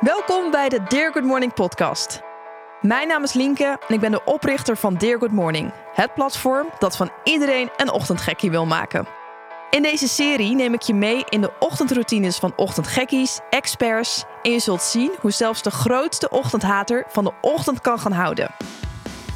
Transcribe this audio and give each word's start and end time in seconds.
Welkom 0.00 0.50
bij 0.50 0.68
de 0.68 0.82
Dear 0.88 1.12
Good 1.12 1.24
Morning 1.24 1.54
podcast. 1.54 2.20
Mijn 2.80 3.08
naam 3.08 3.22
is 3.22 3.32
Lienke 3.32 3.78
en 3.88 3.94
ik 3.94 4.00
ben 4.00 4.10
de 4.10 4.24
oprichter 4.24 4.76
van 4.76 4.94
Dear 4.94 5.18
Good 5.18 5.30
Morning. 5.30 5.72
Het 5.94 6.14
platform 6.14 6.66
dat 6.78 6.96
van 6.96 7.10
iedereen 7.24 7.70
een 7.76 7.90
ochtendgekkie 7.90 8.50
wil 8.50 8.66
maken. 8.66 9.06
In 9.70 9.82
deze 9.82 10.08
serie 10.08 10.54
neem 10.54 10.74
ik 10.74 10.82
je 10.82 10.94
mee 10.94 11.24
in 11.28 11.40
de 11.40 11.52
ochtendroutines 11.58 12.36
van 12.36 12.52
ochtendgekkies, 12.56 13.40
experts... 13.50 14.24
en 14.42 14.50
je 14.50 14.58
zult 14.58 14.82
zien 14.82 15.12
hoe 15.20 15.30
zelfs 15.30 15.62
de 15.62 15.70
grootste 15.70 16.30
ochtendhater 16.30 17.04
van 17.08 17.24
de 17.24 17.32
ochtend 17.40 17.80
kan 17.80 17.98
gaan 17.98 18.12
houden. 18.12 18.54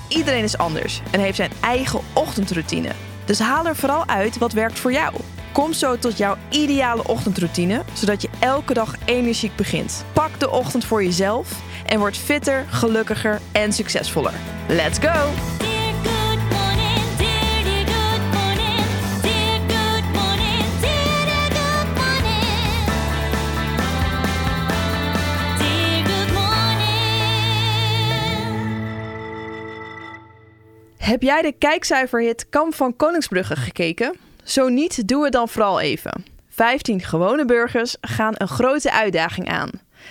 Iedereen 0.09 0.45
is 0.45 0.59
anders 0.59 1.03
en 1.11 1.21
heeft 1.21 1.37
zijn 1.37 1.53
eigen 1.61 2.01
ochtendroutine. 2.15 2.93
Dus 3.25 3.39
haal 3.39 3.67
er 3.67 3.77
vooral 3.77 4.07
uit 4.07 4.39
wat 4.39 4.53
werkt 4.53 4.79
voor 4.79 4.93
jou. 4.93 5.15
Kom 5.53 5.73
zo 5.73 5.99
tot 5.99 6.19
jouw 6.19 6.37
ideale 6.51 7.07
ochtendroutine, 7.07 7.83
zodat 7.93 8.23
je 8.23 8.29
elke 8.39 8.75
dag 8.75 8.95
energiek 9.05 9.57
begint. 9.57 10.05
Pak 10.13 10.41
de 10.41 10.51
ochtend 10.51 10.85
voor 10.85 11.05
jezelf 11.05 11.63
en 11.87 11.99
word 11.99 12.17
fitter, 12.17 12.65
gelukkiger 12.69 13.41
en 13.53 13.73
succesvoller. 13.73 14.35
Let's 14.69 14.99
go! 14.99 15.31
Heb 30.97 31.23
jij 31.23 31.43
de 31.43 31.53
kijkcijferhit 31.59 32.49
Kamp 32.49 32.75
van 32.75 32.97
Koningsbrugge 32.97 33.57
gekeken? 33.57 34.32
Zo 34.45 34.69
niet, 34.69 35.09
doe 35.09 35.25
het 35.25 35.33
dan 35.33 35.49
vooral 35.49 35.81
even. 35.81 36.25
15 36.49 37.01
gewone 37.01 37.45
burgers 37.45 37.97
gaan 38.01 38.35
een 38.37 38.49
grote 38.49 38.93
uitdaging 38.93 39.49
aan. 39.49 39.71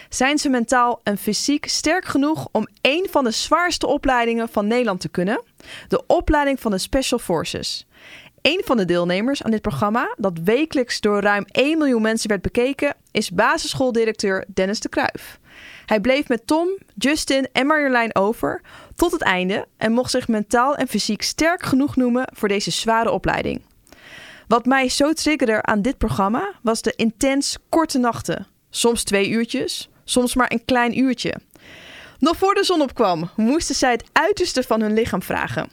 Zijn 0.09 0.37
ze 0.37 0.49
mentaal 0.49 0.99
en 1.03 1.17
fysiek 1.17 1.65
sterk 1.67 2.05
genoeg 2.05 2.47
om 2.51 2.67
één 2.81 3.07
van 3.09 3.23
de 3.23 3.31
zwaarste 3.31 3.87
opleidingen 3.87 4.49
van 4.49 4.67
Nederland 4.67 5.01
te 5.01 5.09
kunnen? 5.09 5.43
De 5.87 6.03
opleiding 6.07 6.59
van 6.59 6.71
de 6.71 6.77
Special 6.77 7.19
Forces. 7.19 7.85
Een 8.41 8.61
van 8.65 8.77
de 8.77 8.85
deelnemers 8.85 9.43
aan 9.43 9.51
dit 9.51 9.61
programma, 9.61 10.15
dat 10.17 10.39
wekelijks 10.43 10.99
door 10.99 11.21
ruim 11.21 11.45
1 11.51 11.77
miljoen 11.77 12.01
mensen 12.01 12.29
werd 12.29 12.41
bekeken, 12.41 12.95
is 13.11 13.31
basisschooldirecteur 13.31 14.45
Dennis 14.53 14.79
de 14.79 14.89
Kruif. 14.89 15.39
Hij 15.85 15.99
bleef 15.99 16.27
met 16.27 16.47
Tom, 16.47 16.77
Justin 16.95 17.47
en 17.51 17.67
Marjolein 17.67 18.15
over 18.15 18.61
tot 18.95 19.11
het 19.11 19.21
einde 19.21 19.67
en 19.77 19.91
mocht 19.91 20.11
zich 20.11 20.27
mentaal 20.27 20.75
en 20.75 20.87
fysiek 20.87 21.21
sterk 21.21 21.63
genoeg 21.63 21.95
noemen 21.95 22.27
voor 22.33 22.47
deze 22.47 22.71
zware 22.71 23.11
opleiding. 23.11 23.61
Wat 24.51 24.65
mij 24.65 24.89
zo 24.89 25.13
triggerde 25.13 25.61
aan 25.61 25.81
dit 25.81 25.97
programma 25.97 26.53
was 26.61 26.81
de 26.81 26.93
intens 26.95 27.57
korte 27.69 27.97
nachten. 27.97 28.47
Soms 28.69 29.03
twee 29.03 29.29
uurtjes, 29.29 29.89
soms 30.03 30.35
maar 30.35 30.51
een 30.51 30.65
klein 30.65 30.99
uurtje. 30.99 31.35
Nog 32.19 32.37
voor 32.37 32.53
de 32.53 32.63
zon 32.63 32.81
opkwam, 32.81 33.29
moesten 33.35 33.75
zij 33.75 33.91
het 33.91 34.03
uiterste 34.11 34.63
van 34.63 34.81
hun 34.81 34.93
lichaam 34.93 35.21
vragen. 35.21 35.69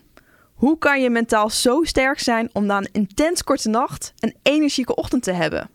Hoe 0.55 0.79
kan 0.79 1.03
je 1.03 1.11
mentaal 1.11 1.51
zo 1.51 1.83
sterk 1.83 2.19
zijn 2.19 2.51
om 2.53 2.67
na 2.67 2.77
een 2.77 2.89
intens 2.93 3.45
korte 3.45 3.69
nacht 3.69 4.13
een 4.19 4.35
energieke 4.43 4.95
ochtend 4.95 5.23
te 5.23 5.33
hebben? 5.33 5.71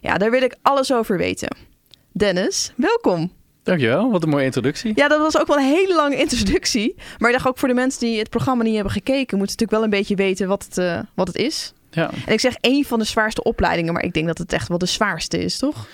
Ja, 0.00 0.18
daar 0.18 0.30
wil 0.30 0.42
ik 0.42 0.56
alles 0.62 0.92
over 0.92 1.16
weten. 1.16 1.56
Dennis, 2.10 2.72
welkom. 2.76 3.32
Dankjewel, 3.62 4.10
wat 4.10 4.22
een 4.22 4.28
mooie 4.28 4.44
introductie. 4.44 4.92
Ja, 4.94 5.08
dat 5.08 5.18
was 5.18 5.38
ook 5.38 5.46
wel 5.46 5.56
een 5.56 5.74
hele 5.74 5.94
lange 5.94 6.16
introductie. 6.16 6.94
Maar 7.18 7.30
ik 7.30 7.36
dacht 7.36 7.48
ook 7.48 7.58
voor 7.58 7.68
de 7.68 7.74
mensen 7.74 8.00
die 8.00 8.18
het 8.18 8.30
programma 8.30 8.62
niet 8.62 8.74
hebben 8.74 8.92
gekeken, 8.92 9.38
moeten 9.38 9.56
ze 9.56 9.64
natuurlijk 9.64 9.70
wel 9.70 9.82
een 9.82 9.90
beetje 9.90 10.14
weten 10.14 10.48
wat 10.48 10.64
het, 10.64 10.78
eh, 10.78 11.00
wat 11.14 11.26
het 11.26 11.36
is. 11.36 11.72
Ja. 11.94 12.10
En 12.26 12.32
ik 12.32 12.40
zeg 12.40 12.54
één 12.60 12.84
van 12.84 12.98
de 12.98 13.04
zwaarste 13.04 13.42
opleidingen, 13.42 13.92
maar 13.92 14.02
ik 14.04 14.12
denk 14.12 14.26
dat 14.26 14.38
het 14.38 14.52
echt 14.52 14.68
wel 14.68 14.78
de 14.78 14.86
zwaarste 14.86 15.38
is, 15.38 15.58
toch? 15.58 15.86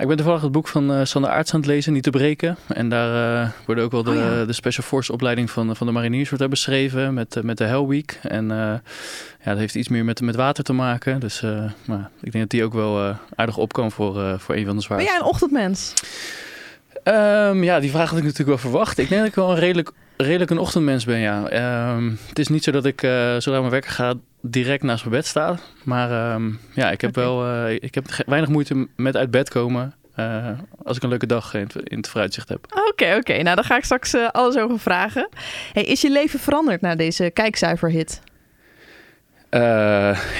Ik 0.00 0.06
ben 0.06 0.16
toevallig 0.16 0.42
het 0.42 0.52
boek 0.52 0.68
van 0.68 0.92
eh, 0.92 1.04
Sander 1.04 1.30
Aarts 1.30 1.52
aan 1.54 1.60
het 1.60 1.68
lezen, 1.68 1.92
Niet 1.92 2.02
te 2.02 2.10
breken. 2.10 2.56
En 2.66 2.88
daar 2.88 3.42
eh 3.42 3.48
wordt 3.66 3.80
ook 3.80 3.90
wel 3.90 4.02
de, 4.02 4.10
Oh 4.10 4.16
ja. 4.16 4.44
de 4.44 4.52
Special 4.52 4.86
Force 4.86 5.12
opleiding 5.12 5.50
van, 5.50 5.76
van 5.76 5.86
de 5.86 5.92
mariniers 5.92 6.24
wordt 6.24 6.40
daar 6.40 6.48
beschreven 6.48 7.14
met, 7.14 7.36
eh, 7.36 7.42
met 7.42 7.58
de 7.58 7.64
Hell 7.64 7.86
Week. 7.86 8.18
En 8.22 8.50
eh, 8.50 8.56
ja, 8.56 8.80
dat 9.50 9.58
heeft 9.58 9.74
iets 9.74 9.88
meer 9.88 10.04
met, 10.04 10.20
met 10.20 10.36
water 10.36 10.64
te 10.64 10.72
maken. 10.72 11.20
Dus 11.20 11.40
maar 11.84 12.10
ik 12.20 12.32
denk 12.32 12.44
dat 12.44 12.50
die 12.50 12.64
ook 12.64 12.72
wel 12.72 13.16
aardig 13.34 13.56
op 13.56 13.72
kan 13.72 13.90
voor, 13.92 14.40
voor 14.40 14.54
een 14.54 14.64
van 14.66 14.66
de 14.66 14.72
Ben 14.74 14.82
zwaarste. 14.82 15.08
jij 15.08 15.16
een 15.16 15.24
ochtendmens? 15.26 15.92
Ehm, 17.02 17.62
ja, 17.64 17.80
die 17.80 17.90
vraag 17.90 18.08
had 18.08 18.18
ik 18.18 18.24
natuurlijk 18.24 18.48
wel 18.60 18.70
verwacht. 18.70 18.98
Ik 18.98 19.08
denk 19.08 19.20
dat 19.20 19.30
ik 19.30 19.34
wel 19.36 19.50
een 19.50 19.58
redelijk, 19.58 19.92
redelijk 20.22 20.50
een 20.50 20.58
ochtendmens 20.58 21.04
ben, 21.04 21.18
ja. 21.18 21.48
Ehm, 21.48 22.10
het 22.28 22.38
is 22.38 22.48
niet 22.48 22.64
zo 22.64 22.70
dat 22.70 22.84
ik, 22.84 23.02
eh 23.02 23.32
zodra 23.32 23.58
mijn 23.58 23.70
wekker 23.70 23.90
ga, 23.90 24.14
direct 24.40 24.82
naast 24.82 25.04
mijn 25.04 25.16
bed 25.16 25.26
sta. 25.26 25.56
Maar 25.84 26.10
ehm, 26.10 26.50
ja, 26.74 26.90
ik 26.90 27.00
heb 27.00 27.14
wel 27.14 27.46
eh, 27.46 27.74
ik 27.74 27.94
heb 27.94 28.06
weinig 28.26 28.50
moeite 28.50 28.88
met 28.96 29.16
uit 29.16 29.30
bed 29.30 29.48
komen... 29.50 29.94
eh, 30.14 30.48
als 30.84 30.96
ik 30.96 31.02
een 31.02 31.08
leuke 31.08 31.26
dag 31.26 31.54
in 31.54 31.60
het, 31.60 31.76
in 31.90 31.96
het 31.96 32.08
vooruitzicht 32.08 32.48
heb. 32.48 32.66
Oké, 32.90 33.14
oké. 33.16 33.42
Nou, 33.42 33.54
daar 33.56 33.64
ga 33.64 33.76
ik 33.76 33.84
straks 33.84 34.14
alles 34.14 34.56
over 34.56 34.78
vragen. 34.78 35.28
Hey, 35.72 35.82
is 35.84 36.00
je 36.00 36.10
leven 36.10 36.40
veranderd 36.40 36.80
na 36.80 36.94
deze 36.94 37.30
kijkcijferhit? 37.30 38.20
Eh, 39.52 39.60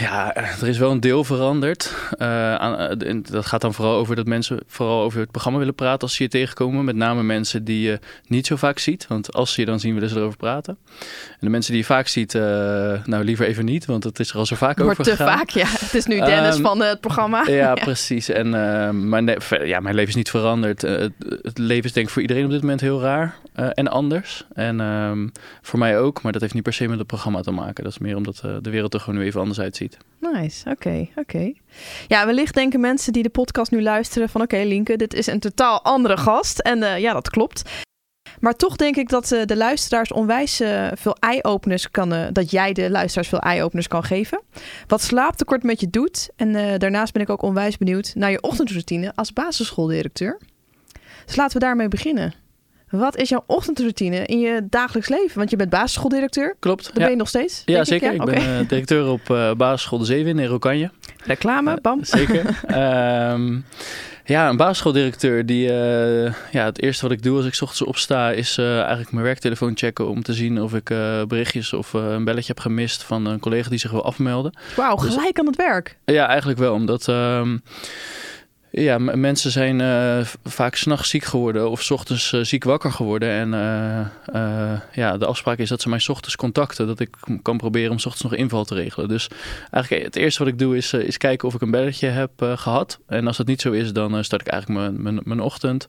ja, 0.01 0.35
er 0.35 0.69
is 0.69 0.79
wel 0.79 0.91
een 0.91 1.01
deel 1.01 1.25
veranderd. 1.25 1.95
Eh, 2.19 2.55
aan, 2.55 2.79
eh, 3.01 3.17
dat 3.31 3.47
gaat 3.47 3.61
dan 3.61 3.75
vooral 3.75 3.97
over 3.97 4.17
dat 4.17 4.27
mensen 4.27 4.59
vooral 4.67 5.03
over 5.03 5.21
het 5.21 5.31
programma 5.31 5.59
willen 5.59 5.75
praten 5.75 6.01
als 6.01 6.15
ze 6.15 6.23
je 6.23 6.29
tegenkomen. 6.29 6.85
Met 6.85 6.97
name 6.97 7.23
mensen 7.23 7.65
die 7.65 7.81
je 7.81 7.99
niet 8.27 8.47
zo 8.47 8.57
vaak 8.57 8.79
ziet. 8.79 9.07
Want 9.07 9.33
als 9.33 9.53
ze 9.53 9.61
je 9.61 9.67
dan 9.67 9.81
zien, 9.81 9.95
willen 9.95 10.09
ze 10.09 10.17
erover 10.17 10.37
praten. 10.37 10.77
En 11.31 11.39
de 11.41 11.49
mensen 11.49 11.73
die 11.73 11.81
je 11.81 11.87
vaak 11.87 12.09
ziet, 12.09 12.33
nou 13.05 13.25
liever 13.25 13.47
even 13.47 13.65
niet. 13.65 13.85
Want 13.85 14.05
het 14.05 14.19
is 14.19 14.31
er 14.31 14.37
al 14.37 14.47
zo 14.47 14.57
vaak 14.57 14.79
Wordt 14.79 14.91
over 15.01 15.05
te 15.13 15.17
gegaan. 15.17 15.39
vaak, 15.39 15.51
ja. 15.51 15.67
Het 15.69 15.95
is 15.95 16.07
nu 16.07 16.21
Dennis 16.21 16.55
Ehm, 16.55 16.63
van 16.63 16.83
eh, 16.83 16.89
het 16.89 17.01
programma. 17.01 17.45
Ja, 17.63 17.75
precies. 17.75 18.29
En, 18.29 18.51
ver- 19.39 19.67
ja, 19.67 19.81
mijn 19.81 19.95
leven 19.95 20.11
is 20.11 20.17
niet 20.17 20.31
veranderd. 20.31 20.83
Het, 20.83 21.13
het 21.43 21.59
leven 21.59 21.85
is 21.85 21.93
denk 21.93 22.07
ik 22.07 22.13
voor 22.13 22.23
iedereen 22.23 22.45
op 22.45 22.51
dit 22.51 22.61
moment 22.61 22.81
heel 22.81 23.01
raar 23.01 23.35
en 23.53 23.89
anders. 23.89 24.45
En 24.53 24.81
ehm, 24.81 25.29
voor 25.63 25.79
mij 25.79 25.99
ook, 25.99 26.23
maar 26.23 26.33
dat 26.33 26.41
heeft 26.41 26.55
niet 26.55 26.63
per 26.63 26.73
se 26.73 26.89
met 26.89 26.99
het 26.99 27.07
programma 27.07 27.41
te 27.41 27.51
maken. 27.51 27.85
Dat 27.85 27.93
is 27.93 27.99
meer 27.99 28.17
omdat 28.17 28.43
de 28.63 28.71
wereld 28.71 28.95
er 28.95 29.01
gewoon 29.03 29.19
nu 29.19 29.25
even 29.27 29.41
anders 29.41 29.61
uitziet. 29.61 29.99
Nice, 30.19 30.71
oké, 30.71 31.09
oké. 31.15 31.53
Ja, 32.07 32.27
wellicht 32.27 32.55
denken 32.55 32.81
mensen 32.81 33.13
die 33.13 33.23
de 33.23 33.29
podcast 33.29 33.71
nu 33.71 33.83
luisteren 33.83 34.29
van... 34.29 34.41
oké, 34.41 34.57
Linke, 34.57 34.97
dit 34.97 35.15
is 35.15 35.27
een 35.27 35.41
totaal 35.41 35.83
andere 35.83 36.17
gast. 36.17 36.59
En 36.59 36.83
eh, 36.83 36.99
ja, 36.99 37.13
dat 37.13 37.31
klopt. 37.31 37.63
Maar 38.41 38.57
toch 38.57 38.77
denk 38.77 38.97
ik 38.97 39.09
dat 39.09 39.33
eh, 39.33 39.45
de 39.45 39.57
luisteraars 39.57 40.13
onwijs 40.13 40.61
eh, 40.61 40.89
veel 40.95 41.17
eye-openers 41.21 41.91
kan... 41.91 42.29
dat 42.33 42.51
jij 42.51 42.73
de 42.73 42.91
luisteraars 42.91 43.29
veel 43.29 43.39
eye-openers 43.39 43.89
kan 43.89 44.05
geven. 44.05 44.43
Wat 44.87 45.01
slaaptekort 45.03 45.63
met 45.63 45.81
je 45.81 45.91
doet. 45.91 46.31
En 46.37 46.79
daarnaast 46.79 47.13
ben 47.13 47.23
ik 47.23 47.31
ook 47.31 47.43
onwijs 47.43 47.79
benieuwd 47.79 48.13
naar 48.15 48.31
je 48.31 48.43
ochtendroutine 48.43 49.13
als 49.15 49.33
basisschooldirecteur. 49.33 50.41
Dus 51.27 51.37
laten 51.37 51.59
we 51.59 51.65
daarmee 51.65 51.89
beginnen. 51.89 52.42
Wat 52.93 53.17
is 53.17 53.29
jouw 53.29 53.45
ochtendroutine 53.47 54.27
in 54.27 54.41
je 54.41 54.67
dagelijks 54.71 55.09
leven? 55.09 55.39
Want 55.39 55.51
je 55.51 55.57
bent 55.57 55.71
basisschooldirecteur. 55.71 56.57
Klopt. 56.59 56.85
Dat 56.85 56.97
ja. 56.97 57.01
ben 57.01 57.11
je 57.11 57.17
nog 57.17 57.29
steeds? 57.29 57.63
Ja, 57.65 57.85
zeker. 57.85 58.13
Ik, 58.13 58.25
ben 58.25 58.35
eh, 58.35 58.69
directeur 58.69 59.09
op 59.09 59.31
eh, 59.31 59.53
basisschool 59.53 59.99
De 59.99 60.05
Zeewin 60.05 60.39
in 60.39 60.47
Rokanje. 60.47 60.91
Reclame, 61.25 61.79
bam. 61.83 62.05
Zeker. 62.05 62.61
Ehm, 62.67 63.61
ja, 64.25 64.49
een 64.49 64.57
basisschooldirecteur 64.57 65.47
die... 65.47 65.69
eh, 65.69 66.33
ja, 66.51 66.65
het 66.65 66.83
eerste 66.83 67.03
wat 67.03 67.13
ik 67.13 67.23
doe 67.23 67.37
als 67.37 67.47
ik 67.47 67.55
's 67.55 67.63
ochtends 67.63 67.83
opsta... 67.85 68.31
is 68.31 68.59
eh, 68.59 68.79
eigenlijk 68.79 69.13
mijn 69.13 69.25
werktelefoon 69.25 69.77
checken... 69.77 70.09
om 70.09 70.23
te 70.23 70.33
zien 70.33 70.63
of 70.63 70.75
ik 70.75 70.91
eh, 70.91 71.23
berichtjes 71.29 71.73
of 71.73 71.95
eh, 71.95 72.11
een 72.11 72.25
belletje 72.25 72.53
heb 72.55 72.61
gemist... 72.61 73.03
van 73.03 73.27
een 73.27 73.41
collega 73.41 73.69
die 73.69 73.79
zich 73.79 73.91
wil 73.91 74.05
afmelden. 74.05 74.53
Wauw, 74.77 74.97
Dus- 74.97 75.15
gelijk 75.15 75.39
aan 75.39 75.47
het 75.47 75.57
werk. 75.57 75.99
Ja, 76.05 76.27
eigenlijk 76.27 76.59
wel. 76.59 76.73
Omdat 76.75 77.09
ehm, 77.09 77.57
ja, 78.75 78.99
mensen 78.99 79.51
zijn 79.51 79.81
v- 80.27 80.35
vaak 80.45 80.75
s'nachts 80.75 81.09
ziek 81.09 81.25
geworden 81.25 81.71
of 81.71 81.83
's 81.83 81.91
ochtends 81.91 82.33
eh, 82.33 82.41
ziek 82.41 82.65
wakker 82.65 82.93
geworden. 82.93 83.29
En 83.29 83.55
eh, 84.33 84.81
ja, 84.93 85.19
de 85.19 85.27
afspraak 85.27 85.59
is 85.59 85.69
dat 85.69 85.81
ze 85.81 85.89
mij 85.89 85.99
's 85.99 86.09
ochtends 86.09 86.37
contacten. 86.37 86.87
Dat 86.87 87.01
ik 87.01 87.17
kan 87.43 87.57
proberen 87.57 87.91
om 87.91 87.99
's 87.99 88.07
ochtends 88.07 88.31
nog 88.31 88.41
inval 88.41 88.65
te 88.65 88.75
regelen. 88.75 89.09
Dus 89.09 89.29
eigenlijk 89.71 90.05
het 90.05 90.17
eerste 90.17 90.39
wat 90.45 90.53
ik 90.53 90.59
doe 90.59 90.77
is, 90.77 90.93
is 90.93 91.17
kijken 91.17 91.49
of 91.49 91.55
ik 91.55 91.61
een 91.61 91.71
belletje 91.71 92.07
heb 92.07 92.31
eh, 92.37 92.57
gehad. 92.57 92.99
En 93.07 93.27
als 93.27 93.37
dat 93.37 93.47
niet 93.47 93.61
zo 93.61 93.73
is, 93.73 93.93
dan 93.93 94.25
start 94.25 94.41
ik 94.41 94.49
eigenlijk 94.49 94.81
mijn, 94.81 95.03
mijn, 95.03 95.21
mijn 95.25 95.41
ochtend. 95.41 95.89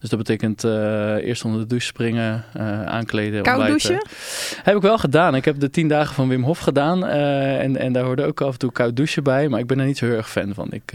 Dus 0.00 0.08
dat 0.10 0.18
betekent 0.18 0.64
eerst 0.64 1.44
onder 1.44 1.60
de 1.60 1.66
douche 1.66 1.86
springen, 1.86 2.44
aankleden, 2.86 3.42
Koud 3.42 3.66
douchen? 3.66 4.06
Heb 4.62 4.76
ik 4.76 4.82
wel 4.82 4.98
gedaan. 4.98 5.34
Ik 5.34 5.44
heb 5.44 5.60
de 5.60 5.70
tien 5.70 5.88
dagen 5.88 6.14
van 6.14 6.28
Wim 6.28 6.42
Hof 6.42 6.58
gedaan. 6.58 7.06
en, 7.06 7.76
en 7.76 7.92
daar 7.92 8.04
hoorde 8.04 8.24
ook 8.24 8.40
af 8.40 8.52
en 8.52 8.58
toe 8.58 8.72
koud 8.72 8.96
douchen 8.96 9.22
bij. 9.22 9.48
Maar 9.48 9.60
ik 9.60 9.66
ben 9.66 9.78
er 9.80 9.86
niet 9.86 9.98
zo 9.98 10.06
heel 10.06 10.16
erg 10.16 10.30
fan 10.30 10.54
van. 10.54 10.68
Ik, 10.70 10.92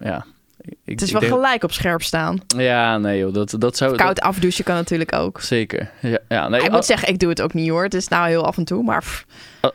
ja... 0.00 0.24
Ik, 0.66 0.76
Het 0.84 1.02
is 1.02 1.10
wel 1.12 1.20
denk- 1.20 1.32
gelijk 1.32 1.62
op 1.64 1.72
scherp 1.72 2.02
staan. 2.02 2.40
Ja, 2.56 2.98
nee 2.98 3.18
joh. 3.18 3.32
Dat, 3.34 3.54
dat 3.58 3.76
zou... 3.76 3.96
Koud 3.96 4.20
afdouchen 4.20 4.64
kan 4.64 4.74
natuurlijk 4.74 5.14
ook. 5.14 5.40
zeker. 5.40 5.90
Ja, 6.00 6.18
ja, 6.28 6.48
nee, 6.48 6.62
ik 6.62 6.70
moet 6.70 6.84
zeggen, 6.84 7.08
ik 7.08 7.18
doe 7.18 7.28
het 7.28 7.42
ook 7.42 7.54
niet 7.54 7.68
hoor. 7.70 7.82
Het 7.82 7.94
is 7.94 8.08
nou 8.08 8.28
heel 8.28 8.44
af 8.46 8.56
en 8.56 8.64
toe, 8.64 8.82
maar 8.82 9.24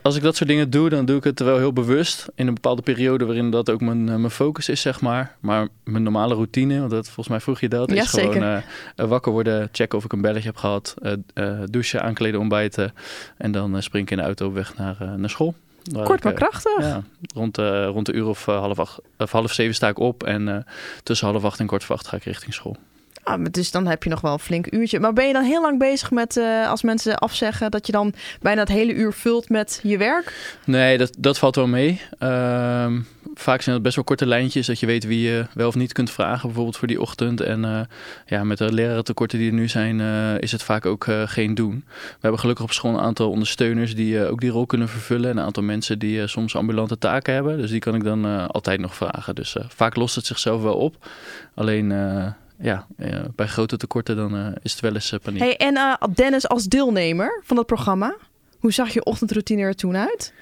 als 0.01 0.15
ik 0.15 0.21
dat 0.21 0.35
soort 0.35 0.49
dingen 0.49 0.69
doe, 0.69 0.89
dan 0.89 1.05
doe 1.05 1.17
ik 1.17 1.23
het 1.23 1.39
wel 1.39 1.57
heel 1.57 1.73
bewust. 1.73 2.27
In 2.35 2.47
een 2.47 2.53
bepaalde 2.53 2.81
periode 2.81 3.25
waarin 3.25 3.51
dat 3.51 3.69
ook 3.69 3.81
mijn, 3.81 4.09
eh, 4.09 4.15
mijn 4.15 4.31
focus 4.31 4.69
is, 4.69 4.81
zeg 4.81 5.01
maar. 5.01 5.35
Maar 5.39 5.67
mijn 5.83 6.03
normale 6.03 6.33
routine, 6.33 6.79
want 6.79 6.91
dat, 6.91 7.05
volgens 7.05 7.27
mij 7.27 7.39
vroeg 7.39 7.59
je 7.59 7.69
dat, 7.69 7.91
Ja, 7.91 8.01
is 8.01 8.09
gewoon 8.09 8.33
zeker. 8.33 8.47
eh, 8.47 8.57
eh, 8.95 9.05
wakker 9.07 9.31
worden, 9.31 9.69
checken 9.71 9.97
of 9.97 10.03
ik 10.03 10.11
een 10.13 10.21
belletje 10.21 10.47
heb 10.47 10.57
gehad, 10.57 10.95
eh, 11.33 11.59
douchen, 11.69 12.01
aankleden, 12.01 12.39
ontbijten. 12.39 12.93
En 13.37 13.51
dan 13.51 13.81
spring 13.83 14.05
ik 14.05 14.11
in 14.11 14.17
de 14.17 14.23
auto 14.23 14.47
op 14.47 14.53
weg 14.53 14.77
naar, 14.77 14.97
naar 15.17 15.29
school. 15.29 15.55
Waar 15.83 16.05
kort 16.05 16.17
ik, 16.17 16.23
maar 16.23 16.33
eh, 16.33 16.39
krachtig. 16.39 16.79
Ja, 16.79 17.03
rond, 17.35 17.57
eh, 17.57 17.85
rond 17.85 18.05
de 18.05 18.13
uur 18.13 18.27
of, 18.27 18.47
eh, 18.47 18.59
half, 18.59 18.79
acht, 18.79 18.99
of 19.17 19.31
half 19.31 19.53
zeven 19.53 19.75
sta 19.75 19.87
ik 19.87 19.99
op. 19.99 20.23
En 20.23 20.65
tussen 21.03 21.27
half 21.27 21.43
acht 21.43 21.59
en 21.59 21.67
kwart 21.67 21.83
voor 21.83 21.95
acht 21.95 22.07
ga 22.07 22.17
ik 22.17 22.23
richting 22.23 22.53
school. 22.53 22.77
Ah, 23.23 23.45
dus 23.51 23.71
dan 23.71 23.87
heb 23.87 24.03
je 24.03 24.09
nog 24.09 24.21
wel 24.21 24.33
een 24.33 24.39
flink 24.39 24.71
uurtje. 24.71 24.99
Maar 24.99 25.13
ben 25.13 25.27
je 25.27 25.33
dan 25.33 25.43
heel 25.43 25.61
lang 25.61 25.79
bezig 25.79 26.11
met, 26.11 26.37
als 26.67 26.81
mensen 26.81 27.17
afzeggen, 27.17 27.71
dat 27.71 27.85
je 27.85 27.91
dan 27.91 28.13
bijna 28.41 28.59
het 28.59 28.69
hele 28.69 28.93
uur 28.93 29.13
vult 29.13 29.49
met 29.49 29.79
je 29.83 29.97
werk? 29.97 30.55
Nee, 30.65 30.97
dat, 30.97 31.15
dat 31.17 31.37
valt 31.37 31.55
wel 31.55 31.67
mee. 31.67 32.01
Ehm, 32.19 32.99
vaak 33.41 33.61
zijn 33.61 33.75
het 33.75 33.83
best 33.83 33.95
wel 33.95 34.03
korte 34.03 34.25
lijntjes, 34.25 34.67
dat 34.67 34.79
je 34.79 34.85
weet 34.85 35.03
wie 35.03 35.21
je 35.21 35.45
wel 35.53 35.67
of 35.67 35.75
niet 35.75 35.93
kunt 35.93 36.11
vragen, 36.11 36.45
bijvoorbeeld 36.47 36.77
voor 36.77 36.87
die 36.87 37.01
ochtend. 37.01 37.41
En 37.41 37.65
eh, 37.65 37.81
ja, 38.25 38.43
met 38.43 38.57
de 38.57 38.73
lerarentekorten 38.73 39.39
die 39.39 39.47
er 39.47 39.53
nu 39.53 39.67
zijn, 39.67 39.99
eh, 40.01 40.39
is 40.39 40.51
het 40.51 40.63
vaak 40.63 40.85
ook 40.85 41.07
eh, 41.07 41.21
geen 41.25 41.55
doen. 41.55 41.83
We 41.87 42.17
hebben 42.19 42.39
gelukkig 42.39 42.65
op 42.65 42.71
school 42.71 42.93
een 42.93 42.99
aantal 42.99 43.29
ondersteuners 43.29 43.95
die 43.95 44.27
ook 44.27 44.41
die 44.41 44.49
rol 44.49 44.65
kunnen 44.65 44.89
vervullen. 44.89 45.29
En 45.29 45.37
een 45.37 45.43
aantal 45.43 45.63
mensen 45.63 45.99
die 45.99 46.27
soms 46.27 46.55
ambulante 46.55 46.97
taken 46.97 47.33
hebben. 47.33 47.57
Dus 47.57 47.69
die 47.69 47.79
kan 47.79 47.95
ik 47.95 48.03
dan 48.03 48.47
altijd 48.47 48.79
nog 48.79 48.95
vragen. 48.95 49.35
Dus 49.35 49.55
vaak 49.67 49.95
lost 49.95 50.15
het 50.15 50.25
zichzelf 50.25 50.61
wel 50.61 50.75
op. 50.75 51.07
Alleen 51.55 51.89
ja, 52.59 52.87
bij 53.35 53.47
grote 53.47 53.77
tekorten 53.77 54.15
dan 54.15 54.55
is 54.61 54.71
het 54.71 54.81
wel 54.81 54.93
eens 54.93 55.13
paniek. 55.23 55.41
Hey, 55.41 55.57
en 55.57 55.97
Dennis 56.13 56.47
als 56.47 56.65
deelnemer 56.65 57.41
van 57.43 57.55
dat 57.55 57.65
programma, 57.65 58.15
hoe 58.59 58.73
zag 58.73 58.93
je 58.93 59.03
ochtendroutine 59.03 59.61
er 59.61 59.75
toen 59.75 59.95
uit? 59.97 60.33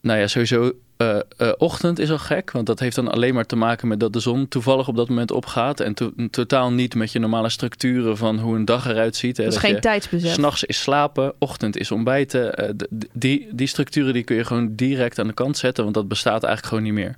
Nou 0.00 0.18
ja, 0.18 0.26
sowieso. 0.26 0.72
Eh, 0.98 1.16
eh, 1.36 1.52
ochtend 1.58 1.98
is 1.98 2.10
al 2.10 2.18
gek, 2.18 2.50
want 2.50 2.66
dat 2.66 2.78
heeft 2.78 2.96
dan 2.96 3.08
alleen 3.10 3.34
maar 3.34 3.46
te 3.46 3.56
maken 3.56 3.88
met 3.88 4.00
dat 4.00 4.12
de 4.12 4.20
zon 4.20 4.48
toevallig 4.48 4.88
op 4.88 4.96
dat 4.96 5.08
moment 5.08 5.30
opgaat. 5.30 5.80
En 5.80 5.94
to- 5.94 6.12
totaal 6.30 6.72
niet 6.72 6.94
met 6.94 7.12
je 7.12 7.18
normale 7.18 7.48
structuren 7.48 8.16
van 8.16 8.38
hoe 8.38 8.56
een 8.56 8.64
dag 8.64 8.86
eruit 8.86 9.16
ziet. 9.16 9.36
Hè, 9.36 9.44
Dat 9.44 9.52
is 9.54 9.60
dat 9.60 9.70
geen 9.70 9.80
tijdsbesef. 9.80 10.32
S'nachts 10.32 10.64
is 10.64 10.80
slapen, 10.80 11.32
ochtend 11.38 11.76
is 11.76 11.90
ontbijten. 11.90 12.54
Eh, 12.54 12.68
die, 13.12 13.48
die 13.52 13.66
structuren 13.66 14.12
die 14.12 14.22
kun 14.24 14.36
je 14.36 14.44
gewoon 14.44 14.74
direct 14.74 15.18
aan 15.18 15.26
de 15.26 15.32
kant 15.32 15.56
zetten, 15.56 15.82
want 15.82 15.94
dat 15.96 16.08
bestaat 16.08 16.42
eigenlijk 16.44 16.66
gewoon 16.66 16.82
niet 16.82 16.92
meer. 17.04 17.16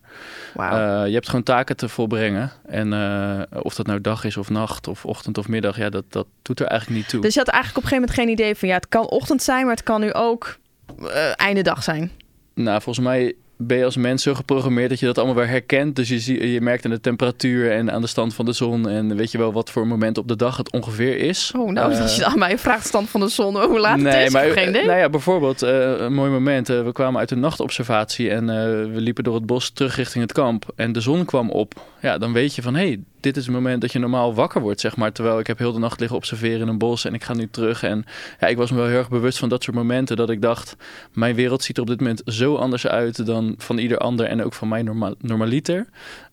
Je 1.06 1.12
hebt 1.14 1.26
gewoon 1.26 1.42
taken 1.42 1.76
te 1.76 1.88
volbrengen. 1.88 2.52
En 2.66 2.92
of 3.62 3.74
dat 3.74 3.86
nou 3.86 4.00
dag 4.00 4.24
is 4.24 4.36
of 4.36 4.50
nacht 4.50 4.88
of 4.88 5.04
ochtend 5.04 5.38
of 5.38 5.48
middag, 5.48 5.76
ja, 5.76 5.88
dat, 5.90 6.04
dat 6.08 6.26
doet 6.42 6.60
er 6.60 6.66
eigenlijk 6.66 7.00
niet 7.00 7.08
toe. 7.08 7.20
Dus 7.20 7.34
je 7.34 7.38
had 7.40 7.48
eigenlijk 7.48 7.78
op 7.78 7.92
een 7.92 7.98
gegeven 7.98 8.14
moment 8.16 8.36
geen 8.38 8.46
idee 8.46 8.58
van, 8.58 8.68
ja, 8.68 8.74
het 8.74 8.88
kan 8.88 9.08
ochtend 9.08 9.42
zijn, 9.42 9.64
maar 9.66 9.74
het 9.74 9.84
kan 9.84 10.00
nu 10.00 10.12
ook 10.12 10.58
einde 11.36 11.62
dag 11.62 11.82
zijn. 11.82 12.10
Nou, 12.54 12.82
volgens 12.82 13.06
mij 13.06 13.34
ben 13.62 13.76
je 13.78 13.84
als 13.84 13.96
mens 13.96 14.22
zo 14.22 14.34
geprogrammeerd 14.34 14.88
dat 14.88 15.00
je 15.00 15.06
dat 15.06 15.18
allemaal 15.18 15.36
weer 15.36 15.48
herkent. 15.48 15.96
Dus 15.96 16.08
je, 16.08 16.20
zie, 16.20 16.52
je 16.52 16.60
merkt 16.60 16.84
aan 16.84 16.90
de 16.90 17.00
temperatuur 17.00 17.72
en 17.72 17.92
aan 17.92 18.00
de 18.00 18.06
stand 18.06 18.34
van 18.34 18.44
de 18.44 18.52
zon. 18.52 18.88
En 18.88 19.16
weet 19.16 19.30
je 19.30 19.38
wel 19.38 19.52
wat 19.52 19.70
voor 19.70 19.86
moment 19.86 20.18
op 20.18 20.28
de 20.28 20.36
dag 20.36 20.56
het 20.56 20.72
ongeveer 20.72 21.16
is. 21.16 21.52
Oh, 21.56 21.70
nou, 21.70 21.92
Eh, 21.92 22.00
als 22.00 22.16
je 22.16 22.24
aan 22.24 22.38
mij 22.38 22.58
vraagt 22.58 22.86
stand 22.86 23.08
van 23.08 23.20
de 23.20 23.28
zon, 23.28 23.62
hoe 23.62 23.78
laat 23.80 23.96
nee, 23.98 24.12
het 24.14 24.26
is, 24.26 24.32
maar, 24.32 24.44
geen 24.50 24.68
idee. 24.68 24.86
Nou 24.86 24.98
ja, 24.98 25.08
bijvoorbeeld, 25.08 25.62
eh, 25.62 25.98
een 25.98 26.14
mooi 26.14 26.30
moment. 26.30 26.68
eh, 26.68 26.82
we 26.84 26.92
kwamen 26.92 27.20
uit 27.20 27.30
een 27.30 27.40
nachtobservatie 27.40 28.30
en 28.30 28.50
eh, 28.50 28.56
we 28.94 29.00
liepen 29.00 29.24
door 29.24 29.34
het 29.34 29.46
bos 29.46 29.70
terug 29.70 29.96
richting 29.96 30.22
het 30.22 30.32
kamp. 30.32 30.64
En 30.76 30.92
de 30.92 31.00
zon 31.00 31.24
kwam 31.24 31.50
op. 31.50 31.74
Ja, 32.02 32.18
dan 32.18 32.32
weet 32.32 32.54
je 32.54 32.62
van, 32.62 32.74
hé, 32.74 32.86
hey, 32.86 33.00
dit 33.20 33.36
is 33.36 33.44
het 33.46 33.54
moment 33.54 33.80
dat 33.80 33.92
je 33.92 33.98
normaal 33.98 34.34
wakker 34.34 34.60
wordt, 34.60 34.80
zeg 34.80 34.96
maar. 34.96 35.12
Terwijl 35.12 35.38
ik 35.38 35.46
heb 35.46 35.58
heel 35.58 35.72
de 35.72 35.78
nacht 35.78 36.00
liggen 36.00 36.16
observeren 36.18 36.60
in 36.60 36.68
een 36.68 36.78
bos 36.78 37.04
en 37.04 37.14
ik 37.14 37.24
ga 37.24 37.34
nu 37.34 37.48
terug. 37.50 37.82
En 37.82 38.04
ja, 38.40 38.46
ik 38.46 38.56
was 38.56 38.70
me 38.70 38.76
wel 38.76 38.86
heel 38.86 38.98
erg 38.98 39.08
bewust 39.08 39.38
van 39.38 39.48
dat 39.48 39.62
soort 39.62 39.76
momenten. 39.76 40.16
Dat 40.16 40.30
ik 40.30 40.42
dacht, 40.42 40.76
mijn 41.12 41.34
wereld 41.34 41.62
ziet 41.62 41.76
er 41.76 41.82
op 41.82 41.88
dit 41.88 42.00
moment 42.00 42.22
zo 42.24 42.56
anders 42.56 42.86
uit 42.86 43.26
dan 43.26 43.49
van 43.58 43.78
ieder 43.78 43.98
ander. 43.98 44.26
En 44.26 44.44
ook 44.44 44.54
van 44.54 44.68
mij 44.68 44.82
norma 44.82 45.14
normaliter. 45.20 45.86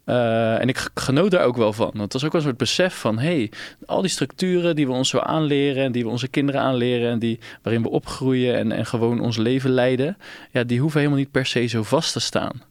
Eh, 0.04 0.62
en 0.62 0.68
ik 0.68 0.90
genoot 0.94 1.32
daar 1.32 1.44
ook 1.44 1.58
wel 1.58 1.74
van. 1.74 1.90
Want 1.94 2.02
het 2.02 2.14
was 2.14 2.24
ook 2.26 2.32
wel 2.32 2.42
een 2.42 2.48
soort 2.48 2.60
besef 2.60 2.96
van... 2.96 3.20
hey, 3.20 3.52
al 3.86 4.02
die 4.02 4.10
structuren 4.10 4.76
die 4.76 4.86
we 4.86 4.94
ons 4.94 5.10
zo 5.10 5.20
aanleren... 5.20 5.84
en 5.84 5.92
die 5.92 6.04
we 6.04 6.10
onze 6.10 6.28
kinderen 6.28 6.62
aanleren... 6.62 7.12
en 7.12 7.20
die, 7.20 7.40
waarin 7.62 7.82
we 7.82 7.90
opgroeien 7.90 8.56
en, 8.56 8.72
en 8.72 8.86
gewoon 8.86 9.20
ons 9.20 9.38
leven 9.38 9.70
leiden... 9.70 10.18
Ja, 10.52 10.64
die 10.64 10.80
hoeven 10.80 11.00
helemaal 11.00 11.20
niet 11.20 11.32
per 11.32 11.46
se 11.46 11.66
zo 11.66 11.84
vast 11.84 12.14
te 12.14 12.20
staan. 12.20 12.62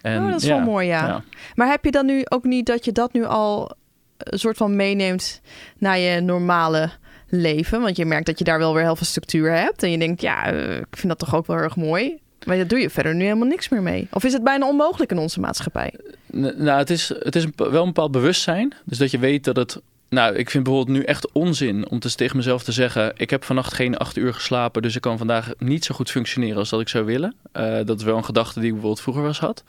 En, 0.00 0.22
oh, 0.22 0.30
dat 0.30 0.40
is 0.40 0.46
ja, 0.46 0.56
wel 0.56 0.64
mooi, 0.64 0.86
ja. 0.86 1.22
Maar 1.54 1.68
heb 1.68 1.84
je 1.84 1.90
dan 1.90 2.06
nu 2.06 2.22
ook 2.28 2.44
niet 2.44 2.66
dat 2.66 2.84
je 2.84 2.92
dat 2.92 3.12
nu 3.12 3.24
al 3.24 3.76
een 4.18 4.38
soort 4.38 4.56
van 4.56 4.76
meeneemt 4.76 5.40
naar 5.78 5.98
je 5.98 6.20
normale 6.20 6.90
leven? 7.28 7.80
Want 7.80 7.96
je 7.96 8.04
merkt 8.04 8.26
dat 8.26 8.38
je 8.38 8.44
daar 8.44 8.58
wel 8.58 8.74
weer 8.74 8.82
heel 8.82 8.96
veel 8.96 9.06
structuur 9.06 9.52
hebt. 9.52 9.82
En 9.82 9.90
je 9.90 9.98
denkt, 9.98 10.20
ja, 10.20 10.52
eh, 10.52 10.76
ik 10.76 10.96
vind 10.96 11.08
dat 11.08 11.18
toch 11.18 11.34
ook 11.34 11.46
wel 11.46 11.56
erg 11.56 11.76
mooi. 11.76 12.18
Maar 12.48 12.56
daar 12.56 12.66
doe 12.66 12.78
je 12.78 12.90
verder 12.90 13.14
nu 13.14 13.22
helemaal 13.24 13.48
niks 13.48 13.68
meer 13.68 13.82
mee. 13.82 14.08
Of 14.12 14.24
is 14.24 14.32
het 14.32 14.44
bijna 14.44 14.66
onmogelijk 14.68 15.10
in 15.10 15.18
onze 15.18 15.40
maatschappij? 15.40 15.94
Nou, 16.32 16.78
het 16.78 16.90
is, 16.90 17.08
het 17.08 17.36
is 17.36 17.44
een, 17.44 17.52
wel 17.56 17.80
een 17.80 17.86
bepaald 17.86 18.12
bewustzijn. 18.12 18.74
Dus 18.84 18.98
dat 18.98 19.10
je 19.10 19.18
weet 19.18 19.44
dat 19.44 19.56
het... 19.56 19.80
Nou, 20.08 20.34
ik 20.34 20.50
vind 20.50 20.64
bijvoorbeeld 20.64 20.96
nu 20.98 21.04
echt 21.04 21.32
onzin 21.32 21.88
om 21.88 21.98
te 21.98 22.14
tegen 22.14 22.36
mezelf 22.36 22.62
te 22.62 22.72
zeggen... 22.72 23.12
ik 23.16 23.30
heb 23.30 23.44
vannacht 23.44 23.74
geen 23.74 23.96
acht 23.96 24.16
uur 24.16 24.34
geslapen... 24.34 24.82
dus 24.82 24.94
ik 24.96 25.00
kan 25.00 25.18
vandaag 25.18 25.52
niet 25.58 25.84
zo 25.84 25.94
goed 25.94 26.10
functioneren 26.10 26.56
als 26.56 26.68
dat 26.68 26.80
ik 26.80 26.88
zou 26.88 27.04
willen. 27.04 27.34
Eh, 27.52 27.76
dat 27.84 27.98
is 27.98 28.04
wel 28.04 28.16
een 28.16 28.24
gedachte 28.24 28.54
die 28.58 28.66
ik 28.68 28.72
bijvoorbeeld 28.72 29.02
vroeger 29.02 29.26
eens 29.26 29.38
had. 29.40 29.64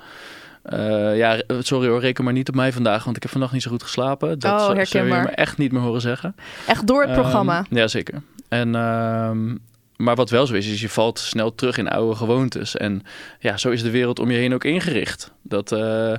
Eh, 0.64 1.18
ja, 1.18 1.32
re- 1.34 1.44
sorry 1.62 1.88
hoor, 1.88 2.00
reken 2.00 2.24
maar 2.24 2.34
niet 2.34 2.50
op 2.50 2.56
mij 2.56 2.72
vandaag... 2.74 3.04
want 3.04 3.16
ik 3.16 3.22
heb 3.22 3.32
vannacht 3.32 3.54
niet 3.54 3.62
zo 3.62 3.72
goed 3.72 3.84
geslapen. 3.84 4.40
Dat 4.40 4.52
Oh, 4.52 4.66
zou- 4.86 5.06
je 5.08 5.14
me 5.14 5.28
echt 5.30 5.58
niet 5.58 5.72
meer 5.72 5.82
horen 5.82 6.02
zeggen. 6.02 6.36
Echt 6.68 6.88
door 6.88 7.02
het 7.02 7.10
Ehm, 7.10 7.20
programma. 7.20 7.66
ja, 7.70 7.88
zeker. 7.88 8.22
En, 8.48 8.76
ehm, 8.76 9.56
maar 10.02 10.16
wat 10.16 10.30
wel 10.30 10.48
zo 10.48 10.54
is, 10.54 10.68
is 10.68 10.82
je 10.82 10.90
valt 10.90 11.20
snel 11.20 11.56
terug 11.56 11.78
in 11.78 11.90
oude 11.90 12.16
gewoontes. 12.16 12.78
En 12.78 13.04
ja, 13.40 13.58
zo 13.58 13.70
is 13.70 13.82
de 13.82 13.90
wereld 13.90 14.20
om 14.20 14.32
je 14.32 14.38
heen 14.38 14.54
ook 14.54 14.64
ingericht. 14.64 15.32
Dat, 15.42 15.72
eh, 15.72 16.14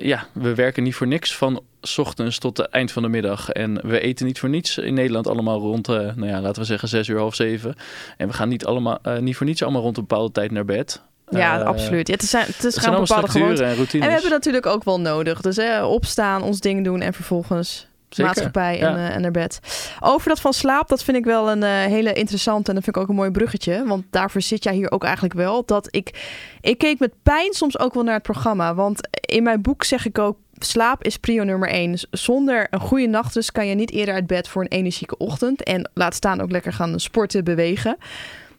ja, 0.00 0.26
we 0.32 0.54
werken 0.54 0.82
niet 0.82 0.94
voor 0.94 1.06
niks 1.06 1.36
van 1.36 1.62
's 1.82 1.98
ochtends 1.98 2.38
tot 2.38 2.56
het 2.56 2.68
eind 2.68 2.92
van 2.92 3.02
de 3.02 3.08
middag. 3.08 3.50
En 3.50 3.88
we 3.88 4.00
eten 4.00 4.26
niet 4.26 4.38
voor 4.38 4.48
niets 4.48 4.78
in 4.78 4.94
Nederland 4.94 5.26
allemaal 5.26 5.60
rond, 5.60 5.88
eh, 5.88 5.94
nou 5.94 6.26
ja, 6.26 6.40
laten 6.40 6.60
we 6.60 6.68
zeggen 6.68 6.88
zes 6.88 7.08
uur, 7.08 7.18
half 7.18 7.34
zeven. 7.34 7.74
En 8.16 8.28
we 8.28 8.34
gaan 8.34 8.48
niet, 8.48 8.64
allemaal, 8.64 8.98
eh, 9.02 9.18
niet 9.18 9.36
voor 9.36 9.46
niets 9.46 9.62
allemaal 9.62 9.82
rond 9.82 9.96
een 9.96 10.06
bepaalde 10.06 10.32
tijd 10.32 10.50
naar 10.50 10.64
bed. 10.64 11.02
Ja, 11.30 11.60
absoluut. 11.60 12.06
Ja, 12.06 12.14
het, 12.14 12.22
is, 12.22 12.32
het 12.32 12.48
is 12.48 12.74
Het 12.74 12.78
gewoon 12.78 13.00
bepaalde 13.00 13.28
structuren 13.28 13.66
en 13.66 13.74
routines. 13.74 13.92
En 13.92 14.06
we 14.06 14.12
hebben 14.12 14.30
natuurlijk 14.30 14.66
ook 14.66 14.84
wel 14.84 15.00
nodig. 15.00 15.40
Dus 15.40 15.56
hè, 15.56 15.84
opstaan, 15.84 16.42
ons 16.42 16.60
ding 16.60 16.84
doen 16.84 17.00
en 17.00 17.12
vervolgens 17.12 17.87
Zeker, 18.08 18.24
maatschappij 18.24 18.80
en, 18.80 18.90
ja. 18.90 19.08
eh, 19.08 19.14
en 19.14 19.20
naar 19.20 19.30
bed. 19.30 19.60
Over 20.00 20.28
dat 20.28 20.40
van 20.40 20.52
slaap, 20.52 20.88
dat 20.88 21.04
vind 21.04 21.16
ik 21.16 21.24
wel 21.24 21.50
een 21.50 21.62
eh, 21.62 21.70
hele 21.70 22.12
interessante 22.12 22.68
en 22.68 22.74
dat 22.74 22.84
vind 22.84 22.96
ik 22.96 23.02
ook 23.02 23.08
een 23.08 23.14
mooi 23.14 23.30
bruggetje. 23.30 23.84
Want 23.86 24.04
daarvoor 24.10 24.42
zit 24.42 24.64
jij 24.64 24.74
hier 24.74 24.90
ook 24.90 25.04
eigenlijk 25.04 25.34
wel. 25.34 25.64
Dat 25.64 25.88
ik, 25.90 26.28
ik 26.60 26.78
keek 26.78 26.98
met 26.98 27.12
pijn 27.22 27.52
soms 27.52 27.78
ook 27.78 27.94
wel 27.94 28.02
naar 28.02 28.14
het 28.14 28.22
programma. 28.22 28.74
Want 28.74 29.08
in 29.10 29.42
mijn 29.42 29.62
boek 29.62 29.84
zeg 29.84 30.06
ik 30.06 30.18
ook, 30.18 30.36
slaap 30.58 31.04
is 31.04 31.16
prio 31.16 31.44
nummer 31.44 31.68
één. 31.68 31.98
Zonder 32.10 32.66
een 32.70 32.80
goede 32.80 33.06
nachtrust 33.06 33.52
kan 33.52 33.66
je 33.66 33.74
niet 33.74 33.90
eerder 33.90 34.14
uit 34.14 34.26
bed 34.26 34.48
voor 34.48 34.62
een 34.62 34.68
energieke 34.68 35.16
ochtend. 35.16 35.62
En 35.62 35.90
laat 35.94 36.14
staan 36.14 36.40
ook 36.40 36.50
lekker 36.50 36.72
gaan 36.72 37.00
sporten, 37.00 37.44
bewegen. 37.44 37.96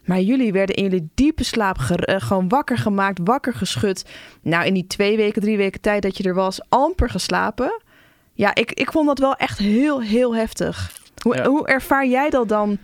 Maar 0.05 0.21
jullie 0.21 0.51
werden 0.51 0.75
in 0.75 0.83
jullie 0.83 1.09
diepe 1.13 1.43
slaap 1.43 1.77
eh, 1.77 2.21
gewoon 2.21 2.47
wakker 2.47 2.77
gemaakt, 2.77 3.19
wakker 3.23 3.53
geschud. 3.53 4.05
Nou, 4.41 4.65
in 4.65 4.73
die 4.73 4.87
twee 4.87 5.17
weken, 5.17 5.41
drie 5.41 5.57
weken 5.57 5.81
tijd 5.81 6.01
dat 6.01 6.17
je 6.17 6.23
er 6.23 6.33
was, 6.33 6.61
amper 6.69 7.09
geslapen. 7.09 7.81
Ja, 8.39 8.55
ik, 8.55 8.71
ik 8.71 8.91
vond 8.91 9.07
dat 9.07 9.19
wel 9.19 9.35
echt 9.35 9.57
heel, 9.57 10.01
heel 10.01 10.35
heftig. 10.35 10.91
Hoe, 11.21 11.35
Ja. 11.35 11.45
hoe 11.45 11.67
ervaar 11.67 12.07
jij 12.07 12.29
dat 12.29 12.47
dan 12.49 12.77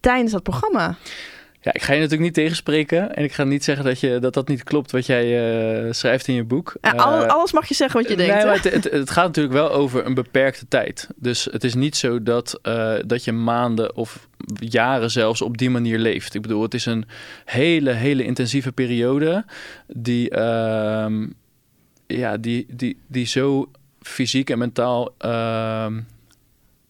tijdens 0.00 0.32
dat 0.32 0.42
programma? 0.42 0.96
Ja, 1.60 1.72
ik 1.74 1.82
ga 1.82 1.92
je 1.92 1.98
natuurlijk 1.98 2.24
niet 2.24 2.34
tegenspreken. 2.34 3.14
En 3.14 3.24
ik 3.24 3.32
ga 3.32 3.44
niet 3.44 3.64
zeggen 3.64 3.84
dat 3.84 4.00
je, 4.00 4.18
dat, 4.18 4.34
dat 4.34 4.48
niet 4.48 4.62
klopt 4.62 4.90
wat 4.90 5.06
jij 5.06 5.24
eh, 5.86 5.92
schrijft 5.92 6.28
in 6.28 6.34
je 6.34 6.44
boek. 6.44 6.74
Ja, 6.80 6.92
Eh, 6.94 7.26
alles 7.26 7.52
mag 7.52 7.68
je 7.68 7.74
zeggen 7.74 8.00
wat 8.00 8.10
je 8.10 8.16
denkt. 8.16 8.34
Nee, 8.34 8.44
maar 8.44 8.54
het, 8.54 8.72
het, 8.72 8.84
het 8.84 9.10
gaat 9.10 9.26
natuurlijk 9.26 9.54
wel 9.54 9.70
over 9.72 10.06
een 10.06 10.14
beperkte 10.14 10.68
tijd. 10.68 11.08
Dus 11.16 11.44
het 11.50 11.64
is 11.64 11.74
niet 11.74 11.96
zo 11.96 12.22
dat, 12.22 12.58
eh, 12.62 12.94
dat 13.06 13.24
je 13.24 13.32
maanden 13.32 13.96
of 13.96 14.28
jaren 14.54 15.10
zelfs 15.10 15.42
op 15.42 15.58
die 15.58 15.70
manier 15.70 15.98
leeft. 15.98 16.34
Ik 16.34 16.42
bedoel, 16.42 16.62
het 16.62 16.74
is 16.74 16.86
een 16.86 17.04
hele, 17.44 17.90
hele 17.90 18.24
intensieve 18.24 18.72
periode 18.72 19.44
die, 19.86 20.30
ehm, 20.30 21.26
ja, 22.06 22.36
die, 22.36 22.66
die, 22.70 22.98
die 23.06 23.26
zo 23.26 23.70
fysiek 24.02 24.50
en 24.50 24.58
mentaal 24.58 25.14
ehm, 25.18 26.00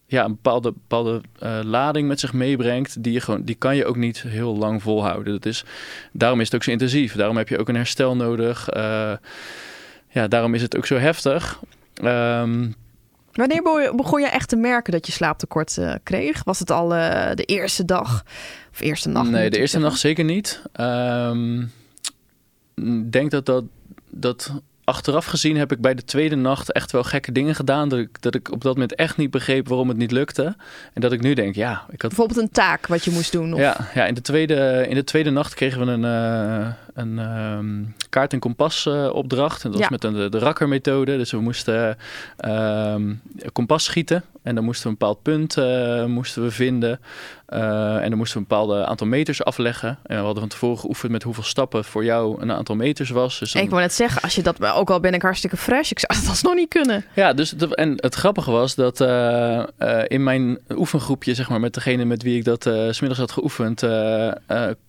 ja, 0.07 0.25
een 0.25 0.31
bepaalde, 0.33 0.73
bepaalde 0.73 1.21
eh, 1.38 1.59
lading 1.62 2.09
met 2.09 2.21
zich 2.21 2.33
meebrengt, 2.33 3.02
die, 3.02 3.12
je 3.12 3.21
gewoon, 3.21 3.42
die 3.42 3.54
kan 3.54 3.76
je 3.76 3.85
ook 3.87 3.97
niet 3.97 4.23
heel 4.23 4.57
lang 4.57 4.83
volhouden. 4.83 5.33
Dat 5.33 5.47
is, 5.47 5.64
daarom 6.12 6.40
is 6.40 6.47
het 6.47 6.54
ook 6.54 6.62
zo 6.62 6.71
intensief. 6.71 7.14
Daarom 7.14 7.37
heb 7.37 7.49
je 7.49 7.59
ook 7.59 7.69
een 7.69 7.75
herstel 7.75 8.16
nodig. 8.16 8.69
Eh, 8.69 9.12
ja, 10.09 10.28
daarom 10.28 10.54
is 10.54 10.62
het 10.62 10.76
ook 10.76 10.87
zo 10.87 10.97
heftig. 10.97 11.61
Ehm, 11.95 12.71
Wanneer 13.33 13.62
begon- 13.97 14.21
je 14.21 14.26
echt 14.26 14.49
te 14.49 14.57
merken 14.57 14.92
dat 14.92 15.07
je 15.07 15.12
slaaptekort 15.12 15.78
eh, 15.78 15.95
kreeg? 16.02 16.45
Was 16.45 16.59
het 16.59 16.71
al 16.71 16.88
de 16.88 17.42
eerste 17.47 17.85
dag 17.85 18.25
of 18.73 18.81
eerste 18.81 19.09
nacht? 19.09 19.31
nee, 19.31 19.50
de 19.50 19.59
eerste 19.59 19.78
nacht 19.78 19.99
zeker 19.99 20.25
niet. 20.25 20.62
Ehm, 20.73 21.61
Ik 22.75 23.12
denk 23.12 23.31
dat, 23.31 23.47
dat 23.47 23.64
dat 24.11 24.52
achteraf 24.84 25.24
gezien 25.24 25.56
heb 25.56 25.72
ik 25.72 25.80
bij 25.80 25.94
de 25.94 26.04
tweede 26.04 26.36
nacht 26.36 26.72
echt 26.72 26.92
wel 26.92 27.02
gekke 27.02 27.32
dingen 27.32 27.54
gedaan. 27.54 27.88
Dat 27.88 27.98
ik, 27.98 28.22
dat 28.22 28.34
ik 28.34 28.52
op 28.52 28.62
dat 28.62 28.72
moment 28.74 28.94
echt 28.94 29.16
niet 29.16 29.30
begreep 29.30 29.68
waarom 29.68 29.88
het 29.88 29.96
niet 29.96 30.10
lukte. 30.10 30.56
En 30.92 31.00
dat 31.00 31.12
ik 31.12 31.20
nu 31.20 31.34
denk, 31.34 31.54
ja, 31.54 31.72
ik 31.90 32.02
had 32.02 32.10
Bijvoorbeeld 32.10 32.40
een 32.40 32.50
taak 32.50 32.86
wat 32.86 33.04
je 33.04 33.10
moest 33.10 33.32
doen. 33.32 33.52
Of... 33.54 33.60
Ja, 33.60 33.76
ja 33.94 34.06
in, 34.06 34.14
de 34.14 34.20
tweede, 34.20 34.86
in 34.88 34.94
de 34.94 35.04
tweede 35.04 35.30
nacht 35.30 35.54
kregen 35.54 35.86
we 35.86 35.92
een, 35.92 36.04
eh, 36.04 36.72
een 36.94 37.18
ehm, 37.18 37.82
kaart- 38.08 38.32
en 38.32 38.38
kompas 38.38 38.86
opdracht. 39.12 39.64
En 39.64 39.70
dat 39.70 39.80
was 39.80 39.88
Ja. 39.88 39.94
met 40.00 40.04
een, 40.04 40.14
de, 40.14 40.28
de 40.28 40.38
rakkermethode. 40.38 41.16
Dus 41.16 41.30
we 41.30 41.40
moesten 41.40 41.96
ehm, 42.36 43.14
kompas 43.52 43.84
schieten 43.84 44.24
En 44.42 44.54
dan 44.54 44.64
moesten 44.64 44.84
we 44.84 44.88
een 44.90 44.96
bepaald 44.99 45.22
punt 45.22 45.56
eh, 45.56 46.04
moesten 46.04 46.42
we 46.42 46.50
vinden. 46.50 47.00
Eh, 47.46 47.96
en 48.02 48.08
dan 48.08 48.18
moesten 48.18 48.37
we 48.38 48.44
een 48.44 48.49
bepaald 48.64 48.87
aantal 48.87 49.06
meters 49.06 49.44
afleggen. 49.44 49.99
En 50.02 50.16
we 50.18 50.22
hadden 50.22 50.38
van 50.40 50.49
tevoren 50.49 50.78
geoefend 50.78 51.12
met 51.12 51.22
hoeveel 51.22 51.42
stappen 51.42 51.84
voor 51.84 52.04
jou 52.04 52.42
een 52.42 52.52
aantal 52.52 52.75
meters 52.76 53.11
was. 53.11 53.38
Dus 53.38 53.52
dan- 53.52 53.62
Ik 53.62 53.70
wou 53.70 53.82
net 53.82 53.92
zeggen, 53.92 54.22
als 54.22 54.34
je 54.34 54.42
dat, 54.42 54.62
ook 54.64 54.90
al 54.90 55.00
ben 55.00 55.14
ik 55.14 55.22
hartstikke 55.22 55.56
fresh, 55.56 55.90
ik 55.90 55.99
zou 55.99 56.12
het 56.20 56.28
alsnog 56.28 56.54
niet 56.54 56.68
kunnen. 56.68 57.04
Ja, 57.14 57.32
dus 57.32 57.50
de- 57.50 57.76
en 57.76 57.92
het 57.96 58.14
grappige 58.14 58.50
was 58.50 58.75
dat 58.75 59.00
eh, 59.00 59.62
in 60.06 60.22
mijn 60.22 60.58
oefengroepje, 60.70 61.34
zeg 61.34 61.49
maar, 61.49 61.61
met 61.61 61.75
degene 61.75 62.04
met 62.04 62.22
wie 62.22 62.37
ik 62.38 62.44
dat 62.44 62.62
s 62.90 62.96
smiddags 62.96 63.20
had 63.20 63.32
geoefend, 63.32 63.82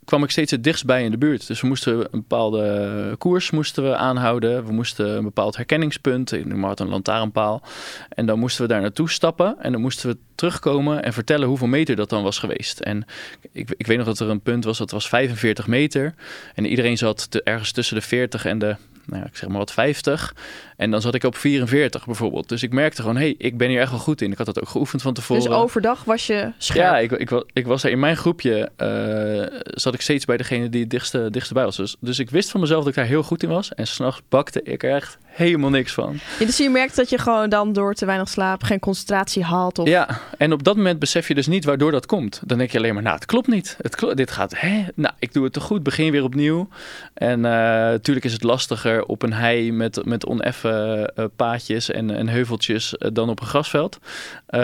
kwam 0.06 0.24
ik 0.24 0.30
steeds 0.30 0.52
het 0.52 0.64
dichtst 0.64 0.86
bij 0.86 1.04
in 1.04 1.12
de 1.12 1.18
buurt. 1.18 1.48
Dus 1.48 1.62
we 1.62 1.68
moesten 1.68 1.98
een 2.00 2.08
bepaalde 2.12 3.16
koers 3.18 3.52
moesten 3.52 3.84
we 3.84 3.96
aanhouden. 3.96 4.66
We 4.66 4.72
moesten 4.72 5.10
een 5.18 5.24
bepaald 5.24 5.56
herkenningspunt, 5.56 6.32
ik 6.32 6.46
noem 6.46 6.60
maar 6.60 6.80
een 6.80 6.90
lantaarnpaal. 6.90 7.62
En 8.10 8.26
dan 8.26 8.40
moesten 8.40 8.62
we 8.62 8.68
daar 8.68 8.82
naartoe 8.82 9.10
stappen 9.10 9.56
en 9.60 9.72
dan 9.72 9.82
moesten 9.82 10.10
we 10.10 10.18
terugkomen 10.36 11.04
en 11.04 11.14
vertellen 11.14 11.48
hoeveel 11.48 11.68
meter 11.68 11.96
dat 11.96 12.10
dan 12.10 12.24
was 12.24 12.40
geweest. 12.40 12.80
En 12.80 13.06
ik, 13.52 13.74
ik 13.78 13.88
weet 13.88 13.98
nog 13.98 14.06
dat 14.06 14.20
er 14.20 14.30
een 14.30 14.42
punt 14.42 14.64
was, 14.64 14.78
dat 14.78 14.92
was 14.92 15.08
45 15.10 15.68
meter. 15.68 16.14
En 16.56 16.66
iedereen 16.66 16.98
zat 16.98 17.32
te- 17.32 17.44
ergens 17.44 17.72
tussen 17.72 17.96
de 17.96 18.02
40 18.02 18.46
en 18.46 18.60
de, 18.60 18.76
nou 19.06 19.22
ja, 19.22 19.28
ik 19.28 19.36
zeg 19.38 19.50
maar 19.50 19.58
wat 19.58 19.72
50. 19.72 20.36
En 20.78 20.92
dan 20.92 21.02
zat 21.02 21.16
ik 21.16 21.24
op 21.24 21.38
44 21.38 22.06
bijvoorbeeld. 22.06 22.50
Dus 22.50 22.64
ik 22.64 22.74
merkte 22.74 23.02
gewoon, 23.02 23.16
hé, 23.18 23.22
hey, 23.24 23.36
ik 23.38 23.58
ben 23.58 23.70
hier 23.70 23.80
echt 23.80 23.90
wel 23.90 24.00
goed 24.00 24.22
in. 24.22 24.32
Ik 24.32 24.38
had 24.38 24.46
dat 24.46 24.62
ook 24.62 24.70
geoefend 24.70 25.02
van 25.02 25.14
tevoren. 25.14 25.44
Dus 25.44 25.52
overdag 25.52 26.04
was 26.04 26.28
je 26.28 26.52
scherp. 26.58 26.78
Ja, 26.80 26.98
ik, 26.98 27.12
ik, 27.12 27.30
wa- 27.30 27.44
ik 27.54 27.66
was 27.68 27.84
er 27.84 27.92
in 27.92 28.00
mijn 28.00 28.18
groepje, 28.18 28.70
eh, 28.76 29.60
zat 29.66 29.94
ik 29.94 30.02
steeds 30.02 30.26
bij 30.26 30.38
degene 30.38 30.70
die 30.70 30.82
het 30.82 30.90
dichtste, 30.90 31.30
dichtste 31.32 31.54
bij 31.54 31.64
was. 31.64 31.76
Dus, 31.76 31.96
dus 32.00 32.20
ik 32.20 32.30
wist 32.30 32.52
van 32.52 32.60
mezelf 32.60 32.80
dat 32.80 32.90
ik 32.90 32.96
daar 32.96 33.06
heel 33.06 33.24
goed 33.24 33.44
in 33.44 33.50
was. 33.50 33.74
En 33.74 33.88
s'nachts 33.88 34.22
bakte 34.30 34.62
ik 34.64 34.84
er 34.84 34.96
echt 34.96 35.18
helemaal 35.24 35.70
niks 35.70 35.94
van. 35.94 36.20
Ja, 36.40 36.46
dus 36.46 36.58
je 36.58 36.70
merkt 36.70 36.96
dat 36.96 37.10
je 37.10 37.18
gewoon 37.18 37.50
dan 37.50 37.74
door 37.74 37.94
te 37.94 38.06
weinig 38.06 38.30
slaap 38.30 38.64
geen 38.64 38.80
concentratie 38.80 39.44
haalt. 39.44 39.80
Of... 39.80 39.88
Ja, 39.88 40.20
en 40.38 40.54
op 40.54 40.64
dat 40.64 40.76
moment 40.76 41.00
besef 41.00 41.28
je 41.28 41.36
dus 41.36 41.48
niet 41.48 41.66
waardoor 41.66 41.92
dat 41.92 42.06
komt. 42.06 42.42
Dan 42.46 42.58
denk 42.58 42.72
je 42.72 42.78
alleen 42.78 42.94
maar, 42.94 43.04
nou, 43.04 43.16
het 43.16 43.26
klopt 43.26 43.48
niet. 43.48 43.78
Het 43.82 44.18
dit 44.18 44.32
gaat, 44.32 44.54
hè? 44.60 44.84
Nou, 44.96 45.14
ik 45.20 45.34
doe 45.34 45.44
het 45.44 45.54
te 45.54 45.60
goed, 45.60 45.84
begin 45.84 46.12
weer 46.12 46.24
opnieuw. 46.24 46.68
En 47.14 47.40
natuurlijk 47.42 48.26
is 48.26 48.34
het 48.34 48.44
lastiger 48.44 48.93
op 49.02 49.22
een 49.22 49.34
hei 49.34 49.72
met, 49.72 50.06
met 50.06 50.26
oneffen 50.26 51.06
eh, 51.16 51.26
paadjes 51.36 51.92
en, 51.92 52.10
en 52.10 52.28
heuveltjes 52.28 52.98
eh, 52.98 53.10
dan 53.14 53.30
op 53.30 53.40
een 53.40 53.48
grasveld. 53.48 54.00
Eh, 54.46 54.62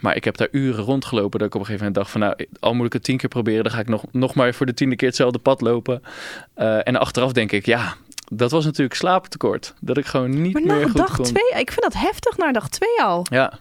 maar 0.00 0.16
ik 0.16 0.24
heb 0.24 0.36
daar 0.36 0.48
uren 0.50 0.84
rondgelopen 0.84 1.38
dat 1.38 1.48
ik 1.48 1.54
op 1.54 1.60
een 1.60 1.66
gegeven 1.66 1.86
moment 1.86 1.94
dacht 1.94 2.10
van, 2.10 2.20
nou, 2.20 2.46
al 2.60 2.74
moet 2.74 2.86
ik 2.86 2.92
het 2.92 3.04
tien 3.04 3.16
keer 3.16 3.28
proberen, 3.28 3.62
dan 3.62 3.72
ga 3.72 3.80
ik 3.80 3.88
nog, 3.88 4.04
nog 4.10 4.34
maar 4.34 4.54
voor 4.54 4.66
de 4.66 4.74
tiende 4.74 4.96
keer 4.96 5.08
hetzelfde 5.08 5.38
pad 5.38 5.60
lopen. 5.60 6.02
En 6.54 6.96
achteraf 6.96 7.32
denk 7.32 7.52
ik, 7.52 7.66
ja, 7.66 7.94
dat 8.36 8.50
was 8.50 8.64
natuurlijk 8.64 8.94
slaaptekort. 8.94 9.74
Dat 9.80 9.96
ik 9.96 10.06
gewoon 10.06 10.42
niet 10.42 10.52
Maar 10.52 10.62
meer 10.62 10.76
na 10.76 10.82
goed 10.82 10.96
dag 10.96 11.16
kon. 11.16 11.24
twee, 11.24 11.50
ik 11.60 11.70
vind 11.72 11.82
dat 11.82 11.94
heftig 11.94 12.36
na 12.36 12.52
dag 12.52 12.68
twee 12.68 13.02
al. 13.02 13.26
Ja. 13.30 13.52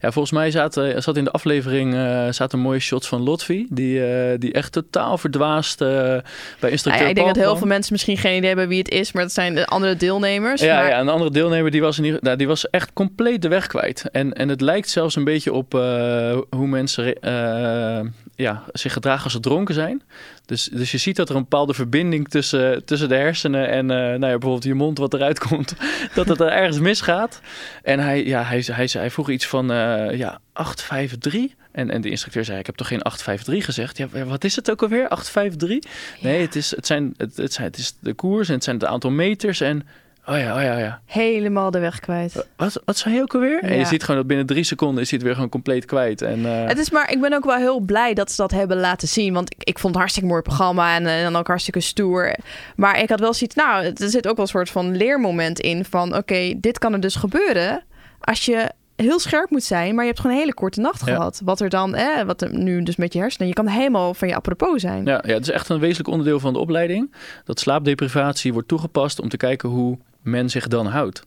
ja, 0.00 0.12
volgens 0.12 0.34
mij 0.34 0.50
zaten, 0.50 1.02
zat 1.02 1.16
in 1.16 1.24
de 1.24 1.30
aflevering 1.30 1.94
eh, 1.94 2.26
zaten 2.30 2.58
mooie 2.58 2.78
shots 2.78 3.08
van 3.08 3.22
Lotfi. 3.22 3.66
Die, 3.70 4.06
eh, 4.06 4.38
die 4.38 4.52
echt 4.52 4.72
totaal 4.72 5.18
verdwaasd 5.18 5.80
eh, 5.80 5.88
bij 5.88 6.22
Nou 6.60 6.72
instructeur 6.72 7.02
ja, 7.02 7.08
ik 7.08 7.14
denk 7.14 7.26
Paul 7.26 7.26
dat 7.26 7.36
heel 7.36 7.44
kwam. 7.44 7.58
veel 7.58 7.66
mensen 7.66 7.92
misschien 7.92 8.16
geen 8.16 8.36
idee 8.36 8.48
hebben 8.48 8.68
wie 8.68 8.78
het 8.78 8.90
is, 8.90 9.12
maar 9.12 9.22
het 9.22 9.32
zijn 9.32 9.54
de 9.54 9.66
andere 9.66 9.96
deelnemers. 9.96 10.60
Ja, 10.60 10.74
maar... 10.80 10.88
ja, 10.88 11.00
een 11.00 11.08
andere 11.08 11.30
deelnemer 11.30 11.70
die 11.70 11.80
was, 11.80 11.98
in 11.98 12.04
ieder, 12.04 12.20
nou, 12.22 12.36
die 12.36 12.46
was 12.46 12.70
echt 12.70 12.92
compleet 12.92 13.42
de 13.42 13.48
weg 13.48 13.66
kwijt. 13.66 14.04
En, 14.12 14.32
en 14.32 14.48
het 14.48 14.60
lijkt 14.60 14.88
zelfs 14.88 15.16
een 15.16 15.24
beetje 15.24 15.52
op 15.52 15.74
eh, 15.74 16.38
hoe 16.50 16.66
mensen 16.66 17.20
eh, 17.20 18.00
ja, 18.36 18.64
zich 18.72 18.92
gedragen 18.92 19.24
als 19.24 19.32
ze 19.32 19.40
dronken 19.40 19.74
zijn. 19.74 20.02
Dus, 20.44 20.64
dus 20.64 20.90
je 20.90 20.98
ziet 20.98 21.16
dat 21.16 21.28
er 21.28 21.36
een 21.36 21.42
bepaalde 21.42 21.74
verbinding 21.74 22.28
tussen, 22.28 22.84
tussen 22.84 23.08
de 23.08 23.14
hersenen 23.14 23.68
en 23.68 23.90
eh, 23.90 23.96
nou 23.96 24.12
ja, 24.12 24.18
bijvoorbeeld 24.18 24.64
je 24.64 24.74
mond 24.74 24.98
wat 24.98 25.14
eruit 25.14 25.38
komt. 25.48 25.74
dat 26.14 26.28
het 26.28 26.40
er 26.40 26.48
ergens 26.48 26.78
misgaat. 26.78 27.40
En 27.82 27.98
hij, 27.98 28.24
ja, 28.24 28.42
hij, 28.42 28.62
hij, 28.66 28.88
hij 28.92 29.10
vroeg 29.10 29.30
iets 29.30 29.46
van 29.46 29.72
eh 29.72 30.18
ja, 30.18 30.40
853. 30.52 31.54
En, 31.72 31.90
en 31.90 32.00
de 32.00 32.10
instructeur 32.10 32.44
zei, 32.44 32.58
ik 32.58 32.66
heb 32.66 32.74
toch 32.74 32.88
geen 32.88 33.02
853 33.02 33.64
gezegd? 33.64 33.96
Ja, 33.96 34.24
wat 34.24 34.44
is 34.44 34.56
het 34.56 34.70
ook 34.70 34.82
alweer, 34.82 35.08
853? 35.08 35.92
Nee, 36.22 36.40
het 36.40 36.56
is, 36.56 36.76
het, 36.76 36.86
zijn, 36.86 37.14
het, 37.16 37.36
het, 37.36 37.52
zijn, 37.52 37.66
het 37.66 37.76
is 37.76 37.94
de 38.00 38.14
koers 38.14 38.48
en 38.48 38.54
het 38.54 38.64
zijn 38.64 38.76
het 38.76 38.84
aantal 38.84 39.10
meters 39.10 39.60
en... 39.60 39.86
Oh 40.28 40.38
ja, 40.38 40.56
oh 40.56 40.62
ja, 40.62 40.74
oh 40.74 40.80
ja. 40.80 41.00
Helemaal 41.04 41.70
de 41.70 41.78
weg 41.78 42.00
kwijt. 42.00 42.46
Wat, 42.56 42.82
wat 42.84 42.96
zei 42.96 43.14
je 43.14 43.20
ook 43.20 43.34
alweer? 43.34 43.62
En 43.62 43.78
je 43.78 43.84
ziet 43.84 44.00
gewoon 44.02 44.16
dat 44.16 44.26
binnen 44.26 44.46
drie 44.46 44.64
seconden 44.64 45.02
is 45.02 45.08
hij 45.10 45.18
het 45.18 45.26
weer 45.26 45.34
gewoon 45.36 45.50
compleet 45.50 45.84
kwijt. 45.84 46.22
En, 46.22 46.46
eh, 46.46 46.66
Het 46.68 46.78
is 46.78 46.90
maar, 46.90 47.10
ik 47.12 47.20
ben 47.20 47.32
ook 47.32 47.44
wel 47.44 47.56
heel 47.56 47.80
blij 47.80 48.14
dat 48.14 48.30
ze 48.30 48.36
dat 48.36 48.50
hebben 48.50 48.76
laten 48.76 49.08
zien. 49.08 49.34
Want 49.34 49.52
ik, 49.54 49.68
ik 49.68 49.78
vond 49.78 49.92
het 49.92 49.96
hartstikke 50.02 50.28
mooi 50.28 50.42
programma 50.42 50.94
en, 50.96 51.06
eh, 51.06 51.16
en 51.18 51.22
dan 51.32 51.36
ook 51.40 51.46
hartstikke 51.46 51.80
stoer. 51.80 52.36
Maar 52.76 53.00
ik 53.00 53.08
had 53.08 53.20
wel 53.20 53.34
zoiets, 53.34 53.54
nou, 53.56 53.84
er 53.84 54.08
zit 54.10 54.28
ook 54.28 54.36
wel 54.36 54.44
een 54.44 54.50
soort 54.50 54.70
van 54.70 54.96
leermoment 54.96 55.60
in 55.60 55.84
van, 55.84 56.16
oké, 56.16 56.54
dit 56.56 56.78
kan 56.78 56.92
er 56.92 57.00
dus 57.00 57.14
gebeuren 57.16 57.82
als 58.20 58.44
je 58.44 58.70
heel 58.96 59.18
scherp 59.18 59.50
moet 59.50 59.62
zijn, 59.64 59.94
maar 59.94 60.02
je 60.04 60.08
hebt 60.10 60.20
gewoon 60.20 60.36
een 60.36 60.42
hele 60.42 60.54
korte 60.54 60.80
nacht 60.80 61.06
Ja. 61.06 61.14
gehad. 61.14 61.40
Wat 61.44 61.60
er 61.60 61.68
dan, 61.68 61.94
eh, 61.94 62.22
wat 62.22 62.42
er 62.42 62.58
nu 62.58 62.82
dus 62.82 62.96
met 62.96 63.12
je 63.12 63.18
hersenen, 63.18 63.48
je 63.48 63.54
kan 63.54 63.66
helemaal 63.66 64.14
van 64.14 64.28
je 64.28 64.34
apropos 64.34 64.80
zijn. 64.80 65.04
ja, 65.04 65.22
ja, 65.26 65.32
het 65.34 65.42
is 65.42 65.50
echt 65.50 65.68
een 65.68 65.78
wezenlijk 65.78 66.08
onderdeel 66.08 66.40
van 66.40 66.52
de 66.52 66.58
opleiding. 66.58 67.12
Dat 67.44 67.60
slaapdeprivatie 67.60 68.52
wordt 68.52 68.68
toegepast 68.68 69.20
om 69.20 69.28
te 69.28 69.36
kijken 69.36 69.68
hoe 69.68 69.98
men 70.26 70.50
zich 70.50 70.68
dan 70.68 70.86
houdt. 70.86 71.22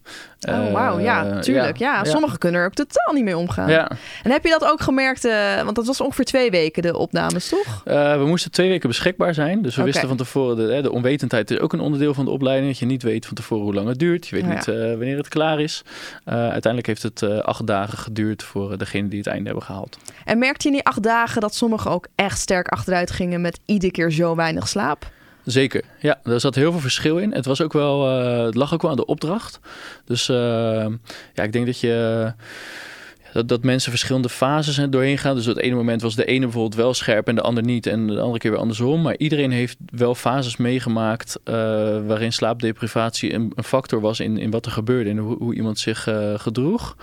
Oh, 0.50 0.72
wauw, 0.72 1.00
ja, 1.00 1.26
Eh, 1.26 1.40
tuurlijk. 1.40 1.78
Ja, 1.78 2.04
sommigen 2.04 2.38
kunnen 2.38 2.60
er 2.62 2.66
ook 2.68 2.74
totaal 2.74 3.14
niet 3.14 3.24
mee 3.24 3.38
omgaan. 3.38 3.70
Ja, 3.70 3.92
En 4.24 4.32
heb 4.32 4.44
je 4.44 4.50
dat 4.50 4.66
ook 4.66 4.82
gemerkt, 4.82 5.26
eh, 5.26 5.64
want 5.64 5.76
dat 5.76 5.86
was 5.86 6.02
ongeveer 6.02 6.26
twee 6.26 6.52
weken 6.52 6.82
de 6.82 6.98
opnames, 6.98 7.50
toch? 7.50 7.82
Eh, 7.86 8.18
we 8.18 8.26
moesten 8.26 8.52
twee 8.52 8.70
weken 8.70 8.90
beschikbaar 8.90 9.34
zijn. 9.34 9.62
Dus 9.62 9.76
we 9.76 9.84
wisten 9.84 10.08
van 10.08 10.18
tevoren, 10.18 10.56
de, 10.56 10.82
de 10.82 10.92
onwetendheid 10.92 11.52
is 11.52 11.60
ook 11.60 11.74
een 11.74 11.80
onderdeel 11.80 12.14
van 12.14 12.26
de 12.26 12.32
opleiding. 12.32 12.68
Dat 12.70 12.80
je 12.80 12.86
niet 12.86 13.04
weet 13.04 13.26
van 13.26 13.36
tevoren 13.36 13.64
hoe 13.64 13.74
lang 13.74 13.88
het 13.88 14.00
duurt. 14.00 14.28
Je 14.28 14.36
weet 14.36 14.46
niet 14.46 14.68
eh, 14.68 14.76
wanneer 14.76 15.18
het 15.18 15.28
klaar 15.28 15.60
is. 15.60 15.82
Eh, 16.26 16.34
uiteindelijk 16.36 16.88
heeft 16.88 17.04
het 17.04 17.22
eh, 17.22 17.38
acht 17.40 17.68
dagen 17.68 17.98
geduurd 17.98 18.44
voor 18.44 18.72
eh, 18.72 18.78
degene 18.78 19.08
die 19.08 19.18
het 19.20 19.28
einde 19.28 19.46
hebben 19.46 19.64
gehaald. 19.64 19.98
En 20.26 20.38
merkte 20.38 20.62
je 20.68 20.70
in 20.70 20.80
die 20.84 20.86
acht 20.88 21.04
dagen 21.04 21.42
dat 21.42 21.56
sommigen 21.56 21.92
ook 21.92 22.08
echt 22.16 22.40
sterk 22.40 22.68
achteruit 22.68 23.12
gingen 23.12 23.42
met 23.42 23.60
iedere 23.66 23.92
keer 23.92 24.12
zo 24.12 24.36
weinig 24.36 24.68
slaap? 24.68 25.06
Zeker, 25.46 25.84
ja, 26.00 26.20
er 26.24 26.40
zat 26.40 26.56
heel 26.56 26.72
veel 26.72 26.82
verschil 26.82 27.18
in. 27.18 27.34
Het, 27.34 27.46
was 27.46 27.62
ook 27.62 27.74
wel, 27.74 28.08
eh, 28.08 28.46
het 28.46 28.56
lag 28.56 28.74
ook 28.74 28.82
wel 28.82 28.92
aan 28.92 28.98
de 28.98 29.06
opdracht. 29.06 29.60
Dus 30.06 30.30
eh, 30.30 30.86
ja, 31.34 31.44
ik 31.44 31.52
denk 31.52 31.66
dat 31.66 31.80
je... 31.80 32.34
Dat, 33.34 33.48
dat 33.48 33.64
mensen 33.64 33.92
verschillende 33.92 34.30
fases 34.30 34.80
doorheen 34.90 35.18
gaan. 35.18 35.36
Dus 35.36 35.48
op 35.48 35.56
het 35.56 35.64
ene 35.64 35.76
moment 35.76 36.02
was 36.02 36.16
de 36.16 36.26
ene 36.26 36.40
bijvoorbeeld 36.44 36.76
wel 36.76 36.94
scherp 36.94 37.28
en 37.28 37.36
de 37.36 37.42
ander 37.42 37.64
niet. 37.64 37.86
En 37.88 38.08
de 38.08 38.20
andere 38.20 38.40
keer 38.40 38.52
weer 38.52 38.60
andersom. 38.60 39.02
Maar 39.02 39.18
iedereen 39.18 39.52
heeft 39.52 39.78
wel 39.86 40.16
fases 40.16 40.58
meegemaakt 40.58 41.40
eh, 41.44 41.54
waarin 42.08 42.34
slaapdeprivatie 42.34 43.34
een, 43.34 43.52
een 43.56 43.64
factor 43.64 44.02
was 44.02 44.20
in, 44.20 44.38
in 44.38 44.52
wat 44.52 44.66
er 44.66 44.72
gebeurde 44.72 45.10
en 45.10 45.18
hoe, 45.18 45.38
hoe 45.38 45.56
iemand 45.56 45.80
zich 45.80 46.08
eh, 46.08 46.34
gedroeg. 46.38 46.96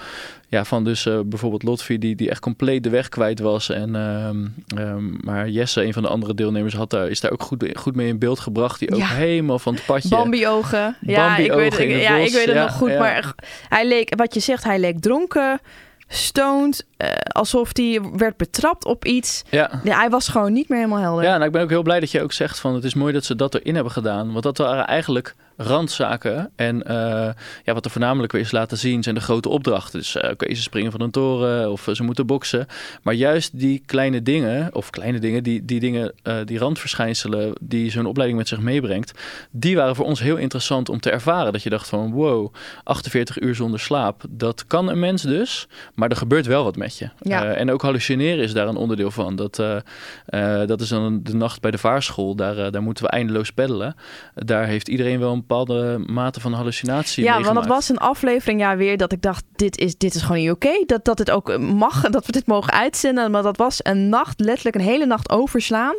Ja, 0.48 0.64
van 0.64 0.84
dus 0.84 1.06
eh, 1.06 1.18
bijvoorbeeld 1.24 1.62
Lotfi 1.62 1.98
die, 1.98 2.16
die 2.16 2.30
echt 2.30 2.40
compleet 2.40 2.82
de 2.82 2.90
weg 2.90 3.08
kwijt 3.08 3.40
was. 3.40 3.70
En, 3.70 3.94
ehm, 3.96 4.46
ehm, 4.80 5.04
maar 5.24 5.48
Jesse, 5.48 5.84
een 5.84 5.92
van 5.92 6.02
de 6.02 6.08
andere 6.08 6.34
deelnemers, 6.34 6.74
had 6.74 6.90
daar, 6.90 7.08
is 7.08 7.20
daar 7.20 7.30
ook 7.30 7.42
goed, 7.42 7.64
goed 7.74 7.94
mee 7.96 8.08
in 8.08 8.18
beeld 8.18 8.38
gebracht. 8.40 8.78
Die 8.78 8.90
ook 8.92 8.98
Ja. 8.98 9.06
helemaal 9.06 9.58
van 9.58 9.74
het 9.74 9.84
padje... 9.86 10.08
Bambi-ogen. 10.08 10.96
Ja, 11.00 11.36
ik 11.36 11.52
weet, 11.52 11.78
het- 11.78 11.88
ja, 11.88 12.16
ik 12.16 12.32
weet 12.32 12.46
het 12.46 12.54
Ja, 12.54 12.62
nog 12.62 12.72
goed. 12.72 12.98
Maar 12.98 13.34
hij 13.68 13.86
leek, 13.88 14.12
wat 14.16 14.34
je 14.34 14.40
zegt, 14.40 14.64
hij 14.64 14.78
leek 14.78 15.00
dronken, 15.00 15.60
stoned, 16.08 16.86
eh, 16.96 17.08
alsof 17.32 17.70
hij 17.72 18.00
werd 18.16 18.36
betrapt 18.36 18.84
op 18.84 19.04
iets. 19.04 19.42
Ja. 19.50 19.70
Ja, 19.84 19.98
hij 19.98 20.10
was 20.10 20.28
gewoon 20.28 20.52
niet 20.52 20.68
meer 20.68 20.78
helemaal 20.78 21.00
helder. 21.00 21.24
Ja, 21.24 21.32
nou, 21.32 21.44
ik 21.44 21.52
ben 21.52 21.62
ook 21.62 21.70
heel 21.70 21.82
blij 21.82 22.00
dat 22.00 22.10
je 22.10 22.22
ook 22.22 22.32
zegt 22.32 22.58
van 22.58 22.74
het 22.74 22.84
is 22.84 22.94
mooi 22.94 23.12
dat 23.12 23.24
ze 23.24 23.36
dat 23.36 23.54
erin 23.54 23.74
hebben 23.74 23.92
gedaan. 23.92 24.32
Want 24.32 24.42
dat 24.42 24.58
waren 24.58 24.86
eigenlijk 24.86 25.34
randzaken. 25.56 26.50
En 26.56 26.82
eh, 26.82 27.30
ja, 27.64 27.74
wat 27.74 27.84
er 27.84 27.90
voornamelijk 27.90 28.32
weer 28.32 28.40
is 28.40 28.50
laten 28.50 28.78
zien 28.78 29.02
zijn 29.02 29.14
de 29.14 29.20
grote 29.20 29.48
opdrachten. 29.48 29.98
Dus 29.98 30.16
eh, 30.16 30.30
oké, 30.30 30.54
ze 30.54 30.62
springen 30.62 30.90
van 30.90 31.00
een 31.00 31.10
toren 31.10 31.70
of 31.72 31.88
eh, 31.88 31.94
ze 31.94 32.02
moeten 32.02 32.26
boksen. 32.26 32.66
Maar 33.02 33.14
juist 33.14 33.58
die 33.58 33.82
kleine 33.86 34.22
dingen, 34.22 34.74
of 34.74 34.90
kleine 34.90 35.18
dingen, 35.18 35.42
die, 35.42 35.64
die 35.64 35.80
dingen, 35.80 36.14
die 36.44 36.58
randverschijnselen 36.58 37.52
die 37.60 37.90
zo'n 37.90 38.06
opleiding 38.06 38.38
met 38.38 38.48
zich 38.48 38.60
meebrengt, 38.60 39.12
die 39.50 39.76
waren 39.76 39.96
voor 39.96 40.04
ons 40.04 40.20
heel 40.20 40.36
interessant 40.36 40.88
om 40.88 41.00
te 41.00 41.10
ervaren. 41.10 41.52
Dat 41.52 41.62
je 41.62 41.70
dacht 41.70 41.88
van 41.88 42.12
wow, 42.12 42.54
48 42.84 43.40
uur 43.40 43.54
zonder 43.54 43.80
slaap, 43.80 44.22
dat 44.30 44.66
kan 44.66 44.88
een 44.88 44.98
mens 44.98 45.22
dus, 45.22 45.68
maar 45.94 46.10
er 46.10 46.16
gebeurt 46.16 46.46
wel 46.46 46.64
wat 46.64 46.76
met 46.76 46.98
je. 46.98 47.08
Ja. 47.20 47.44
En 47.52 47.70
ook 47.70 47.82
hallucineren 47.82 48.44
is 48.44 48.52
daar 48.52 48.68
een 48.68 48.76
onderdeel 48.76 49.10
van. 49.10 49.36
Dat, 49.36 49.56
dat 50.66 50.80
is 50.80 50.88
dan 50.88 51.22
de 51.22 51.34
nacht 51.34 51.60
bij 51.60 51.70
de 51.70 51.78
vaarschool. 51.78 52.34
Daar, 52.34 52.70
daar 52.70 52.82
moeten 52.82 53.04
we 53.04 53.10
eindeloos 53.10 53.52
peddelen. 53.52 53.96
Daar 54.34 54.66
heeft 54.66 54.88
iedereen 54.88 55.18
wel 55.18 55.32
een 55.32 55.45
bepaalde 55.46 55.98
mate 56.06 56.40
van 56.40 56.52
hallucinatie 56.52 57.24
Ja, 57.24 57.40
want 57.40 57.54
dat 57.54 57.66
was 57.66 57.88
een 57.88 57.98
aflevering 57.98 58.60
ja, 58.60 58.76
weer 58.76 58.96
dat 58.96 59.12
ik 59.12 59.22
dacht, 59.22 59.44
dit 59.56 59.78
is, 59.78 59.96
dit 59.96 60.14
is 60.14 60.22
gewoon 60.22 60.36
niet 60.42 60.50
oké. 60.50 60.82
Dat, 60.86 61.04
dat 61.04 61.18
het 61.18 61.30
ook 61.30 61.58
mag, 61.58 62.00
dat 62.10 62.26
we 62.26 62.32
dit 62.32 62.46
mogen 62.46 62.72
uitzenden. 62.72 63.30
Maar 63.30 63.42
dat 63.42 63.56
was 63.56 63.80
een 63.82 64.08
nacht, 64.08 64.40
letterlijk 64.40 64.76
een 64.76 64.82
hele 64.82 65.06
nacht 65.06 65.30
overslaan. 65.30 65.94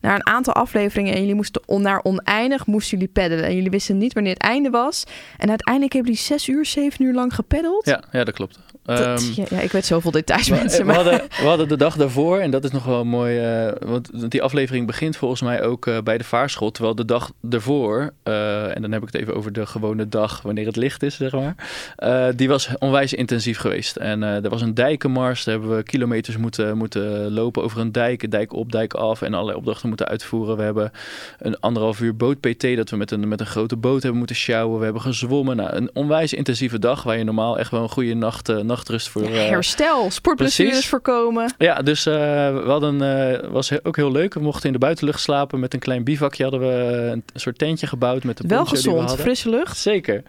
Naar 0.00 0.14
een 0.14 0.26
aantal 0.26 0.54
afleveringen. 0.54 1.14
En 1.14 1.20
jullie 1.20 1.34
moesten 1.34 1.62
on, 1.66 1.82
naar 1.82 2.00
oneindig 2.02 2.66
moesten 2.66 2.98
jullie 2.98 3.12
peddelen. 3.12 3.44
En 3.44 3.54
jullie 3.54 3.70
wisten 3.70 3.98
niet 3.98 4.12
wanneer 4.12 4.32
het 4.32 4.42
einde 4.42 4.70
was. 4.70 5.04
En 5.36 5.48
uiteindelijk 5.48 5.92
hebben 5.92 6.12
jullie 6.12 6.26
zes 6.26 6.48
uur, 6.48 6.66
zeven 6.66 7.04
uur 7.04 7.14
lang 7.14 7.34
gepeddeld. 7.34 7.86
Ja, 7.86 8.02
ja, 8.12 8.24
dat 8.24 8.34
klopt. 8.34 8.58
Dat- 8.82 8.98
Ehm, 9.00 9.32
ja, 9.34 9.44
ja, 9.50 9.60
ik 9.60 9.72
weet 9.72 9.86
zoveel 9.86 10.10
details, 10.10 10.48
we, 10.48 10.54
mensen. 10.54 10.86
we 10.86 10.92
hadden, 10.92 11.22
we 11.40 11.46
hadden 11.46 11.68
de 11.68 11.76
dag 11.76 11.96
daarvoor, 11.96 12.38
en 12.38 12.50
dat 12.50 12.64
is 12.64 12.70
nog 12.70 12.84
wel 12.84 13.04
mooi, 13.04 13.38
eh, 13.38 13.72
want 13.88 14.30
die 14.30 14.42
aflevering 14.42 14.86
begint 14.86 15.16
volgens 15.16 15.40
mij 15.42 15.62
ook 15.62 15.86
eh, 15.86 15.98
bij 16.04 16.18
de 16.18 16.24
vaarschool. 16.24 16.70
Terwijl 16.70 16.94
de 16.94 17.04
dag 17.04 17.32
ervoor, 17.50 18.12
eh, 18.22 18.76
en 18.76 18.82
dan 18.82 18.89
dan 18.90 19.00
heb 19.00 19.08
ik 19.08 19.14
het 19.14 19.22
even 19.22 19.36
over 19.36 19.52
de 19.52 19.66
gewone 19.66 20.08
dag 20.08 20.42
wanneer 20.42 20.66
het 20.66 20.76
licht 20.76 21.02
is, 21.02 21.16
zeg 21.16 21.32
maar. 21.32 21.54
Eh, 21.96 22.26
die 22.36 22.48
was 22.48 22.68
onwijs 22.78 23.14
intensief 23.14 23.58
geweest. 23.58 23.96
En 23.96 24.22
eh, 24.22 24.44
er 24.44 24.50
was 24.50 24.62
een 24.62 24.74
dijkenmars, 24.74 25.44
daar 25.44 25.58
hebben 25.58 25.76
we 25.76 25.82
kilometers 25.82 26.36
moeten, 26.36 26.76
moeten 26.76 27.32
lopen 27.32 27.62
over 27.62 27.80
een 27.80 27.92
dijk, 27.92 28.30
dijk 28.30 28.52
op, 28.52 28.72
dijk 28.72 28.94
af 28.94 29.22
en 29.22 29.34
allerlei 29.34 29.58
opdrachten 29.58 29.88
moeten 29.88 30.08
uitvoeren. 30.08 30.56
We 30.56 30.62
hebben 30.62 30.92
een 31.38 31.60
anderhalf 31.60 32.00
uur 32.00 32.16
boot-PT, 32.16 32.76
dat 32.76 32.90
we 32.90 32.96
met 32.96 33.10
een, 33.10 33.28
met 33.28 33.40
een 33.40 33.46
grote 33.46 33.76
boot 33.76 34.00
hebben 34.00 34.18
moeten 34.18 34.36
sjouwen. 34.36 34.78
We 34.78 34.84
hebben 34.84 35.02
gezwommen. 35.02 35.56
Nou, 35.56 35.74
een 35.74 35.90
onwijs 35.92 36.32
intensieve 36.32 36.78
dag, 36.78 37.02
waar 37.02 37.18
je 37.18 37.24
normaal 37.24 37.58
echt 37.58 37.70
wel 37.70 37.82
een 37.82 37.88
goede 37.88 38.14
nacht, 38.14 38.48
eh, 38.48 38.56
nachtrust 38.56 39.08
voor... 39.08 39.28
Herstel, 39.30 40.10
sportblessures 40.10 40.86
voorkomen. 40.86 41.54
ja, 41.58 41.82
dus 41.82 42.04
we 42.04 42.62
hadden, 42.66 43.52
was 43.52 43.84
ook 43.84 43.96
heel 43.96 44.12
leuk. 44.12 44.34
We 44.34 44.40
mochten 44.40 44.66
in 44.66 44.72
de 44.72 44.78
buitenlucht 44.78 45.20
slapen 45.20 45.60
met 45.60 45.74
een 45.74 45.80
klein 45.80 46.04
bivakje. 46.04 46.42
Hadden 46.42 46.60
we 46.60 47.08
een, 47.12 47.24
soort 47.34 47.58
tentje 47.58 47.86
gebouwd 47.86 48.24
met 48.24 48.36
de 48.36 48.44
Wel 48.46 48.64
gezond, 48.82 49.20
frisse 49.20 49.50
lucht. 49.50 49.76
Zeker. 49.76 50.22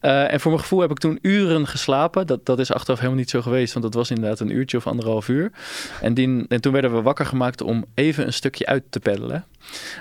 Eh, 0.00 0.32
en 0.32 0.40
voor 0.40 0.50
mijn 0.50 0.62
gevoel 0.62 0.80
heb 0.80 0.90
ik 0.90 0.98
toen 0.98 1.18
uren 1.22 1.66
geslapen. 1.66 2.26
Dat, 2.26 2.46
dat 2.46 2.58
is 2.58 2.72
achteraf 2.72 2.98
helemaal 2.98 3.18
niet 3.18 3.30
zo 3.30 3.42
geweest, 3.42 3.72
want 3.72 3.84
dat 3.84 3.94
was 3.94 4.10
inderdaad 4.10 4.40
een 4.40 4.56
uurtje 4.56 4.76
of 4.76 4.86
anderhalf 4.86 5.28
uur. 5.28 5.50
En, 6.00 6.14
die, 6.14 6.44
en 6.48 6.60
toen 6.60 6.72
werden 6.72 6.94
we 6.94 7.02
wakker 7.02 7.26
gemaakt 7.26 7.60
om 7.60 7.84
even 7.94 8.26
een 8.26 8.32
stukje 8.32 8.66
uit 8.66 8.82
te 8.90 9.00
peddelen. 9.00 9.44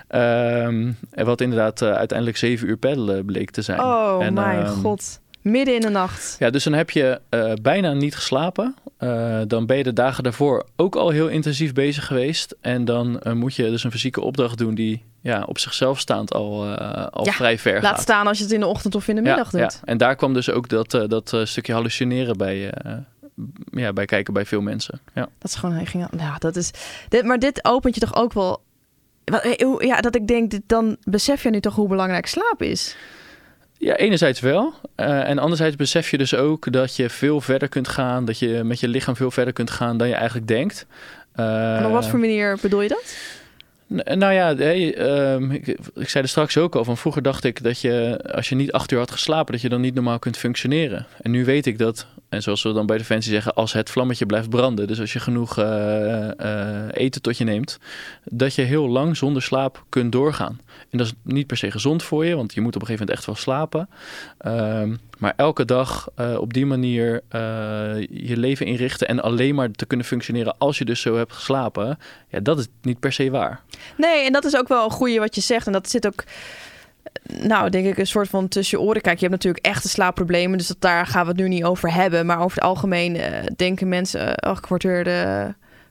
En 0.07 1.25
wat 1.25 1.41
inderdaad 1.41 1.81
eh, 1.81 1.91
uiteindelijk 1.91 2.37
zeven 2.37 2.67
uur 2.67 2.77
peddelen 2.77 3.25
bleek 3.25 3.51
te 3.51 3.61
zijn. 3.61 3.79
Oh 3.79 4.23
En, 4.23 4.33
mijn 4.33 4.65
ehm, 4.65 4.73
god. 4.73 5.19
Midden 5.51 5.75
in 5.75 5.81
de 5.81 5.89
nacht. 5.89 6.35
Ja, 6.39 6.49
dus 6.49 6.63
dan 6.63 6.73
heb 6.73 6.89
je 6.89 7.21
eh, 7.29 7.53
bijna 7.61 7.93
niet 7.93 8.15
geslapen. 8.15 8.75
Eh, 8.97 9.41
dan 9.47 9.65
ben 9.65 9.77
je 9.77 9.83
de 9.83 9.93
dagen 9.93 10.23
daarvoor 10.23 10.65
ook 10.75 10.95
al 10.95 11.09
heel 11.09 11.27
intensief 11.27 11.73
bezig 11.73 12.05
geweest. 12.05 12.55
En 12.61 12.85
dan 12.85 13.19
eh, 13.19 13.33
moet 13.33 13.55
je 13.55 13.69
dus 13.69 13.83
een 13.83 13.91
fysieke 13.91 14.21
opdracht 14.21 14.57
doen 14.57 14.75
die 14.75 15.03
ja, 15.21 15.43
op 15.43 15.59
zichzelf 15.59 15.99
staand 15.99 16.33
al, 16.33 16.65
al 17.09 17.25
Ja, 17.25 17.31
vrij 17.31 17.57
ver 17.57 17.81
Laat 17.81 17.83
gaat. 17.83 18.01
staan 18.01 18.27
als 18.27 18.37
je 18.37 18.43
het 18.43 18.53
in 18.53 18.59
de 18.59 18.65
ochtend 18.65 18.95
of 18.95 19.07
in 19.07 19.15
de 19.15 19.21
middag 19.21 19.51
ja, 19.51 19.59
doet. 19.59 19.73
Ja. 19.73 19.79
En 19.83 19.97
daar 19.97 20.15
kwam 20.15 20.33
dus 20.33 20.49
ook 20.51 20.69
dat, 20.69 20.91
dat 20.91 21.37
stukje 21.43 21.73
hallucineren 21.73 22.37
bij, 22.37 22.73
ja, 23.71 23.93
bij 23.93 24.05
kijken 24.05 24.33
bij 24.33 24.45
veel 24.45 24.61
mensen. 24.61 24.99
Ja. 25.13 25.21
Dat 25.37 25.51
is 25.51 25.55
gewoon, 25.55 25.75
hij 25.75 25.85
ging, 25.85 26.07
ja, 26.17 26.35
dat 26.37 26.55
is, 26.55 26.71
dit, 27.09 27.23
maar 27.23 27.39
dit 27.39 27.65
opent 27.65 27.95
je 27.95 28.01
toch 28.01 28.15
ook 28.15 28.33
wel, 28.33 28.63
ja, 29.79 30.01
dat 30.01 30.15
ik 30.15 30.27
denk, 30.27 30.51
dan 30.65 30.97
besef 31.03 31.43
je 31.43 31.49
nu 31.49 31.59
toch 31.59 31.75
hoe 31.75 31.87
belangrijk 31.87 32.25
slaap 32.27 32.61
is. 32.61 32.95
Ja, 33.77 33.95
enerzijds 33.95 34.39
wel. 34.39 34.73
Eh, 34.95 35.29
en 35.29 35.39
anderzijds 35.39 35.75
besef 35.75 36.11
je 36.11 36.17
dus 36.17 36.35
ook 36.35 36.71
dat 36.71 36.95
je 36.95 37.09
veel 37.09 37.41
verder 37.41 37.69
kunt 37.69 37.87
gaan. 37.87 38.25
Dat 38.25 38.39
je 38.39 38.61
met 38.63 38.79
je 38.79 38.87
lichaam 38.87 39.15
veel 39.15 39.31
verder 39.31 39.53
kunt 39.53 39.69
gaan 39.71 39.97
dan 39.97 40.07
je 40.07 40.13
eigenlijk 40.15 40.47
denkt. 40.47 40.85
en 41.35 41.85
op 41.85 41.91
wat 41.91 42.03
Eh, 42.03 42.09
voor 42.09 42.19
manier 42.19 42.57
bedoel 42.61 42.81
je 42.81 42.87
dat? 42.89 43.15
N- 43.93 44.17
Nou 44.19 44.33
ja, 44.33 44.55
hey, 44.55 44.95
ehm, 44.95 45.51
ik, 45.51 45.67
ik 45.95 46.09
zei 46.09 46.23
er 46.23 46.29
straks 46.29 46.57
ook 46.57 46.75
al, 46.75 46.83
van 46.83 46.97
vroeger 46.97 47.21
dacht 47.21 47.43
ik 47.43 47.63
dat 47.63 47.81
je, 47.81 48.19
als 48.35 48.49
je 48.49 48.55
niet 48.55 48.71
acht 48.71 48.91
uur 48.91 48.99
had 48.99 49.11
geslapen, 49.11 49.51
dat 49.53 49.61
je 49.61 49.69
dan 49.69 49.81
niet 49.81 49.93
normaal 49.93 50.19
kunt 50.19 50.37
functioneren. 50.37 51.05
En 51.21 51.31
nu 51.31 51.45
weet 51.45 51.65
ik 51.65 51.77
dat, 51.77 52.05
en 52.29 52.41
zoals 52.41 52.63
we 52.63 52.73
dan 52.73 52.85
bij 52.85 52.97
Defensie 52.97 53.31
zeggen, 53.31 53.53
als 53.53 53.73
het 53.73 53.89
vlammetje 53.89 54.25
blijft 54.25 54.49
branden, 54.49 54.87
dus 54.87 54.99
als 54.99 55.13
je 55.13 55.19
genoeg 55.19 55.57
eh, 55.57 56.39
eh, 56.39 56.89
eten 56.91 57.21
tot 57.21 57.37
je 57.37 57.43
neemt, 57.43 57.79
dat 58.23 58.55
je 58.55 58.61
heel 58.61 58.87
lang 58.87 59.17
zonder 59.17 59.41
slaap 59.41 59.85
kunt 59.89 60.11
doorgaan. 60.11 60.59
En 60.89 60.97
dat 60.97 61.07
is 61.07 61.13
niet 61.23 61.47
per 61.47 61.57
se 61.57 61.71
gezond 61.71 62.03
voor 62.03 62.25
je, 62.25 62.35
want 62.35 62.53
je 62.53 62.61
moet 62.61 62.75
op 62.75 62.81
een 62.81 62.87
gegeven 62.87 63.05
moment 63.07 63.17
echt 63.17 63.27
wel 63.27 63.43
slapen. 63.43 63.89
Ehm, 64.37 64.95
maar 65.17 65.33
elke 65.35 65.65
dag 65.65 66.07
eh, 66.15 66.37
op 66.39 66.53
die 66.53 66.65
manier 66.65 67.21
je 68.09 68.37
leven 68.37 68.65
inrichten 68.65 69.07
en 69.07 69.19
alleen 69.19 69.55
maar 69.55 69.71
te 69.71 69.85
kunnen 69.85 70.05
functioneren 70.05 70.57
als 70.57 70.77
je 70.77 70.85
dus 70.85 71.01
zo 71.01 71.15
hebt 71.15 71.33
geslapen, 71.33 71.97
ja, 72.29 72.39
dat 72.39 72.59
is 72.59 72.67
niet 72.81 72.99
per 72.99 73.13
se 73.13 73.29
waar. 73.29 73.61
Nee, 73.97 74.25
en 74.25 74.31
dat 74.31 74.45
is 74.45 74.55
ook 74.57 74.67
wel 74.67 74.83
een 74.83 74.91
goede 74.91 75.19
wat 75.19 75.35
je 75.35 75.41
zegt. 75.41 75.65
En 75.65 75.73
dat 75.73 75.89
zit 75.89 76.07
ook, 76.07 76.23
nou, 77.41 77.69
denk 77.69 77.85
ik, 77.87 77.97
een 77.97 78.07
soort 78.07 78.29
van 78.29 78.47
tussen 78.47 78.77
je 78.79 78.83
oren. 78.85 79.01
Kijk, 79.01 79.19
je 79.19 79.25
hebt 79.27 79.35
natuurlijk 79.43 79.65
echte 79.65 79.89
slaapproblemen, 79.89 80.57
dus 80.57 80.67
dat, 80.67 80.77
daar 80.81 81.05
gaan 81.07 81.21
we 81.23 81.27
het 81.31 81.37
nu 81.39 81.47
niet 81.47 81.63
over 81.63 81.93
hebben. 81.93 82.25
Maar 82.25 82.39
over 82.39 82.57
het 82.57 82.65
algemeen 82.65 83.15
eh, 83.15 83.43
denken 83.55 83.87
mensen, 83.87 84.35
eh, 84.37 84.49
ach, 84.51 84.57
ik 84.57 84.65
word 84.65 84.83
weer, 84.83 85.03
de, 85.03 85.45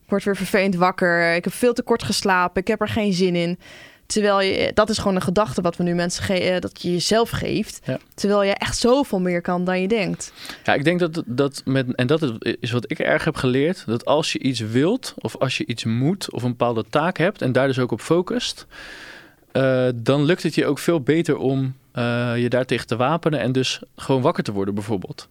ik 0.04 0.10
word 0.10 0.24
weer 0.24 0.36
vervelend 0.36 0.74
wakker. 0.74 1.34
Ik 1.34 1.44
heb 1.44 1.52
veel 1.52 1.72
te 1.72 1.82
kort 1.82 2.02
geslapen, 2.02 2.60
ik 2.60 2.68
heb 2.68 2.80
er 2.80 2.88
geen 2.88 3.12
zin 3.12 3.36
in. 3.36 3.58
Terwijl 4.06 4.40
je, 4.40 4.70
dat 4.74 4.88
is 4.90 4.98
gewoon 4.98 5.14
een 5.14 5.22
gedachte 5.22 5.60
wat 5.60 5.76
we 5.76 5.82
nu 5.82 5.94
mensen 5.94 6.24
ge- 6.24 6.40
eh, 6.40 6.60
dat 6.60 6.82
je 6.82 6.92
jezelf 6.92 7.30
geeft. 7.30 7.80
Ja. 7.84 7.98
Terwijl 8.14 8.42
je 8.42 8.52
echt 8.54 8.78
zoveel 8.78 9.20
meer 9.20 9.40
kan 9.40 9.64
dan 9.64 9.80
je 9.80 9.88
denkt. 9.88 10.32
Ja, 10.64 10.74
ik 10.74 10.84
denk 10.84 10.98
dat 11.00 11.22
dat 11.26 11.62
met, 11.64 11.94
en 11.94 12.06
dat 12.06 12.32
is 12.60 12.70
wat 12.70 12.90
ik 12.90 12.98
erg 12.98 13.24
heb 13.24 13.36
geleerd, 13.36 13.82
dat 13.86 14.04
als 14.04 14.32
je 14.32 14.38
iets 14.38 14.60
wilt 14.60 15.14
of 15.16 15.36
als 15.36 15.56
je 15.58 15.66
iets 15.66 15.84
moet 15.84 16.32
of 16.32 16.42
een 16.42 16.50
bepaalde 16.50 16.84
taak 16.90 17.18
hebt 17.18 17.42
en 17.42 17.52
daar 17.52 17.66
dus 17.66 17.78
ook 17.78 17.92
op 17.92 18.00
focust, 18.00 18.66
eh, 19.56 19.88
dan 19.94 20.24
lukt 20.24 20.42
het 20.42 20.54
je 20.54 20.66
ook 20.66 20.78
veel 20.78 21.00
beter 21.00 21.36
om 21.36 21.74
eh, 21.92 22.32
je 22.36 22.48
daartegen 22.48 22.86
te 22.86 22.96
wapenen 22.96 23.40
en 23.40 23.52
dus 23.52 23.80
gewoon 23.96 24.22
wakker 24.22 24.44
te 24.44 24.52
worden 24.52 24.74
bijvoorbeeld. 24.74 25.28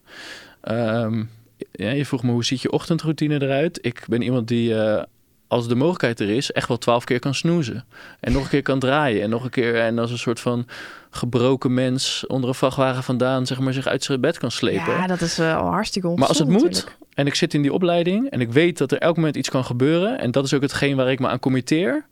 Ehm, 0.61 1.23
ja, 1.71 1.89
je 1.89 2.05
vroeg 2.05 2.23
me 2.23 2.31
hoe 2.31 2.45
ziet 2.45 2.61
je 2.61 2.71
ochtendroutine 2.71 3.41
eruit? 3.41 3.79
Ik 3.81 4.03
ben 4.07 4.21
iemand 4.21 4.47
die 4.47 4.75
eh, 4.75 5.03
als 5.47 5.67
de 5.67 5.75
mogelijkheid 5.75 6.19
er 6.19 6.29
is, 6.29 6.51
echt 6.51 6.67
wel 6.67 6.77
twaalf 6.77 7.03
keer 7.03 7.19
kan 7.19 7.33
snoezen. 7.33 7.85
En 8.19 8.31
nog 8.31 8.43
een 8.43 8.49
keer 8.49 8.61
kan 8.61 8.79
draaien. 8.79 9.21
En 9.21 9.29
nog 9.29 9.43
een 9.43 9.49
keer 9.49 9.75
en 9.79 9.99
als 9.99 10.11
een 10.11 10.17
soort 10.17 10.39
van 10.39 10.67
gebroken 11.09 11.73
mens 11.73 12.27
onder 12.27 12.49
een 12.49 12.55
vrachtwagen 12.55 13.03
vandaan, 13.03 13.45
zeg 13.45 13.59
maar, 13.59 13.73
zich 13.73 13.87
uit 13.87 14.03
zijn 14.03 14.21
bed 14.21 14.37
kan 14.37 14.51
slepen. 14.51 14.93
Ja, 14.93 15.07
dat 15.07 15.21
is 15.21 15.39
al 15.39 15.71
hartstikke 15.71 16.07
Maar 16.07 16.27
als 16.27 16.39
het 16.39 16.47
moet 16.47 16.63
natuurlijk. 16.63 16.97
en 17.13 17.27
ik 17.27 17.35
zit 17.35 17.53
in 17.53 17.61
die 17.61 17.73
opleiding 17.73 18.29
en 18.29 18.41
ik 18.41 18.51
weet 18.51 18.77
dat 18.77 18.91
er 18.91 18.97
elk 18.97 19.15
moment 19.15 19.35
iets 19.35 19.49
kan 19.49 19.65
gebeuren 19.65 20.19
en 20.19 20.31
dat 20.31 20.45
is 20.45 20.53
ook 20.53 20.61
hetgeen 20.61 20.95
waar 20.95 21.11
ik 21.11 21.19
me 21.19 21.27
aan 21.27 21.39
committeer, 21.39 22.05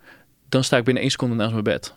dan 0.49 0.63
sta 0.63 0.77
ik 0.77 0.83
binnen 0.83 1.01
één 1.01 1.11
seconde 1.11 1.35
naast 1.35 1.51
mijn 1.51 1.63
bed. 1.63 1.93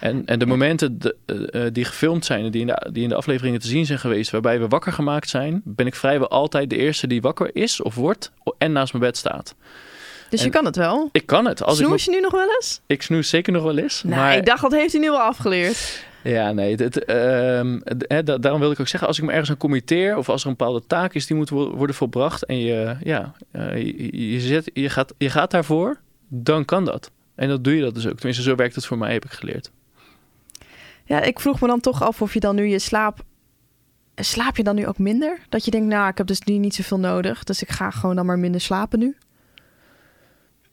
En, 0.00 0.26
en 0.26 0.38
de 0.38 0.46
momenten 0.46 0.98
de- 0.98 1.16
eh, 1.26 1.64
eh, 1.66 1.72
die 1.72 1.84
gefilmd 1.84 2.24
zijn 2.24 2.44
en 2.44 2.50
die 2.50 2.60
in, 2.60 2.66
de, 2.66 2.88
die 2.92 3.02
in 3.02 3.08
de 3.08 3.14
afleveringen 3.14 3.60
te 3.60 3.66
zien 3.66 3.86
zijn 3.86 3.98
geweest, 3.98 4.30
waarbij 4.30 4.60
we 4.60 4.68
wakker 4.68 4.92
gemaakt 4.92 5.28
zijn, 5.28 5.60
ben 5.64 5.86
ik 5.86 5.94
vrijwel 5.94 6.28
altijd 6.28 6.70
de 6.70 6.76
eerste 6.76 7.06
die 7.06 7.20
wakker 7.20 7.50
is 7.52 7.82
of 7.82 7.94
wordt 7.94 8.32
en 8.58 8.72
naast 8.72 8.92
mijn 8.92 9.04
bed 9.04 9.16
staat. 9.16 9.54
Dus 10.28 10.42
je 10.42 10.50
kan 10.50 10.64
het 10.64 10.76
wel. 10.76 11.08
Ik 11.12 11.26
kan 11.26 11.44
het. 11.46 11.62
Als 11.62 11.78
Snoes 11.78 12.04
je 12.04 12.10
nu 12.10 12.20
nog 12.20 12.32
wel 12.32 12.48
eens? 12.60 12.80
ik 12.86 13.02
snoes 13.02 13.28
zeker 13.28 13.52
nog 13.52 13.62
wel 13.62 13.78
eens. 13.78 14.02
Nou, 14.02 14.16
maar 14.16 14.36
ik 14.36 14.46
dacht, 14.46 14.62
dat 14.62 14.72
heeft 14.72 14.92
hij 14.92 15.00
nu 15.00 15.10
al 15.10 15.18
afgeleerd. 15.20 16.04
Ja, 16.24 16.52
nee. 16.52 16.74
Het, 16.74 17.04
ehm, 17.04 17.78
da- 18.24 18.38
daarom 18.38 18.60
wil 18.60 18.70
ik 18.70 18.80
ook 18.80 18.88
zeggen, 18.88 19.08
als 19.08 19.18
ik 19.18 19.24
me 19.24 19.30
ergens 19.30 19.50
aan 19.50 19.56
committeer 19.56 20.16
of 20.16 20.28
als 20.28 20.42
er 20.42 20.48
een 20.50 20.56
bepaalde 20.56 20.82
taak 20.86 21.14
is 21.14 21.26
die 21.26 21.36
moet 21.36 21.48
wo- 21.50 21.70
worden 21.76 21.96
volbracht 21.96 22.44
en 22.44 22.58
je, 22.58 22.96
ja, 23.02 23.32
eh, 23.50 23.76
je, 23.76 24.32
je, 24.32 24.40
zet, 24.40 24.70
je, 24.74 24.88
gaat, 24.88 25.14
je 25.18 25.30
gaat 25.30 25.50
daarvoor, 25.50 26.00
dan 26.28 26.64
kan 26.64 26.84
dat. 26.84 27.10
En 27.34 27.48
dat 27.48 27.64
doe 27.64 27.76
je 27.76 27.82
dat 27.82 27.94
dus 27.94 28.06
ook. 28.06 28.14
Tenminste, 28.16 28.42
zo 28.42 28.54
werkt 28.54 28.74
het 28.74 28.86
voor 28.86 28.98
mij, 28.98 29.12
heb 29.12 29.24
ik 29.24 29.30
geleerd. 29.30 29.70
Ja, 31.04 31.20
ik 31.20 31.40
vroeg 31.40 31.60
me 31.60 31.66
dan 31.66 31.80
toch 31.80 32.02
af 32.02 32.22
of 32.22 32.34
je 32.34 32.40
dan 32.40 32.54
nu 32.54 32.66
je 32.66 32.78
slaap... 32.78 33.24
Slaap 34.14 34.56
je 34.56 34.62
dan 34.62 34.74
nu 34.74 34.86
ook 34.86 34.98
minder? 34.98 35.38
Dat 35.48 35.64
je 35.64 35.70
denkt, 35.70 35.86
nou, 35.86 36.08
ik 36.08 36.18
heb 36.18 36.26
dus 36.26 36.40
nu 36.40 36.58
niet 36.58 36.74
zoveel 36.74 36.98
nodig. 36.98 37.44
Dus 37.44 37.62
ik 37.62 37.70
ga 37.70 37.90
gewoon 37.90 38.16
dan 38.16 38.26
maar 38.26 38.38
minder 38.38 38.60
slapen 38.60 38.98
nu. 38.98 39.16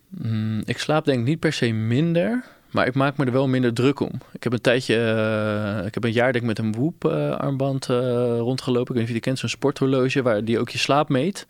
Mm, 0.09 0.61
ik 0.65 0.77
slaap 0.77 1.05
denk 1.05 1.19
ik 1.19 1.25
niet 1.25 1.39
per 1.39 1.53
se 1.53 1.71
minder, 1.71 2.43
maar 2.71 2.87
ik 2.87 2.93
maak 2.93 3.17
me 3.17 3.25
er 3.25 3.31
wel 3.31 3.47
minder 3.47 3.73
druk 3.73 3.99
om. 3.99 4.11
Ik 4.31 4.43
heb 4.43 4.53
een 4.53 4.61
tijdje, 4.61 4.95
eh, 4.95 5.85
ik 5.85 5.93
heb 5.93 6.03
een 6.03 6.11
jaar 6.11 6.31
denk 6.31 6.43
ik 6.43 6.49
met 6.49 6.59
een 6.59 6.71
Whoop 6.71 7.05
eh, 7.05 7.35
armband 7.35 7.89
eh, 7.89 7.97
rondgelopen. 8.37 8.81
Ik 8.81 8.87
weet 8.87 8.95
niet 8.95 9.01
of 9.01 9.07
je 9.07 9.13
die 9.13 9.21
kent, 9.21 9.39
zo'n 9.39 9.49
sporthorloge 9.49 10.21
waar 10.21 10.45
die 10.45 10.59
ook 10.59 10.69
je 10.69 10.77
slaap 10.77 11.09
meet. 11.09 11.47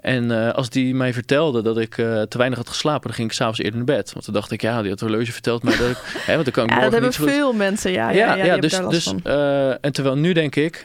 En 0.00 0.30
eh, 0.30 0.54
als 0.54 0.70
die 0.70 0.94
mij 0.94 1.12
vertelde 1.12 1.62
dat 1.62 1.78
ik 1.78 1.98
eh, 1.98 2.22
te 2.22 2.38
weinig 2.38 2.58
had 2.58 2.68
geslapen, 2.68 3.02
dan 3.02 3.12
ging 3.12 3.28
ik 3.28 3.34
s'avonds 3.34 3.58
eerder 3.58 3.76
naar 3.76 3.96
bed. 3.96 4.12
Want 4.12 4.24
dan 4.24 4.34
dacht 4.34 4.50
ik, 4.50 4.60
ja, 4.62 4.82
die 4.82 4.94
horloge 4.98 5.32
vertelt 5.32 5.62
mij 5.62 5.76
dat 5.76 5.90
ik, 5.90 5.96
hè, 6.26 6.32
want 6.32 6.44
dan 6.44 6.54
kan 6.54 6.64
ik 6.64 6.70
Ja, 6.70 6.80
dat 6.80 6.92
hebben 6.92 7.14
goed 7.14 7.30
veel 7.30 7.52
mensen. 7.52 7.92
Ja, 7.92 8.10
ja, 8.10 8.34
ja, 8.34 8.56
dus, 8.56 8.80
dus 8.88 9.14
eh, 9.22 9.84
en 9.84 9.92
terwijl 9.92 10.16
nu 10.16 10.32
denk 10.32 10.56
ik, 10.56 10.84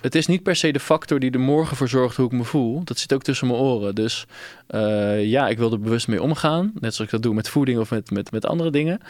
het 0.00 0.14
is 0.14 0.26
niet 0.26 0.42
per 0.42 0.56
se 0.56 0.72
de 0.72 0.80
factor 0.80 1.18
die 1.18 1.30
er 1.30 1.40
morgen 1.40 1.76
voor 1.76 1.88
zorgt 1.88 2.16
hoe 2.16 2.26
ik 2.26 2.32
me 2.32 2.44
voel. 2.44 2.84
Dat 2.84 2.98
zit 2.98 3.12
ook 3.12 3.22
tussen 3.22 3.46
mijn 3.46 3.58
oren. 3.58 3.94
Dus 3.94 4.26
ja, 5.18 5.48
ik 5.48 5.58
wil 5.58 5.72
er 5.72 5.80
bewust 5.80 6.08
mee 6.08 6.22
omgaan. 6.22 6.72
Net 6.80 6.94
zoals 6.94 6.98
ik 6.98 7.10
dat 7.10 7.22
doe 7.22 7.34
met 7.34 7.48
voeding 7.48 7.78
of 7.78 7.90
met, 7.90 8.10
met, 8.10 8.30
met 8.30 8.46
andere 8.46 8.70
dingen. 8.70 9.00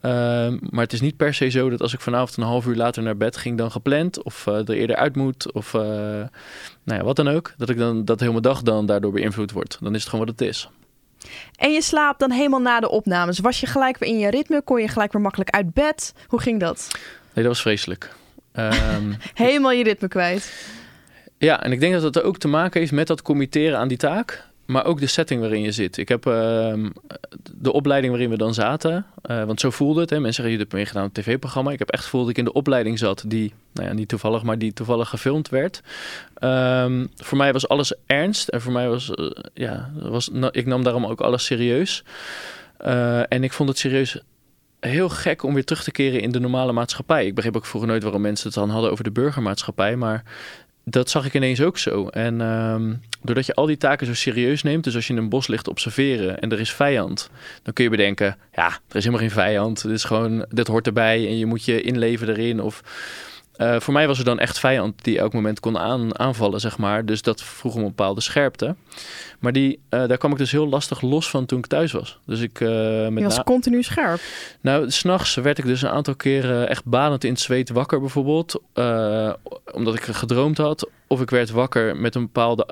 Ehm, 0.00 0.58
maar 0.70 0.84
het 0.84 0.92
is 0.92 1.00
niet 1.00 1.16
per 1.16 1.34
se 1.34 1.48
zo 1.48 1.70
dat 1.70 1.80
als 1.80 1.92
ik 1.92 2.00
vanavond 2.00 2.36
een 2.36 2.42
half 2.42 2.66
uur 2.66 2.76
later 2.76 3.02
naar 3.02 3.16
bed 3.16 3.36
ging 3.36 3.58
dan 3.58 3.70
gepland. 3.70 4.22
Of 4.22 4.46
er 4.46 4.70
eerder 4.70 4.96
uit 4.96 5.16
moet. 5.16 5.52
Of 5.52 5.72
nou 6.84 6.98
ja, 6.98 7.04
wat 7.04 7.16
dan 7.16 7.28
ook. 7.28 7.54
Dat 7.56 7.68
ik 7.68 7.78
dan 7.78 8.04
dat 8.04 8.20
mijn 8.20 8.40
dag 8.40 8.62
dan 8.62 8.71
daardoor 8.80 9.12
beïnvloed 9.12 9.52
wordt. 9.52 9.78
Dan 9.80 9.94
is 9.94 10.00
het 10.00 10.10
gewoon 10.10 10.26
wat 10.26 10.38
het 10.38 10.48
is. 10.48 10.68
En 11.56 11.72
je 11.72 11.82
slaapt 11.82 12.20
dan 12.20 12.30
helemaal 12.30 12.60
na 12.60 12.80
de 12.80 12.90
opnames. 12.90 13.38
Was 13.38 13.60
je 13.60 13.66
gelijk 13.66 13.98
weer 13.98 14.08
in 14.08 14.18
je 14.18 14.30
ritme? 14.30 14.62
Kon 14.62 14.80
je 14.80 14.88
gelijk 14.88 15.12
weer 15.12 15.22
makkelijk 15.22 15.50
uit 15.50 15.74
bed? 15.74 16.14
Hoe 16.26 16.40
ging 16.40 16.60
dat? 16.60 16.88
Nee, 17.32 17.44
dat 17.44 17.52
was 17.54 17.60
vreselijk. 17.60 18.14
Ehm, 18.52 19.12
Helemaal 19.34 19.72
je 19.72 19.84
ritme 19.84 20.08
kwijt. 20.08 20.52
Ja, 21.38 21.62
en 21.62 21.72
ik 21.72 21.80
denk 21.80 21.92
dat 21.92 22.02
het 22.02 22.22
ook 22.22 22.38
te 22.38 22.48
maken 22.48 22.80
heeft 22.80 22.92
met 22.92 23.06
dat 23.06 23.22
committeren 23.22 23.78
aan 23.78 23.88
die 23.88 23.96
taak. 23.96 24.44
Maar 24.66 24.84
ook 24.84 25.00
de 25.00 25.06
setting 25.06 25.40
waarin 25.40 25.62
je 25.62 25.72
zit. 25.72 25.96
Ik 25.96 26.08
heb 26.08 26.26
ehm, 26.26 26.90
de 27.52 27.72
opleiding 27.72 28.12
waarin 28.12 28.30
we 28.30 28.36
dan 28.36 28.54
zaten. 28.54 29.06
eh, 29.22 29.44
want 29.44 29.60
zo 29.60 29.70
voelde 29.70 30.00
het. 30.00 30.10
Hè. 30.10 30.16
Mensen 30.16 30.34
zeggen, 30.34 30.52
je 30.52 30.60
hebt 30.60 30.72
meegedaan 30.72 31.02
aan 31.02 31.10
een 31.14 31.22
tv-programma. 31.22 31.70
Ik 31.70 31.78
heb 31.78 31.90
echt 31.90 32.02
gevoeld 32.04 32.22
dat 32.22 32.32
ik 32.32 32.38
in 32.38 32.44
de 32.44 32.52
opleiding 32.52 32.98
zat. 32.98 33.24
Die, 33.26 33.52
nou 33.72 33.88
ja, 33.88 33.94
niet 33.94 34.08
toevallig, 34.08 34.42
maar 34.42 34.58
die 34.58 34.72
toevallig 34.72 35.08
gefilmd 35.08 35.48
werd. 35.48 35.80
Ehm, 36.34 37.06
voor 37.16 37.38
mij 37.38 37.52
was 37.52 37.68
alles 37.68 37.94
ernst. 38.06 38.48
En 38.48 38.60
voor 38.60 38.72
mij 38.72 38.88
was, 38.88 39.10
eh, 39.10 39.26
ja, 39.54 39.90
was, 39.94 40.30
ik 40.50 40.66
nam 40.66 40.82
daarom 40.82 41.06
ook 41.06 41.20
alles 41.20 41.44
serieus. 41.44 42.04
Eh, 42.76 43.32
en 43.32 43.44
ik 43.44 43.52
vond 43.52 43.68
het 43.68 43.78
serieus 43.78 44.20
heel 44.80 45.08
gek 45.08 45.42
om 45.42 45.54
weer 45.54 45.64
terug 45.64 45.82
te 45.84 45.90
keren 45.90 46.20
in 46.20 46.30
de 46.30 46.40
normale 46.40 46.72
maatschappij. 46.72 47.26
Ik 47.26 47.34
begreep 47.34 47.56
ook 47.56 47.66
vroeger 47.66 47.90
nooit 47.90 48.02
waarom 48.02 48.20
mensen 48.20 48.46
het 48.46 48.54
dan 48.54 48.70
hadden 48.70 48.90
over 48.90 49.04
de 49.04 49.10
burgermaatschappij. 49.10 49.96
Maar 49.96 50.24
dat 50.84 51.10
zag 51.10 51.26
ik 51.26 51.34
ineens 51.34 51.60
ook 51.60 51.78
zo. 51.78 52.08
En 52.08 52.40
ehm, 52.40 52.94
doordat 53.22 53.46
je 53.46 53.54
al 53.54 53.66
die 53.66 53.76
taken 53.76 54.06
zo 54.06 54.14
serieus 54.14 54.62
neemt, 54.62 54.84
dus 54.84 54.94
als 54.94 55.06
je 55.06 55.12
in 55.12 55.18
een 55.18 55.28
bos 55.28 55.46
ligt 55.46 55.68
observeren 55.68 56.40
en 56.40 56.52
er 56.52 56.60
is 56.60 56.72
vijand, 56.72 57.30
dan 57.62 57.72
kun 57.72 57.84
je 57.84 57.90
bedenken, 57.90 58.36
ja, 58.54 58.66
er 58.66 58.96
is 58.96 59.04
helemaal 59.04 59.26
geen 59.26 59.30
vijand. 59.30 59.82
Dit 59.82 59.92
is 59.92 60.04
gewoon, 60.04 60.44
dit 60.48 60.66
hoort 60.66 60.86
erbij 60.86 61.26
en 61.26 61.38
je 61.38 61.46
moet 61.46 61.64
je 61.64 61.82
inleven 61.82 62.28
erin. 62.28 62.60
Of 62.60 62.82
eh, 63.62 63.80
voor 63.80 63.92
mij 63.92 64.06
was 64.06 64.18
er 64.18 64.24
dan 64.24 64.38
echt 64.38 64.58
vijand 64.58 65.04
die 65.04 65.18
elk 65.18 65.32
moment 65.32 65.60
kon 65.60 65.78
aan, 65.78 66.18
aanvallen, 66.18 66.60
zeg 66.60 66.78
maar. 66.78 67.04
Dus 67.04 67.22
dat 67.22 67.42
vroeg 67.42 67.74
om 67.74 67.80
een 67.80 67.86
bepaalde 67.86 68.20
scherpte. 68.20 68.74
Maar 69.38 69.52
die, 69.52 69.80
eh, 69.88 70.06
daar 70.06 70.18
kwam 70.18 70.32
ik 70.32 70.38
dus 70.38 70.50
heel 70.52 70.68
lastig 70.68 71.00
los 71.00 71.30
van 71.30 71.46
toen 71.46 71.58
ik 71.58 71.66
thuis 71.66 71.92
was. 71.92 72.18
Dus 72.26 72.40
ik 72.40 72.60
eh, 72.60 72.68
met 73.08 73.18
Je 73.18 73.24
was 73.24 73.36
na- 73.36 73.42
continu 73.42 73.82
scherp. 73.82 74.20
nou, 74.60 74.90
s'nachts 74.90 75.34
werd 75.34 75.58
ik 75.58 75.64
dus 75.64 75.82
een 75.82 75.88
aantal 75.88 76.14
keren 76.14 76.68
echt 76.68 76.84
banend 76.84 77.24
in 77.24 77.30
het 77.30 77.40
zweet 77.40 77.70
wakker 77.70 78.00
bijvoorbeeld. 78.00 78.60
omdat 79.72 79.94
ik 79.94 80.02
gedroomd 80.02 80.58
had. 80.58 80.88
Of 81.06 81.20
ik 81.20 81.30
werd 81.30 81.50
wakker 81.50 81.96
met 81.96 82.14
een 82.14 82.22
bepaalde, 82.22 82.66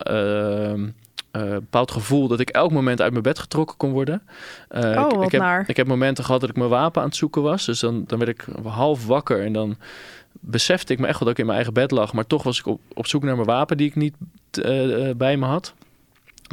bepaald 1.33 1.91
gevoel 1.91 2.29
dat 2.29 2.41
ik 2.41 2.51
elk 2.51 2.71
moment 2.73 3.01
uit 3.01 3.11
mijn 3.11 3.23
bed 3.23 3.39
getrokken 3.39 3.77
kon 3.77 3.91
worden. 3.93 4.23
Oh, 4.69 5.07
ik, 5.09 5.23
ik, 5.23 5.33
heb, 5.33 5.41
naar. 5.41 5.65
ik 5.67 5.77
heb 5.77 5.87
momenten 5.87 6.25
gehad 6.25 6.41
dat 6.41 6.51
ik 6.51 6.57
mijn 6.57 6.69
wapen 6.71 7.03
aan 7.03 7.09
het 7.09 7.17
zoeken 7.17 7.43
was. 7.43 7.65
Dus 7.65 7.81
dan, 7.81 8.05
dan 8.07 8.19
werd 8.19 8.31
ik 8.31 8.45
half 8.65 9.07
wakker 9.07 9.45
en 9.45 9.53
dan 9.53 9.77
besefte 10.33 10.93
ik 10.93 10.99
me 10.99 11.07
echt 11.07 11.19
wel 11.19 11.29
dat 11.29 11.33
ik 11.33 11.39
in 11.39 11.45
mijn 11.45 11.57
eigen 11.57 11.75
bed 11.75 11.91
lag. 11.91 12.13
Maar 12.13 12.27
toch 12.27 12.43
was 12.43 12.59
ik 12.59 12.67
op, 12.67 12.81
op 12.95 13.07
zoek 13.07 13.23
naar 13.23 13.35
mijn 13.35 13.47
wapen 13.47 13.77
die 13.77 13.87
ik 13.89 13.95
niet 13.97 14.15
eh, 14.63 15.09
eh, 15.09 15.17
bij 15.17 15.37
me 15.37 15.47
had. 15.47 15.75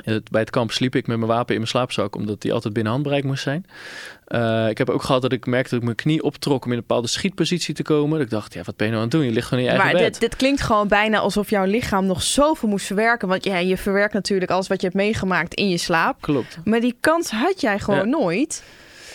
Het- 0.03 0.29
bij 0.31 0.41
het 0.41 0.49
kamp 0.49 0.71
sliep 0.71 0.95
ik 0.95 1.07
met 1.07 1.17
mijn 1.17 1.29
wapen 1.29 1.49
in 1.53 1.55
mijn 1.59 1.67
slaapzak, 1.71 2.15
omdat 2.15 2.41
die 2.41 2.53
altijd 2.53 2.73
binnen 2.73 2.91
handbereik 2.91 3.23
moest 3.23 3.43
zijn. 3.43 3.65
Eh, 4.25 4.69
ik 4.69 4.77
heb 4.77 4.89
ook 4.89 5.03
gehad 5.03 5.21
dat 5.21 5.31
ik 5.31 5.45
merkte 5.45 5.69
dat 5.69 5.79
ik 5.79 5.83
mijn 5.85 5.95
knie 5.95 6.23
optrok 6.23 6.65
om 6.65 6.71
in 6.71 6.77
een 6.77 6.83
bepaalde 6.87 7.07
schietpositie 7.07 7.73
te 7.73 7.83
komen. 7.83 8.11
Dat 8.17 8.21
ik 8.25 8.29
dacht, 8.29 8.53
ja, 8.53 8.61
wat 8.63 8.75
ben 8.75 8.87
je 8.87 8.93
nou 8.93 9.03
aan 9.05 9.09
het 9.09 9.17
doen? 9.19 9.27
Je 9.27 9.33
ligt 9.33 9.47
gewoon 9.47 9.63
in 9.63 9.69
je 9.69 9.75
eigen 9.75 9.93
Maar 9.95 10.03
bed. 10.03 10.11
dit, 10.13 10.21
dit 10.29 10.35
klinkt 10.35 10.61
gewoon 10.61 10.87
bijna 10.87 11.17
alsof 11.19 11.49
jouw 11.49 11.65
lichaam 11.65 12.05
nog 12.05 12.21
zoveel 12.21 12.69
moest 12.69 12.85
verwerken. 12.85 13.27
Want 13.27 13.43
ja, 13.43 13.57
je 13.57 13.77
verwerkt 13.77 14.13
natuurlijk 14.13 14.51
alles 14.51 14.67
wat 14.67 14.81
je 14.81 14.87
hebt 14.87 14.99
meegemaakt 14.99 15.53
in 15.53 15.69
je 15.69 15.77
slaap. 15.77 16.21
Klopt. 16.21 16.57
Maar 16.63 16.79
die 16.79 16.95
kans 16.99 17.31
had 17.31 17.61
jij 17.61 17.79
gewoon 17.79 18.09
nooit. 18.09 18.63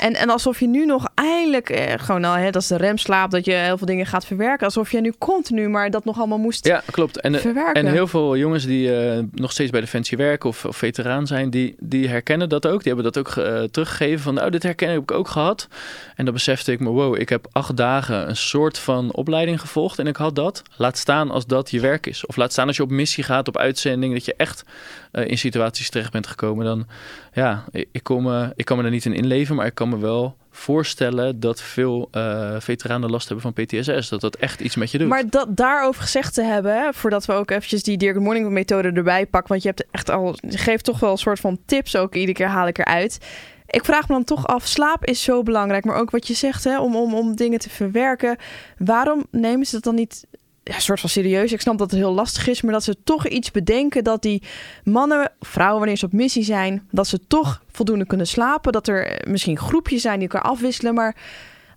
En, 0.03 0.15
en 0.15 0.31
alsof 0.31 0.61
je 0.61 0.69
nu 0.69 0.87
nog 0.87 1.09
eindelijk, 1.15 1.71
eh, 1.71 1.95
gewoon 1.97 2.21
nou, 2.21 2.39
hè, 2.39 2.51
dat 2.51 2.63
is 2.63 2.69
de 2.69 2.77
remslaap, 2.77 3.31
dat 3.31 3.45
je 3.45 3.53
heel 3.53 3.79
veel 3.79 3.87
dingen 3.87 4.07
gaat 4.07 4.27
verwerken. 4.27 4.67
Alsof 4.67 4.91
je 4.93 5.01
nu 5.01 5.13
continu 5.19 5.69
maar 5.69 5.91
dat 5.91 6.05
nog 6.05 6.19
allemaal 6.19 6.39
moest 6.39 6.67
Ja, 6.67 6.83
klopt. 6.91 7.21
En, 7.21 7.35
eh, 7.35 7.41
verwerken. 7.41 7.75
en 7.75 7.93
heel 7.93 8.07
veel 8.07 8.37
jongens 8.37 8.67
die 8.67 8.97
eh, 8.97 9.23
nog 9.33 9.53
steeds 9.53 9.71
bij 9.71 9.81
Defensie 9.81 10.17
werken 10.17 10.49
of, 10.49 10.65
of 10.65 10.77
veteraan 10.77 11.27
zijn, 11.27 11.51
die, 11.51 11.75
die 11.79 12.09
herkennen 12.09 12.49
dat 12.49 12.67
ook. 12.67 12.83
Die 12.83 12.93
hebben 12.93 13.13
dat 13.13 13.19
ook 13.19 13.37
eh, 13.37 13.63
teruggegeven 13.63 14.21
van, 14.21 14.35
nou, 14.35 14.51
dit 14.51 14.63
herkennen 14.63 14.97
heb 14.97 15.11
ik 15.11 15.17
ook 15.17 15.29
gehad. 15.29 15.69
En 16.17 16.25
dan 16.25 16.35
besefte 16.35 16.73
ik 16.73 16.81
me, 16.81 16.89
wow, 16.89 17.21
ik 17.21 17.29
heb 17.29 17.47
acht 17.53 17.77
dagen 17.77 18.29
een 18.29 18.37
soort 18.37 18.79
van 18.79 19.15
opleiding 19.15 19.61
gevolgd 19.61 19.99
en 19.99 20.07
ik 20.07 20.17
had 20.17 20.35
dat. 20.35 20.63
Laat 20.77 20.99
staan 20.99 21.31
als 21.31 21.47
dat 21.47 21.71
je 21.71 21.81
werk 21.81 22.07
is. 22.07 22.27
Of 22.27 22.37
laat 22.37 22.53
staan 22.53 22.67
als 22.67 22.77
je 22.77 22.83
op 22.83 22.91
missie 22.91 23.25
gaat, 23.25 23.49
op 23.49 23.57
uitzending, 23.57 24.13
dat 24.13 24.25
je 24.25 24.35
echt 24.37 24.65
in 25.13 25.39
situaties 25.39 25.91
terecht 25.91 26.13
bent 26.13 26.27
gekomen. 26.27 26.65
Dan, 26.65 26.87
ja, 27.33 27.65
ik, 27.71 27.89
ik, 27.93 28.03
kom, 28.03 28.53
ik 28.55 28.65
kan 28.65 28.77
me 28.77 28.85
er 28.85 28.91
niet 28.91 29.05
in 29.05 29.15
inleven, 29.15 29.57
maar 29.57 29.67
ik 29.67 29.75
kan 29.75 29.89
me 29.93 29.99
wel 29.99 30.37
voorstellen 30.51 31.41
dat 31.41 31.61
veel 31.61 32.09
eh, 32.11 32.57
veteranen 32.59 33.11
last 33.11 33.29
hebben 33.29 33.53
van 33.55 33.65
PTSS. 33.65 34.09
Dat 34.09 34.21
dat 34.21 34.37
echt 34.37 34.61
iets 34.61 34.77
met 34.77 34.91
je 34.91 34.99
doet. 34.99 35.09
Maar 35.09 35.29
dat 35.29 35.57
daarover 35.57 36.03
gezegd 36.03 36.35
te 36.35 36.43
hebben, 36.43 36.95
voordat 36.95 37.25
we 37.25 37.33
ook 37.33 37.51
eventjes 37.51 37.83
die 37.83 38.01
Good 38.01 38.23
Morning 38.23 38.51
methode 38.51 38.93
erbij 38.93 39.27
pakken, 39.27 39.51
want 39.51 39.63
je 39.63 39.69
hebt 39.69 39.85
echt 39.91 40.11
al, 40.11 40.35
je 40.49 40.59
geeft 40.59 40.85
toch 40.85 41.01
wel 41.01 41.11
een 41.11 41.19
soort 41.19 41.41
van 41.41 41.59
tips 41.67 41.97
ook, 41.97 42.15
iedere 42.15 42.33
keer 42.33 42.49
haal 42.49 42.67
ik 42.67 42.79
eruit. 42.79 43.19
Ik 43.67 43.85
vraag 43.85 44.09
me 44.09 44.15
dan 44.15 44.25
toch 44.25 44.47
af, 44.47 44.67
slaap 44.67 45.05
is 45.05 45.23
zo 45.23 45.43
belangrijk, 45.43 45.85
maar 45.85 45.97
ook 45.97 46.11
wat 46.11 46.27
je 46.27 46.35
zegt, 46.35 46.65
hè, 46.65 46.81
om, 46.81 46.97
om, 46.97 47.15
om 47.15 47.37
dingen 47.37 47.59
te 47.59 47.71
verwerken. 47.71 48.37
Waarom 48.79 49.27
nemen 49.31 49.67
ze 49.67 49.73
dat 49.73 49.85
dan 49.85 49.95
niet 49.95 50.27
ja, 50.65 50.75
een 50.75 50.81
soort 50.81 51.01
van 51.01 51.09
serieus? 51.09 51.53
Ik 51.53 51.61
snap 51.61 51.79
dat 51.79 51.91
het 51.91 52.01
heel 52.01 52.13
lastig 52.15 52.47
is, 52.49 52.63
maar 52.63 52.73
dat 52.73 52.85
ze 52.85 52.97
toch 53.05 53.27
iets 53.29 53.51
bedenken 53.51 54.05
dat 54.05 54.23
die 54.23 54.43
mannen, 54.85 55.33
vrouwen, 55.41 55.79
wanneer 55.79 55.97
ze 55.97 56.07
op 56.07 56.13
missie 56.13 56.45
zijn, 56.45 56.89
dat 56.91 57.07
ze 57.07 57.27
toch 57.27 57.63
voldoende 57.71 58.07
kunnen 58.07 58.27
slapen. 58.27 58.73
Dat 58.73 58.89
er 58.89 59.23
misschien 59.29 59.59
groepjes 59.59 60.03
zijn 60.03 60.19
die 60.19 60.29
elkaar 60.29 60.51
afwisselen, 60.51 60.95
maar 60.95 61.17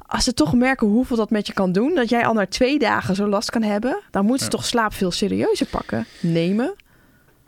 als 0.08 0.24
ze 0.24 0.34
toch 0.34 0.54
merken 0.54 0.88
hoeveel 0.88 1.18
dat 1.18 1.30
met 1.30 1.48
je 1.48 1.54
kan 1.54 1.72
doen, 1.72 1.96
dat 1.96 2.10
jij 2.10 2.26
al 2.26 2.34
na 2.34 2.48
twee 2.48 2.80
dagen 2.80 3.16
zo 3.16 3.28
last 3.28 3.50
kan 3.50 3.62
hebben, 3.64 4.02
dan 4.12 4.26
moeten 4.26 4.46
ze 4.46 4.52
Ja. 4.52 4.58
toch 4.58 4.66
slaap 4.66 4.94
veel 4.94 5.12
serieuzer 5.12 5.68
pakken. 5.68 6.06
Nemen. 6.22 6.76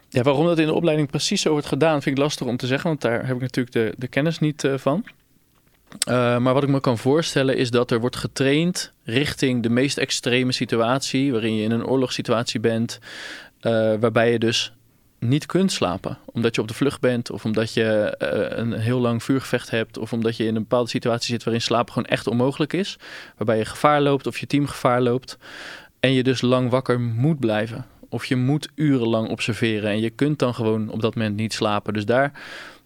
Ja, 0.10 0.22
waarom 0.22 0.46
dat 0.46 0.60
in 0.60 0.66
de 0.68 0.74
opleiding 0.74 1.10
precies 1.10 1.42
zo 1.42 1.52
wordt 1.52 1.66
gedaan, 1.68 2.02
vind 2.02 2.18
ik 2.18 2.24
lastig 2.24 2.48
om 2.48 2.58
te 2.58 2.68
zeggen, 2.68 2.90
want 2.90 3.02
daar 3.02 3.26
heb 3.28 3.36
ik 3.36 3.42
natuurlijk 3.42 3.76
de, 3.76 3.94
de 3.98 4.08
kennis 4.08 4.40
niet 4.40 4.64
eh, 4.64 4.74
van. 4.78 5.04
Eh, 6.04 6.38
maar 6.38 6.54
wat 6.54 6.64
ik 6.64 6.70
me 6.70 6.80
kan 6.80 6.98
voorstellen 6.98 7.58
is 7.58 7.72
dat 7.72 7.92
er 7.92 8.00
wordt 8.00 8.16
getraind 8.16 8.94
richting 9.04 9.64
de 9.64 9.70
meest 9.70 9.98
extreme 9.98 10.52
situatie, 10.52 11.32
waarin 11.32 11.56
je 11.56 11.64
in 11.64 11.72
een 11.72 11.86
oorlogssituatie 11.86 12.60
bent, 12.60 13.00
eh, 13.60 13.72
waarbij 14.00 14.32
je 14.32 14.40
dus 14.40 14.72
niet 15.20 15.46
kunt 15.46 15.72
slapen, 15.72 16.18
omdat 16.26 16.56
je 16.56 16.62
op 16.62 16.68
de 16.68 16.74
vlucht 16.74 17.02
bent 17.02 17.32
of 17.32 17.46
omdat 17.46 17.74
je 17.74 17.84
eh, 18.18 18.58
een 18.58 18.74
heel 18.74 19.00
lang 19.00 19.24
vuurgevecht 19.24 19.70
hebt 19.70 19.98
of 19.98 20.14
omdat 20.14 20.38
je 20.38 20.46
in 20.46 20.56
een 20.56 20.62
bepaalde 20.62 20.90
situatie 20.90 21.30
zit 21.30 21.44
waarin 21.44 21.62
slapen 21.62 21.94
gewoon 21.94 22.10
echt 22.10 22.28
onmogelijk 22.28 22.74
is, 22.74 22.98
waarbij 23.38 23.58
je 23.58 23.66
gevaar 23.66 24.02
loopt 24.02 24.28
of 24.28 24.38
je 24.38 24.48
team 24.48 24.68
gevaar 24.68 25.02
loopt 25.02 25.38
en 26.00 26.14
je 26.14 26.24
dus 26.24 26.42
lang 26.42 26.70
wakker 26.70 27.00
moet 27.00 27.40
blijven. 27.40 27.86
Of 28.10 28.26
je 28.26 28.36
moet 28.36 28.70
urenlang 28.76 29.30
observeren 29.30 29.90
en 29.90 30.00
je 30.00 30.10
kunt 30.10 30.40
dan 30.40 30.54
gewoon 30.54 30.90
op 30.90 31.02
dat 31.02 31.16
moment 31.16 31.36
niet 31.36 31.54
slapen. 31.54 31.94
Dus 31.94 32.06
daar, 32.06 32.32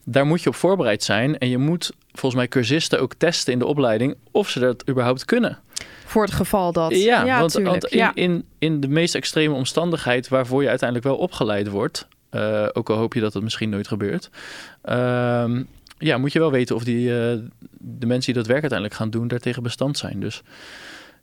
daar 0.03 0.25
moet 0.25 0.41
je 0.41 0.49
op 0.49 0.55
voorbereid 0.55 1.03
zijn. 1.03 1.37
En 1.37 1.49
je 1.49 1.57
moet 1.57 1.91
volgens 2.11 2.35
mij 2.35 2.47
cursisten 2.47 3.01
ook 3.01 3.13
testen 3.13 3.53
in 3.53 3.59
de 3.59 3.65
opleiding 3.65 4.15
of 4.31 4.49
ze 4.49 4.59
dat 4.59 4.89
überhaupt 4.89 5.25
kunnen. 5.25 5.59
Voor 6.05 6.23
het 6.23 6.33
geval 6.33 6.71
dat. 6.71 6.95
Ja, 6.95 7.39
want, 7.39 7.51
tuurlijk. 7.51 7.71
want 7.71 7.93
in, 7.93 7.97
ja. 7.97 8.11
in, 8.15 8.45
in 8.59 8.79
de 8.79 8.87
meest 8.87 9.15
extreme 9.15 9.53
omstandigheid 9.53 10.27
waarvoor 10.27 10.61
je 10.61 10.69
uiteindelijk 10.69 11.07
wel 11.07 11.17
opgeleid 11.17 11.67
wordt, 11.67 12.07
eh, 12.29 12.67
ook 12.73 12.89
al 12.89 12.97
hoop 12.97 13.13
je 13.13 13.19
dat 13.19 13.33
het 13.33 13.43
misschien 13.43 13.69
nooit 13.69 13.87
gebeurt, 13.87 14.29
ehm, 14.81 15.63
ja, 15.97 16.17
moet 16.17 16.31
je 16.31 16.39
wel 16.39 16.51
weten 16.51 16.75
of 16.75 16.83
die, 16.83 17.09
eh, 17.09 17.37
de 17.77 18.05
mensen 18.05 18.33
die 18.33 18.41
dat 18.41 18.47
werk 18.47 18.61
uiteindelijk 18.61 18.99
gaan 18.99 19.09
doen, 19.09 19.27
daartegen 19.27 19.63
bestand 19.63 19.97
zijn. 19.97 20.19
Dus 20.19 20.41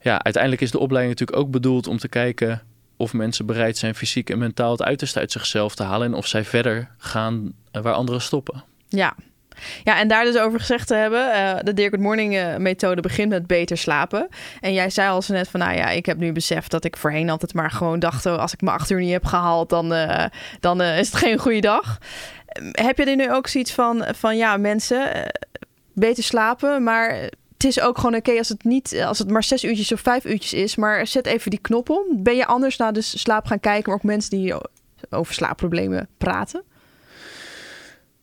ja, 0.01 0.23
uiteindelijk 0.23 0.63
is 0.63 0.71
de 0.71 0.79
opleiding 0.79 1.19
natuurlijk 1.19 1.47
ook 1.47 1.53
bedoeld 1.53 1.87
om 1.87 1.99
te 1.99 2.09
kijken 2.09 2.63
of 2.99 3.13
mensen 3.13 3.47
bereid 3.47 3.77
zijn 3.77 3.95
fysiek 3.95 4.31
en 4.31 4.39
mentaal 4.39 4.71
het 4.71 4.83
uiterste 4.83 5.19
uit 5.19 5.33
zichzelf 5.33 5.75
te 5.75 5.83
halen 5.83 6.07
en 6.07 6.15
of 6.15 6.27
zij 6.27 6.45
verder 6.45 6.89
gaan 6.99 7.53
eh, 7.71 7.83
waar 7.83 7.95
anderen 7.95 8.21
stoppen. 8.21 8.65
Ja. 8.89 9.15
Ja, 9.85 9.99
en 9.99 10.09
daar 10.09 10.25
dus 10.25 10.39
over 10.39 10.59
gezegd 10.59 10.87
te 10.87 10.95
hebben, 10.95 11.33
eh, 11.33 11.57
de 11.63 11.75
Dear 11.75 11.91
Good 11.91 12.01
Morning 12.01 12.37
eh, 12.37 12.57
methode 12.57 13.01
begint 13.01 13.29
met 13.29 13.47
beter 13.47 13.79
slapen. 13.79 14.29
En 14.61 14.73
jij 14.73 14.91
zei 14.91 15.11
al 15.11 15.23
zo 15.23 15.33
net 15.33 15.49
van, 15.49 15.61
nou 15.61 15.77
ja, 15.77 15.89
ik 15.89 16.07
heb 16.07 16.19
nu 16.19 16.33
beseft 16.33 16.71
dat 16.71 16.85
ik 16.85 16.97
voorheen 16.97 17.31
altijd 17.31 17.55
maar 17.55 17.71
gewoon 17.71 17.99
dacht, 17.99 18.27
oh, 18.27 18.39
als 18.39 18.53
ik 18.53 18.61
mijn 18.61 18.77
acht 18.77 18.91
uur 18.91 19.01
niet 19.01 19.13
heb 19.13 19.25
gehaald, 19.25 19.69
dan, 19.69 19.95
dan 20.61 20.83
is 20.83 21.07
het 21.07 21.17
geen 21.17 21.39
goede 21.39 21.61
dag. 21.61 21.99
Heb 22.73 22.99
je 22.99 23.05
er 23.05 23.17
nu 23.17 23.33
ook 23.33 23.47
zoiets 23.47 23.73
van, 23.73 24.05
van 24.15 24.37
ja, 24.37 24.57
mensen, 24.57 25.31
beter 25.93 26.23
slapen, 26.23 26.83
maar 26.83 27.31
het 27.59 27.67
is 27.67 27.81
ook 27.81 27.99
gewoon 27.99 28.15
oké 28.15 28.39
als 28.39 28.49
het 28.49 28.65
niet, 28.65 29.03
als 29.07 29.19
het 29.19 29.31
maar 29.31 29.45
zes 29.45 29.65
uurtjes 29.65 29.93
of 29.93 30.01
vijf 30.01 30.25
uurtjes 30.25 30.53
is, 30.53 30.77
maar 30.77 31.07
zet 31.07 31.27
even 31.27 31.51
die 31.51 31.61
knop 31.61 31.91
om. 31.91 32.23
Ben 32.23 32.37
je 32.37 32.47
anders 32.47 32.77
naar 32.77 32.93
de 32.93 33.01
slaap 33.01 33.47
gaan 33.47 33.61
kijken, 33.61 33.91
maar 33.91 33.99
ook 33.99 34.05
mensen 34.05 34.31
die 34.31 34.55
over 35.11 35.35
slaapproblemen 35.35 36.09
praten? 36.19 36.63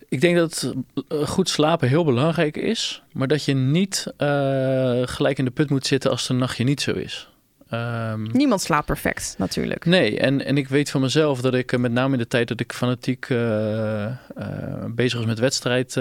Ik 0.09 0.21
denk 0.21 0.35
dat 0.35 0.73
eh, 1.07 1.27
goed 1.27 1.49
slapen 1.49 1.87
heel 1.87 2.05
belangrijk 2.05 2.57
is, 2.57 3.03
maar 3.11 3.27
dat 3.27 3.45
je 3.45 3.53
niet 3.53 4.13
eh, 4.17 5.01
gelijk 5.03 5.37
in 5.37 5.45
de 5.45 5.51
put 5.51 5.69
moet 5.69 5.87
zitten 5.87 6.11
als 6.11 6.29
een 6.29 6.37
nachtje 6.37 6.63
niet 6.63 6.81
zo 6.81 6.91
is. 6.91 7.29
Ehm, 7.69 8.23
Niemand 8.31 8.61
slaapt 8.61 8.85
perfect, 8.85 9.35
natuurlijk. 9.37 9.85
nee, 9.85 10.19
en, 10.19 10.45
en 10.45 10.57
ik 10.57 10.67
weet 10.67 10.89
van 10.89 11.01
mezelf 11.01 11.41
dat 11.41 11.53
ik 11.53 11.71
eh, 11.71 11.79
met 11.79 11.91
name 11.91 12.13
in 12.13 12.19
de 12.19 12.27
tijd 12.27 12.47
dat 12.47 12.59
ik 12.59 12.73
fanatiek 12.73 13.27
bezig 14.95 15.17
was 15.17 15.25
met 15.25 15.39
wedstrijd, 15.39 15.99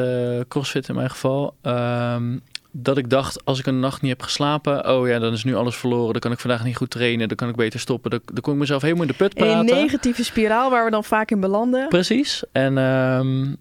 crossfit 0.48 0.88
in 0.88 0.94
mijn 0.94 1.10
geval, 1.10 1.54
ehm, 1.62 2.36
dat 2.76 2.98
ik 2.98 3.10
dacht 3.10 3.44
als 3.44 3.58
ik 3.58 3.66
een 3.66 3.80
nacht 3.80 4.02
niet 4.02 4.10
heb 4.10 4.22
geslapen, 4.22 4.90
oh 4.90 5.08
ja, 5.08 5.18
dan 5.18 5.32
is 5.32 5.44
nu 5.44 5.54
alles 5.54 5.76
verloren, 5.76 6.12
dan 6.12 6.20
kan 6.20 6.32
ik 6.32 6.38
vandaag 6.38 6.64
niet 6.64 6.76
goed 6.76 6.90
trainen, 6.90 7.28
dan 7.28 7.36
kan 7.36 7.48
ik 7.48 7.56
beter 7.56 7.80
stoppen, 7.80 8.10
dan, 8.10 8.20
dan 8.24 8.40
kon 8.40 8.52
ik 8.52 8.58
mezelf 8.58 8.82
helemaal 8.82 9.02
in 9.02 9.08
de 9.08 9.14
put 9.14 9.34
In 9.34 9.44
een 9.44 9.50
praten. 9.50 9.76
negatieve 9.76 10.24
spiraal 10.24 10.70
waar 10.70 10.84
we 10.84 10.90
dan 10.90 11.04
vaak 11.04 11.30
in 11.30 11.40
belanden. 11.40 11.88
Precies. 11.88 12.42
En 12.52 12.78
ehm, 12.78 13.54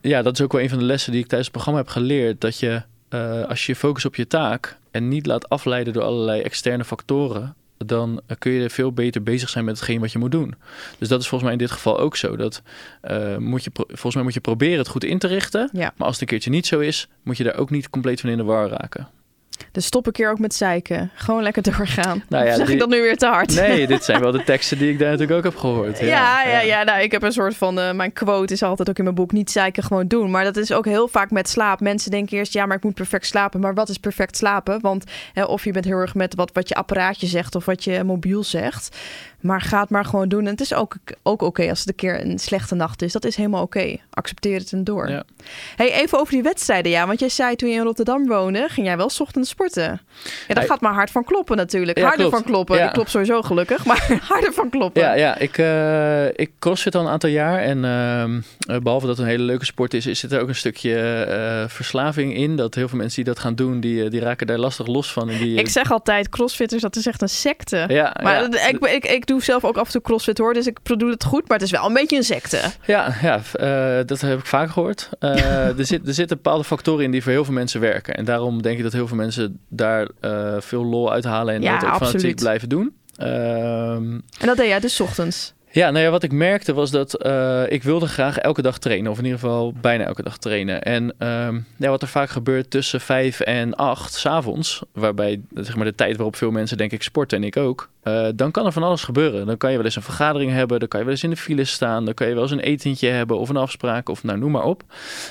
ja, 0.00 0.22
dat 0.22 0.32
is 0.38 0.44
ook 0.44 0.52
wel 0.52 0.60
een 0.60 0.68
van 0.68 0.78
de 0.78 0.84
lessen 0.84 1.12
die 1.12 1.20
ik 1.20 1.26
tijdens 1.26 1.48
het 1.48 1.56
programma 1.56 1.80
heb 1.80 1.90
geleerd. 1.90 2.40
Dat 2.40 2.58
je, 2.58 2.82
eh, 3.08 3.44
als 3.44 3.66
je 3.66 3.72
je 3.72 3.78
focust 3.78 4.06
op 4.06 4.14
je 4.14 4.26
taak 4.26 4.76
en 4.90 5.08
niet 5.08 5.26
laat 5.26 5.48
afleiden 5.48 5.92
door 5.92 6.02
allerlei 6.02 6.40
externe 6.40 6.84
factoren, 6.84 7.54
dan 7.76 8.20
kun 8.38 8.52
je 8.52 8.70
veel 8.70 8.92
beter 8.92 9.22
bezig 9.22 9.48
zijn 9.48 9.64
met 9.64 9.76
hetgeen 9.76 10.00
wat 10.00 10.12
je 10.12 10.18
moet 10.18 10.32
doen. 10.32 10.54
Dus 10.98 11.08
dat 11.08 11.20
is 11.20 11.28
volgens 11.28 11.42
mij 11.42 11.52
in 11.52 11.66
dit 11.66 11.70
geval 11.70 11.98
ook 11.98 12.16
zo. 12.16 12.36
Dat, 12.36 12.62
eh, 13.00 13.36
moet 13.36 13.64
je, 13.64 13.70
volgens 13.74 14.14
mij 14.14 14.24
moet 14.24 14.34
je 14.34 14.40
proberen 14.40 14.78
het 14.78 14.88
goed 14.88 15.04
in 15.04 15.18
te 15.18 15.26
richten. 15.26 15.70
Ja. 15.72 15.92
Maar 15.96 16.06
als 16.06 16.12
het 16.12 16.20
een 16.20 16.26
keertje 16.26 16.50
niet 16.50 16.66
zo 16.66 16.80
is, 16.80 17.08
moet 17.22 17.36
je 17.36 17.44
daar 17.44 17.56
ook 17.56 17.70
niet 17.70 17.90
compleet 17.90 18.20
van 18.20 18.30
in 18.30 18.36
de 18.36 18.42
war 18.42 18.68
raken. 18.68 19.08
Dus 19.72 19.86
stop 19.86 20.06
een 20.06 20.12
keer 20.12 20.30
ook 20.30 20.38
met 20.38 20.54
zeiken. 20.54 21.10
Gewoon 21.14 21.42
lekker 21.42 21.62
doorgaan. 21.76 22.22
Nou 22.28 22.44
ja, 22.46 22.54
zeg 22.56 22.68
ik 22.68 22.78
dat 22.78 22.88
nu 22.88 23.00
weer 23.00 23.16
te 23.16 23.26
hard? 23.26 23.54
Nee, 23.54 23.86
dit 23.94 24.04
zijn 24.04 24.20
wel 24.20 24.32
de 24.32 24.44
teksten 24.44 24.78
die 24.78 24.90
ik 24.90 24.98
daar 24.98 25.10
natuurlijk 25.10 25.38
ook 25.38 25.44
heb 25.44 25.56
gehoord. 25.56 25.98
Ja, 25.98 26.06
Ja, 26.06 26.42
ja, 26.48 26.60
ja. 26.60 26.82
Nou, 26.82 27.00
ik 27.02 27.12
heb 27.12 27.22
een 27.22 27.32
soort 27.32 27.56
van... 27.56 27.78
eh, 27.78 27.92
mijn 27.92 28.12
quote 28.12 28.52
is 28.52 28.62
altijd 28.62 28.88
ook 28.88 28.98
in 28.98 29.04
mijn 29.04 29.16
boek... 29.16 29.32
niet 29.32 29.50
zeiken, 29.50 29.82
gewoon 29.82 30.06
doen. 30.06 30.30
Maar 30.30 30.44
dat 30.44 30.56
is 30.56 30.72
ook 30.72 30.84
heel 30.84 31.08
vaak 31.08 31.30
met 31.30 31.48
slaap. 31.48 31.80
Mensen 31.80 32.10
denken 32.10 32.36
eerst... 32.36 32.52
ja, 32.52 32.66
maar 32.66 32.76
ik 32.76 32.82
moet 32.84 32.94
perfect 32.94 33.26
slapen. 33.26 33.60
Maar 33.60 33.74
wat 33.74 33.88
is 33.88 33.98
perfect 33.98 34.36
slapen? 34.36 34.80
Want 34.80 35.04
hè, 35.32 35.44
of 35.44 35.64
je 35.64 35.72
bent 35.72 35.84
heel 35.84 35.98
erg 35.98 36.14
met 36.14 36.34
wat, 36.34 36.50
wat 36.52 36.68
je 36.68 36.74
apparaatje 36.74 37.26
zegt... 37.26 37.54
of 37.54 37.64
wat 37.64 37.84
je 37.84 38.04
mobiel 38.04 38.44
zegt. 38.44 38.96
Maar 39.44 39.60
ga 39.60 39.80
het 39.80 39.90
maar 39.90 40.04
gewoon 40.04 40.28
doen. 40.28 40.40
En 40.44 40.50
het 40.50 40.60
is 40.60 40.74
ook, 40.74 40.94
ook 41.22 41.42
oké 41.42 41.68
als 41.68 41.78
het 41.78 41.88
een 41.88 41.94
keer 41.94 42.20
een 42.26 42.38
slechte 42.38 42.74
nacht 42.74 43.02
is. 43.02 43.12
Dat 43.12 43.24
is 43.24 43.36
helemaal 43.36 43.62
oké. 43.62 43.96
Accepteer 44.10 44.58
het 44.58 44.72
en 44.72 44.84
door. 44.84 45.08
Ja. 45.10 45.22
Hey, 45.76 45.92
even 45.92 46.18
over 46.18 46.32
die 46.32 46.42
wedstrijden. 46.42 46.90
Ja, 46.92 47.06
want 47.06 47.20
jij 47.20 47.28
zei 47.28 47.56
toen 47.56 47.68
je 47.68 47.74
in 47.74 47.82
Rotterdam 47.82 48.26
woonde... 48.26 48.66
ging 48.68 48.86
jij 48.86 48.96
wel 48.96 49.10
ochtends 49.18 49.48
sporten. 49.50 49.82
Ja, 49.82 49.98
daar 50.46 50.56
Hey. 50.56 50.66
gaat 50.66 50.80
maar 50.80 50.92
hard 50.94 51.10
van 51.10 51.24
kloppen 51.24 51.56
natuurlijk. 51.56 51.98
Ja, 51.98 52.04
harder 52.04 52.26
klopt. 52.26 52.36
van 52.42 52.52
kloppen. 52.52 52.76
Ja. 52.76 52.86
Ik 52.86 52.92
klop 52.92 53.08
sowieso 53.08 53.42
gelukkig. 53.42 53.84
Maar 53.94 54.18
harder 54.22 54.52
van 54.52 54.70
kloppen. 54.70 55.02
Ja, 55.02 55.14
ja 55.14 55.38
ik, 55.38 55.58
eh, 55.58 56.26
ik 56.26 56.50
crossfit 56.58 56.94
al 56.94 57.00
een 57.02 57.08
aantal 57.08 57.30
jaar. 57.30 57.58
En 57.60 57.84
ehm, 57.84 58.40
eh, 58.68 58.82
behalve 58.82 59.06
dat 59.06 59.16
het 59.16 59.24
een 59.26 59.32
hele 59.32 59.44
leuke 59.44 59.64
sport 59.64 59.94
is, 59.94 60.06
is 60.06 60.18
zit 60.18 60.32
er 60.32 60.40
ook 60.40 60.48
een 60.48 60.54
stukje 60.54 60.94
eh, 61.24 61.68
verslaving 61.68 62.34
in. 62.36 62.56
Dat 62.56 62.74
heel 62.74 62.88
veel 62.88 62.98
mensen 62.98 63.24
die 63.24 63.32
dat 63.32 63.42
gaan 63.42 63.54
doen, 63.54 63.80
die, 63.80 64.08
die 64.10 64.20
raken 64.20 64.46
daar 64.46 64.58
lastig 64.58 64.86
los 64.86 65.12
van. 65.12 65.30
En 65.30 65.38
die, 65.38 65.56
Ik 65.58 65.68
zeg 65.68 65.92
altijd, 65.92 66.28
crossfitters, 66.28 66.82
dat 66.82 66.96
is 66.96 67.06
echt 67.06 67.22
een 67.22 67.28
secte. 67.28 67.84
ja, 67.88 68.16
Maar 68.22 68.44
ik, 68.68 68.86
ik, 68.86 69.04
ik 69.04 69.26
doe 69.26 69.33
zelf 69.42 69.64
ook 69.64 69.76
af 69.76 69.86
en 69.86 69.92
toe 69.92 70.00
crossfit 70.00 70.38
hoor, 70.38 70.54
dus 70.54 70.66
ik 70.66 70.78
bedoel 70.82 71.10
het 71.10 71.24
goed, 71.24 71.48
maar 71.48 71.58
het 71.58 71.66
is 71.66 71.72
wel 71.72 71.86
een 71.86 71.92
beetje 71.92 72.16
een 72.16 72.22
secte. 72.22 72.60
ja, 72.86 73.14
ja 73.22 73.40
eh, 73.52 74.06
dat 74.06 74.20
heb 74.20 74.38
ik 74.38 74.46
vaak 74.46 74.70
gehoord. 74.70 75.08
Eh, 75.18 75.68
er, 75.78 75.86
zit, 75.86 76.06
er 76.08 76.14
zitten 76.14 76.36
bepaalde 76.36 76.64
factoren 76.64 77.04
in 77.04 77.10
die 77.10 77.22
voor 77.22 77.32
heel 77.32 77.44
veel 77.44 77.54
mensen 77.54 77.80
werken. 77.80 78.14
En 78.14 78.24
daarom 78.24 78.62
denk 78.62 78.76
ik 78.76 78.82
dat 78.82 78.92
heel 78.92 79.06
veel 79.08 79.16
mensen 79.16 79.58
daar 79.68 80.08
eh, 80.20 80.56
veel 80.58 80.84
lol 80.84 81.12
uithalen 81.12 81.54
en 81.54 81.62
Ja, 81.62 81.72
dat 81.78 81.82
ook 81.84 81.88
fanatiek 81.88 82.14
absoluut. 82.14 82.40
blijven 82.40 82.68
doen. 82.68 82.94
Ehm, 83.16 84.12
En 84.40 84.46
dat 84.46 84.56
deed 84.56 84.66
jij 84.68 84.80
dus 84.80 84.94
's 84.94 85.00
ochtends. 85.00 85.54
Ja, 85.70 85.90
nou 85.90 86.04
ja, 86.04 86.10
wat 86.10 86.22
ik 86.22 86.32
merkte 86.32 86.72
was 86.72 86.90
dat 86.90 87.12
ik 87.68 87.82
wilde 87.82 88.06
graag 88.06 88.38
elke 88.38 88.62
dag 88.62 88.78
trainen. 88.78 89.10
Of 89.10 89.18
in 89.18 89.24
ieder 89.24 89.38
geval 89.38 89.72
bijna 89.80 90.04
elke 90.04 90.22
dag 90.22 90.38
trainen. 90.38 90.82
En 90.82 91.14
ehm, 91.18 91.60
ja, 91.78 91.88
wat 91.88 92.02
er 92.02 92.08
vaak 92.08 92.30
gebeurt 92.30 92.70
tussen 92.70 93.00
vijf 93.00 93.40
en 93.40 93.74
acht 93.74 94.12
s'avonds... 94.14 94.82
waarbij 94.92 95.40
zeg 95.54 95.76
maar, 95.76 95.84
de 95.84 95.94
tijd 95.94 96.16
waarop 96.16 96.36
veel 96.36 96.50
mensen 96.50 96.76
denk 96.76 96.92
ik 96.92 97.02
sporten 97.02 97.38
en 97.38 97.44
ik 97.44 97.56
ook... 97.56 97.90
eh, 98.04 98.26
dan 98.34 98.50
kan 98.50 98.66
er 98.66 98.72
van 98.72 98.82
alles 98.82 99.02
gebeuren. 99.02 99.46
Dan 99.46 99.56
kan 99.56 99.70
je 99.70 99.76
wel 99.76 99.84
eens 99.84 99.96
een 99.96 100.02
vergadering 100.02 100.52
hebben. 100.52 100.78
Dan 100.78 100.88
kan 100.88 100.98
je 101.00 101.04
wel 101.06 101.14
eens 101.14 101.24
in 101.24 101.30
de 101.30 101.36
file 101.36 101.64
staan. 101.64 102.04
Dan 102.04 102.14
kan 102.14 102.28
je 102.28 102.32
wel 102.34 102.42
eens 102.42 102.52
een 102.52 102.60
etentje 102.60 103.08
hebben 103.08 103.38
of 103.38 103.48
een 103.48 103.56
afspraak 103.56 104.08
of 104.08 104.22
nou, 104.24 104.38
noem 104.38 104.50
maar 104.50 104.64
op. 104.64 104.82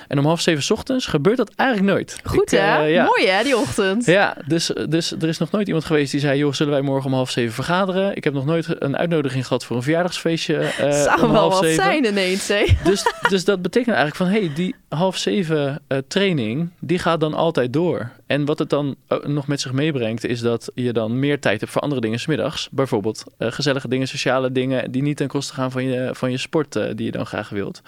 En 0.08 0.20
om 0.20 0.26
half 0.26 0.42
zeven 0.42 0.64
's 0.64 0.72
ochtends 0.72 1.06
gebeurt 1.06 1.38
dat 1.38 1.52
eigenlijk 1.56 1.90
nooit. 1.92 2.20
Goed 2.24 2.52
Ik, 2.52 2.60
hè? 2.60 2.84
eh, 2.84 2.92
ja. 2.92 3.04
Mooi 3.04 3.28
hè, 3.28 3.44
die 3.44 3.58
ochtend. 3.58 4.06
Ja, 4.06 4.38
dus, 4.48 4.72
dus 4.90 5.12
er 5.12 5.28
is 5.28 5.38
nog 5.38 5.52
nooit 5.52 5.68
iemand 5.68 5.86
geweest 5.86 6.12
die 6.12 6.20
zei... 6.20 6.38
joh, 6.38 6.54
zullen 6.54 6.74
wij 6.74 6.82
morgen 6.82 7.06
om 7.10 7.16
half 7.16 7.30
zeven 7.30 7.54
vergaderen? 7.54 8.16
Ik 8.16 8.24
heb 8.24 8.34
nog 8.34 8.46
nooit 8.46 8.82
een 8.82 8.98
uitnodiging 8.98 9.48
gehad 9.48 9.66
voor 9.66 9.76
een 9.76 9.84
verjaardagsfeestje 9.84 10.58
eh, 10.58 10.92
Zou 10.92 11.22
om 11.22 11.32
wel 11.32 11.40
half 11.42 11.54
wat 11.54 11.64
zeven. 11.64 11.84
zijn 11.84 12.06
ineens 12.06 12.48
hè? 12.48 12.66
Dus, 12.90 13.06
dus 13.30 13.46
dat 13.46 13.62
betekent 13.62 13.96
eigenlijk 13.96 14.16
van... 14.16 14.28
hé, 14.28 14.46
hey, 14.46 14.56
die 14.56 14.76
half 14.90 15.18
zeven 15.18 15.82
eh, 15.88 15.98
training, 16.08 16.70
die 16.80 17.00
gaat 17.00 17.20
dan 17.20 17.34
altijd 17.34 17.74
door. 17.74 18.10
En 18.34 18.46
wat 18.46 18.60
het 18.60 18.70
dan 18.70 18.96
ook 19.08 19.28
nog 19.28 19.48
met 19.48 19.62
zich 19.62 19.72
meebrengt... 19.72 20.24
is 20.26 20.40
dat 20.40 20.72
je 20.74 20.94
dan 20.94 21.20
meer 21.20 21.40
tijd 21.40 21.60
hebt 21.60 21.72
voor 21.72 21.82
andere 21.82 22.02
dingen 22.02 22.20
's 22.20 22.26
middags. 22.26 22.68
Bijvoorbeeld 22.72 23.24
eh, 23.38 23.52
gezellige 23.52 23.88
dingen, 23.88 24.08
sociale 24.08 24.52
dingen... 24.52 24.92
die 24.92 25.02
niet 25.02 25.18
ten 25.18 25.28
koste 25.28 25.54
gaan 25.54 25.72
van 25.72 25.84
je, 25.84 26.10
van 26.14 26.32
je 26.32 26.38
sport 26.38 26.76
eh, 26.76 26.86
die 26.96 27.06
je 27.06 27.12
dan 27.12 27.26
graag 27.26 27.50
wilt. 27.50 27.82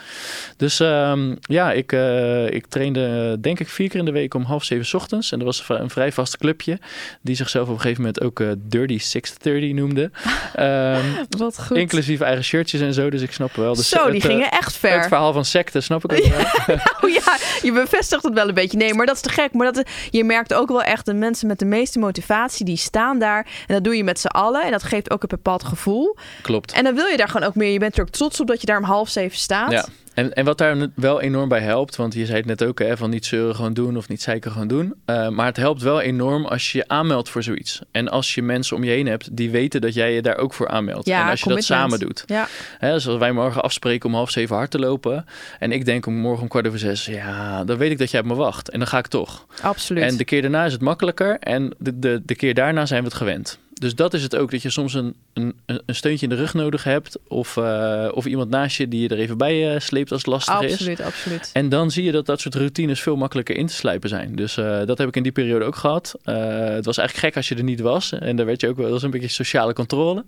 Dus 0.57 0.79
ehm, 0.79 1.35
ja, 1.41 1.71
ik, 1.71 1.91
eh, 1.91 2.49
ik 2.49 2.65
trainde 2.65 3.37
denk 3.41 3.59
ik 3.59 3.69
vier 3.69 3.89
keer 3.89 3.99
in 3.99 4.05
de 4.05 4.11
week 4.11 4.33
om 4.33 4.43
half 4.43 4.63
zeven 4.63 4.85
's 4.85 4.93
ochtends. 4.93 5.31
En 5.31 5.39
dat 5.39 5.47
was 5.47 5.79
een 5.79 5.89
vrij 5.89 6.11
vast 6.11 6.37
clubje... 6.37 6.79
die 7.21 7.35
zichzelf 7.35 7.67
op 7.67 7.73
een 7.73 7.81
gegeven 7.81 8.01
moment 8.01 8.23
ook 8.23 8.39
eh, 8.39 8.47
Dirty 8.57 8.99
630 8.99 9.73
noemde. 9.73 10.11
Ehm, 10.55 11.05
Wat 11.37 11.61
goed. 11.61 11.77
inclusief 11.77 12.21
eigen 12.21 12.43
shirtjes 12.43 12.81
en 12.81 12.93
zo, 12.93 13.09
dus 13.09 13.21
ik 13.21 13.31
snap 13.31 13.55
wel. 13.55 13.75
Dus 13.75 13.89
Zo, 13.89 14.05
die 14.05 14.13
het, 14.13 14.23
eh, 14.23 14.29
gingen 14.29 14.51
echt 14.51 14.77
ver. 14.77 14.97
Het 14.97 15.07
verhaal 15.07 15.33
van 15.33 15.45
secte 15.45 15.81
snap 15.81 16.11
ik 16.11 16.11
ook 16.11 16.27
wel. 16.65 16.77
Oh 17.01 17.09
ja, 17.09 17.37
je 17.61 17.71
bevestigt 17.73 18.23
het 18.23 18.33
wel 18.33 18.47
een 18.47 18.53
beetje. 18.53 18.77
Nee, 18.77 18.93
maar 18.93 19.05
dat 19.05 19.15
is 19.15 19.21
te 19.21 19.29
gek. 19.29 19.53
Maar 19.53 19.73
dat, 19.73 19.89
je 20.09 20.23
merkt 20.23 20.34
ook 20.53 20.69
wel 20.69 20.83
echt 20.83 21.05
de 21.05 21.13
mensen 21.13 21.47
met 21.47 21.59
de 21.59 21.65
meeste 21.65 21.99
motivatie, 21.99 22.65
die 22.65 22.77
staan 22.77 23.19
daar. 23.19 23.47
En 23.67 23.73
dat 23.73 23.83
doe 23.83 23.97
je 23.97 24.03
met 24.03 24.19
z'n 24.19 24.27
allen. 24.27 24.63
En 24.63 24.71
dat 24.71 24.83
geeft 24.83 25.11
ook 25.11 25.21
een 25.21 25.27
bepaald 25.27 25.63
gevoel. 25.63 26.17
Klopt. 26.41 26.71
En 26.71 26.83
dan 26.83 26.95
wil 26.95 27.05
je 27.05 27.17
daar 27.17 27.29
gewoon 27.29 27.47
ook 27.47 27.55
meer. 27.55 27.71
Je 27.71 27.79
bent 27.79 27.97
er 27.97 28.01
ook 28.01 28.09
trots 28.09 28.39
op 28.39 28.47
dat 28.47 28.61
je 28.61 28.67
daar 28.67 28.77
om 28.77 28.83
half 28.83 29.09
zeven 29.09 29.37
staat. 29.37 29.71
Ja. 29.71 29.85
En, 30.15 30.33
en 30.33 30.45
wat 30.45 30.57
daar 30.57 30.89
wel 30.95 31.21
enorm 31.21 31.49
bij 31.49 31.59
helpt, 31.59 31.95
want 31.95 32.13
je 32.13 32.25
zei 32.25 32.37
het 32.37 32.45
net 32.45 32.63
ook, 32.63 32.79
hè, 32.79 32.97
van 32.97 33.09
niet 33.09 33.25
zeuren 33.25 33.55
gewoon 33.55 33.73
doen 33.73 33.97
of 33.97 34.07
niet 34.07 34.21
zeiken 34.21 34.51
gewoon 34.51 34.67
doen. 34.67 34.93
Eh, 35.05 35.29
maar 35.29 35.45
het 35.45 35.57
helpt 35.57 35.81
wel 35.81 36.01
enorm 36.01 36.45
als 36.45 36.71
je 36.71 36.77
je 36.77 36.87
aanmeldt 36.87 37.29
voor 37.29 37.43
zoiets. 37.43 37.81
En 37.91 38.09
als 38.09 38.35
je 38.35 38.41
mensen 38.41 38.75
om 38.75 38.83
je 38.83 38.91
heen 38.91 39.07
hebt 39.07 39.37
die 39.37 39.49
weten 39.49 39.81
dat 39.81 39.93
jij 39.93 40.13
je 40.13 40.21
daar 40.21 40.37
ook 40.37 40.53
voor 40.53 40.67
aanmeldt. 40.67 41.07
Ja, 41.07 41.23
en 41.23 41.29
als 41.29 41.39
je 41.39 41.45
commitment. 41.45 41.79
dat 41.79 41.89
samen 41.89 42.07
doet. 42.07 42.23
Ja, 42.25 42.47
Hè, 42.77 42.91
dus 42.91 43.07
als 43.07 43.17
wij 43.17 43.31
morgen 43.31 43.63
afspreken 43.63 44.09
om 44.09 44.15
half 44.15 44.29
zeven 44.29 44.55
hard 44.55 44.71
te 44.71 44.79
lopen. 44.79 45.25
En 45.59 45.71
ik 45.71 45.85
denk 45.85 46.05
om 46.05 46.13
morgen 46.13 46.41
om 46.41 46.47
kwart 46.47 46.67
over 46.67 46.79
zes, 46.79 47.05
ja, 47.05 47.63
dan 47.63 47.77
weet 47.77 47.91
ik 47.91 47.97
dat 47.97 48.11
jij 48.11 48.19
op 48.19 48.25
me 48.25 48.35
wacht. 48.35 48.69
En 48.69 48.79
dan 48.79 48.87
ga 48.87 48.97
ik 48.97 49.07
toch. 49.07 49.45
absoluut. 49.61 50.03
En 50.03 50.17
de 50.17 50.25
keer 50.25 50.41
daarna 50.41 50.65
is 50.65 50.71
het 50.71 50.81
makkelijker. 50.81 51.37
En 51.39 51.73
de, 51.77 51.99
de, 51.99 52.21
de 52.25 52.35
keer 52.35 52.53
daarna 52.53 52.85
zijn 52.85 53.01
we 53.01 53.07
het 53.07 53.17
gewend. 53.17 53.59
Dus 53.79 53.95
dat 53.95 54.13
is 54.13 54.23
het 54.23 54.35
ook, 54.35 54.51
dat 54.51 54.61
je 54.61 54.69
soms 54.69 54.93
een, 54.93 55.15
een, 55.33 55.55
een 55.65 55.95
steuntje 55.95 56.27
in 56.27 56.35
de 56.35 56.41
rug 56.41 56.53
nodig 56.53 56.83
hebt. 56.83 57.19
Of, 57.27 57.57
eh, 57.57 58.07
of 58.13 58.25
iemand 58.25 58.49
naast 58.49 58.77
je 58.77 58.87
die 58.87 59.01
je 59.01 59.07
er 59.07 59.17
even 59.17 59.37
bij 59.37 59.73
eh, 59.73 59.79
sleept 59.79 60.11
als 60.11 60.21
het 60.21 60.31
lastig 60.31 60.61
is. 60.61 60.71
absoluut, 60.71 61.01
absoluut. 61.01 61.49
En 61.53 61.69
dan 61.69 61.91
zie 61.91 62.03
je 62.03 62.11
dat 62.11 62.25
dat 62.25 62.41
soort 62.41 62.55
routines 62.55 63.01
veel 63.01 63.15
makkelijker 63.15 63.55
in 63.55 63.67
te 63.67 63.73
slijpen 63.73 64.09
zijn. 64.09 64.35
Dus 64.35 64.57
eh, 64.57 64.85
dat 64.85 64.97
heb 64.97 65.07
ik 65.07 65.15
in 65.15 65.23
die 65.23 65.31
periode 65.31 65.65
ook 65.65 65.75
gehad. 65.75 66.15
Eh, 66.23 66.35
het 66.55 66.85
was 66.85 66.97
eigenlijk 66.97 67.27
gek 67.27 67.35
als 67.35 67.47
je 67.49 67.55
er 67.55 67.63
niet 67.63 67.79
was. 67.79 68.11
En 68.11 68.35
daar 68.35 68.45
werd 68.45 68.61
je 68.61 68.67
ook 68.67 68.77
wel, 68.77 68.89
was 68.89 69.03
een 69.03 69.11
beetje 69.11 69.27
sociale 69.27 69.73
controle. 69.73 70.25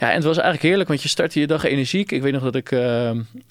Ja, 0.00 0.08
en 0.08 0.14
het 0.14 0.24
was 0.24 0.36
eigenlijk 0.36 0.62
heerlijk, 0.62 0.88
want 0.88 1.02
je 1.02 1.08
startte 1.08 1.40
je 1.40 1.46
dag 1.46 1.64
energiek. 1.64 2.12
Ik 2.12 2.22
weet 2.22 2.32
nog 2.32 2.42
dat 2.42 2.54
ik, 2.54 2.68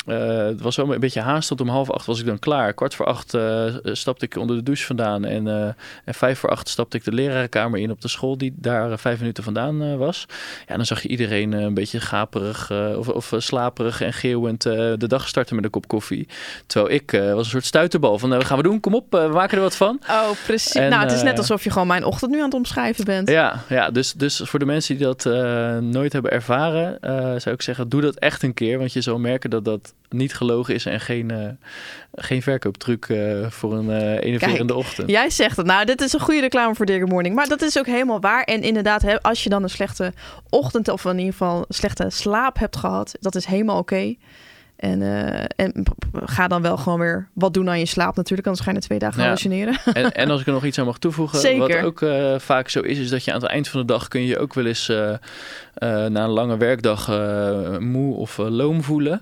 het 0.06 0.62
was 0.62 0.76
wel 0.76 0.94
een 0.94 1.00
beetje 1.00 1.22
haast. 1.22 1.48
Tot 1.48 1.62
om 1.62 1.70
half 1.70 1.92
acht 1.92 2.06
was 2.06 2.20
ik 2.20 2.26
dan 2.26 2.40
klaar. 2.40 2.74
Kwart 2.74 2.96
voor 2.96 3.06
acht 3.06 3.38
stapte 3.84 4.26
ik 4.26 4.38
onder 4.38 4.56
de 4.56 4.64
douche 4.64 4.86
vandaan. 4.86 5.26
En, 5.26 5.48
en 6.06 6.14
vijf 6.14 6.40
voor 6.40 6.50
acht 6.50 6.70
stapte 6.70 6.98
ik 6.98 7.04
de 7.04 7.14
lerarenkamer 7.14 7.80
in 7.80 7.92
op 7.92 8.02
de 8.02 8.08
school 8.08 8.38
die 8.38 8.54
daar 8.56 8.92
eh, 8.92 8.98
vijf 9.18 9.20
minuten 9.20 9.44
vandaan 9.44 9.82
eh, 9.82 9.98
was. 9.98 10.26
Ja, 10.68 10.76
dan 10.76 10.86
zag 10.86 11.02
je 11.02 11.08
iedereen 11.08 11.54
eh, 11.54 11.62
een 11.62 11.74
beetje 11.74 12.00
gaperig 12.00 12.70
eh, 12.72 12.98
of, 12.98 13.08
of 13.08 13.34
slaperig 13.38 14.02
en 14.02 14.14
geeuwend 14.14 14.62
de 14.62 15.08
dag 15.08 15.28
starten 15.28 15.56
met 15.56 15.64
een 15.64 15.70
kop 15.70 15.88
koffie. 15.88 16.28
Terwijl 16.66 16.94
ik 16.94 17.12
was 17.12 17.46
een 17.46 17.52
soort 17.52 17.66
stuiterbal 17.66 18.20
van, 18.20 18.30
wat 18.30 18.46
gaan 18.46 18.58
we 18.58 18.64
doen? 18.64 18.80
Kom 18.80 18.94
op, 18.94 19.06
we 19.12 19.30
maken 19.32 19.58
er 19.58 19.64
wat 19.64 19.76
van. 19.76 20.00
Oh, 20.10 20.30
precies. 20.46 20.72
En, 20.72 20.90
nou, 20.90 21.04
het 21.04 21.12
is 21.12 21.22
net 21.22 21.38
alsof 21.38 21.64
je 21.64 21.70
gewoon 21.70 21.88
mijn 21.88 22.04
ochtend 22.04 22.32
nu 22.32 22.38
aan 22.38 22.44
het 22.44 22.54
omschrijven 22.54 23.06
bent. 23.06 23.30
Ja, 23.30 23.64
ja 23.70 23.92
dus, 23.92 24.14
dus 24.14 24.42
voor 24.44 24.60
de 24.60 24.66
mensen 24.66 24.98
die 24.98 25.06
dat 25.06 25.26
nooit 25.84 26.14
hebben 26.14 26.32
ervaren, 26.32 26.98
zou 27.42 27.56
ik 27.56 27.62
zeggen, 27.62 27.90
doe 27.90 28.02
dat 28.02 28.16
echt 28.16 28.44
een 28.44 28.54
keer. 28.54 28.78
Want 28.78 28.94
je 28.94 29.02
zal 29.02 29.20
merken 29.20 29.50
dat 29.50 29.66
dat 29.66 29.94
niet 30.10 30.34
gelogen 30.34 30.74
is 30.74 30.86
en 30.86 31.00
geen, 31.00 31.32
eh, 31.32 31.50
geen 32.14 32.42
verkooptruc 32.42 33.06
voor 33.50 33.74
een 33.74 33.90
eh 33.90 34.24
enerverende 34.24 34.74
ochtend. 34.74 35.10
Jij 35.10 35.30
zegt 35.30 35.58
het. 35.58 35.66
Nou, 35.66 35.86
dit 35.86 36.02
is 36.02 36.14
een 36.14 36.20
goede 36.20 36.40
reclame 36.40 36.76
voor 36.76 36.86
Digger 36.86 37.08
Morning. 37.08 37.36
Maar 37.36 37.48
dat 37.48 37.62
is 37.62 37.78
ook 37.78 37.86
helemaal 37.86 38.20
waar. 38.20 38.44
En 38.44 38.62
inderdaad, 38.62 39.02
als 39.22 39.44
je 39.44 39.50
dan 39.50 39.64
een 39.64 39.70
slechte 39.70 40.14
ochtend 40.50 40.90
of 40.90 41.06
in 41.06 41.18
ieder 41.18 41.32
geval 41.32 41.66
slechte 41.70 42.06
slaap 42.10 42.60
hebt 42.60 42.78
gehad, 42.78 43.16
dat 43.20 43.36
is 43.36 43.46
helemaal 43.46 43.78
oké. 43.78 44.16
En, 44.76 45.02
eh, 45.02 45.44
en 45.56 45.84
ga 46.14 46.48
dan 46.48 46.62
wel 46.62 46.78
gewoon 46.78 47.00
weer 47.00 47.28
wat 47.34 47.54
doen 47.54 47.70
aan 47.70 47.80
je 47.80 47.86
slaap 47.86 48.16
natuurlijk. 48.16 48.48
Anders 48.48 48.66
ga 48.66 48.72
je 48.72 48.78
na 48.78 48.84
twee 48.86 49.00
dagen 49.00 49.18
Ja. 49.20 49.24
hallucineren. 49.24 49.80
En, 49.94 50.12
en 50.12 50.30
als 50.30 50.42
ik 50.42 50.48
er 50.48 50.54
nog 50.54 50.66
iets 50.66 50.80
aan 50.80 50.86
mag 50.86 50.98
toevoegen, 50.98 51.40
Zeker. 51.40 51.60
wat 51.78 51.86
ook 51.86 52.02
eh, 52.02 52.40
vaak 52.40 52.70
zo 52.70 52.80
is, 52.80 52.98
is 52.98 53.10
dat 53.10 53.24
je 53.24 53.34
aan 53.34 53.42
het 53.42 53.50
eind 53.50 53.68
van 53.68 53.80
de 53.80 53.86
dag 53.86 54.08
kun 54.08 54.22
je 54.26 54.40
ook 54.40 54.54
wel 54.54 54.66
eens 54.66 54.90
eh, 54.90 55.14
na 55.74 56.24
een 56.24 56.30
lange 56.30 56.58
werkdag 56.58 57.08
moe 57.80 58.16
of 58.16 58.38
loom 58.38 58.84
voelen. 58.84 59.22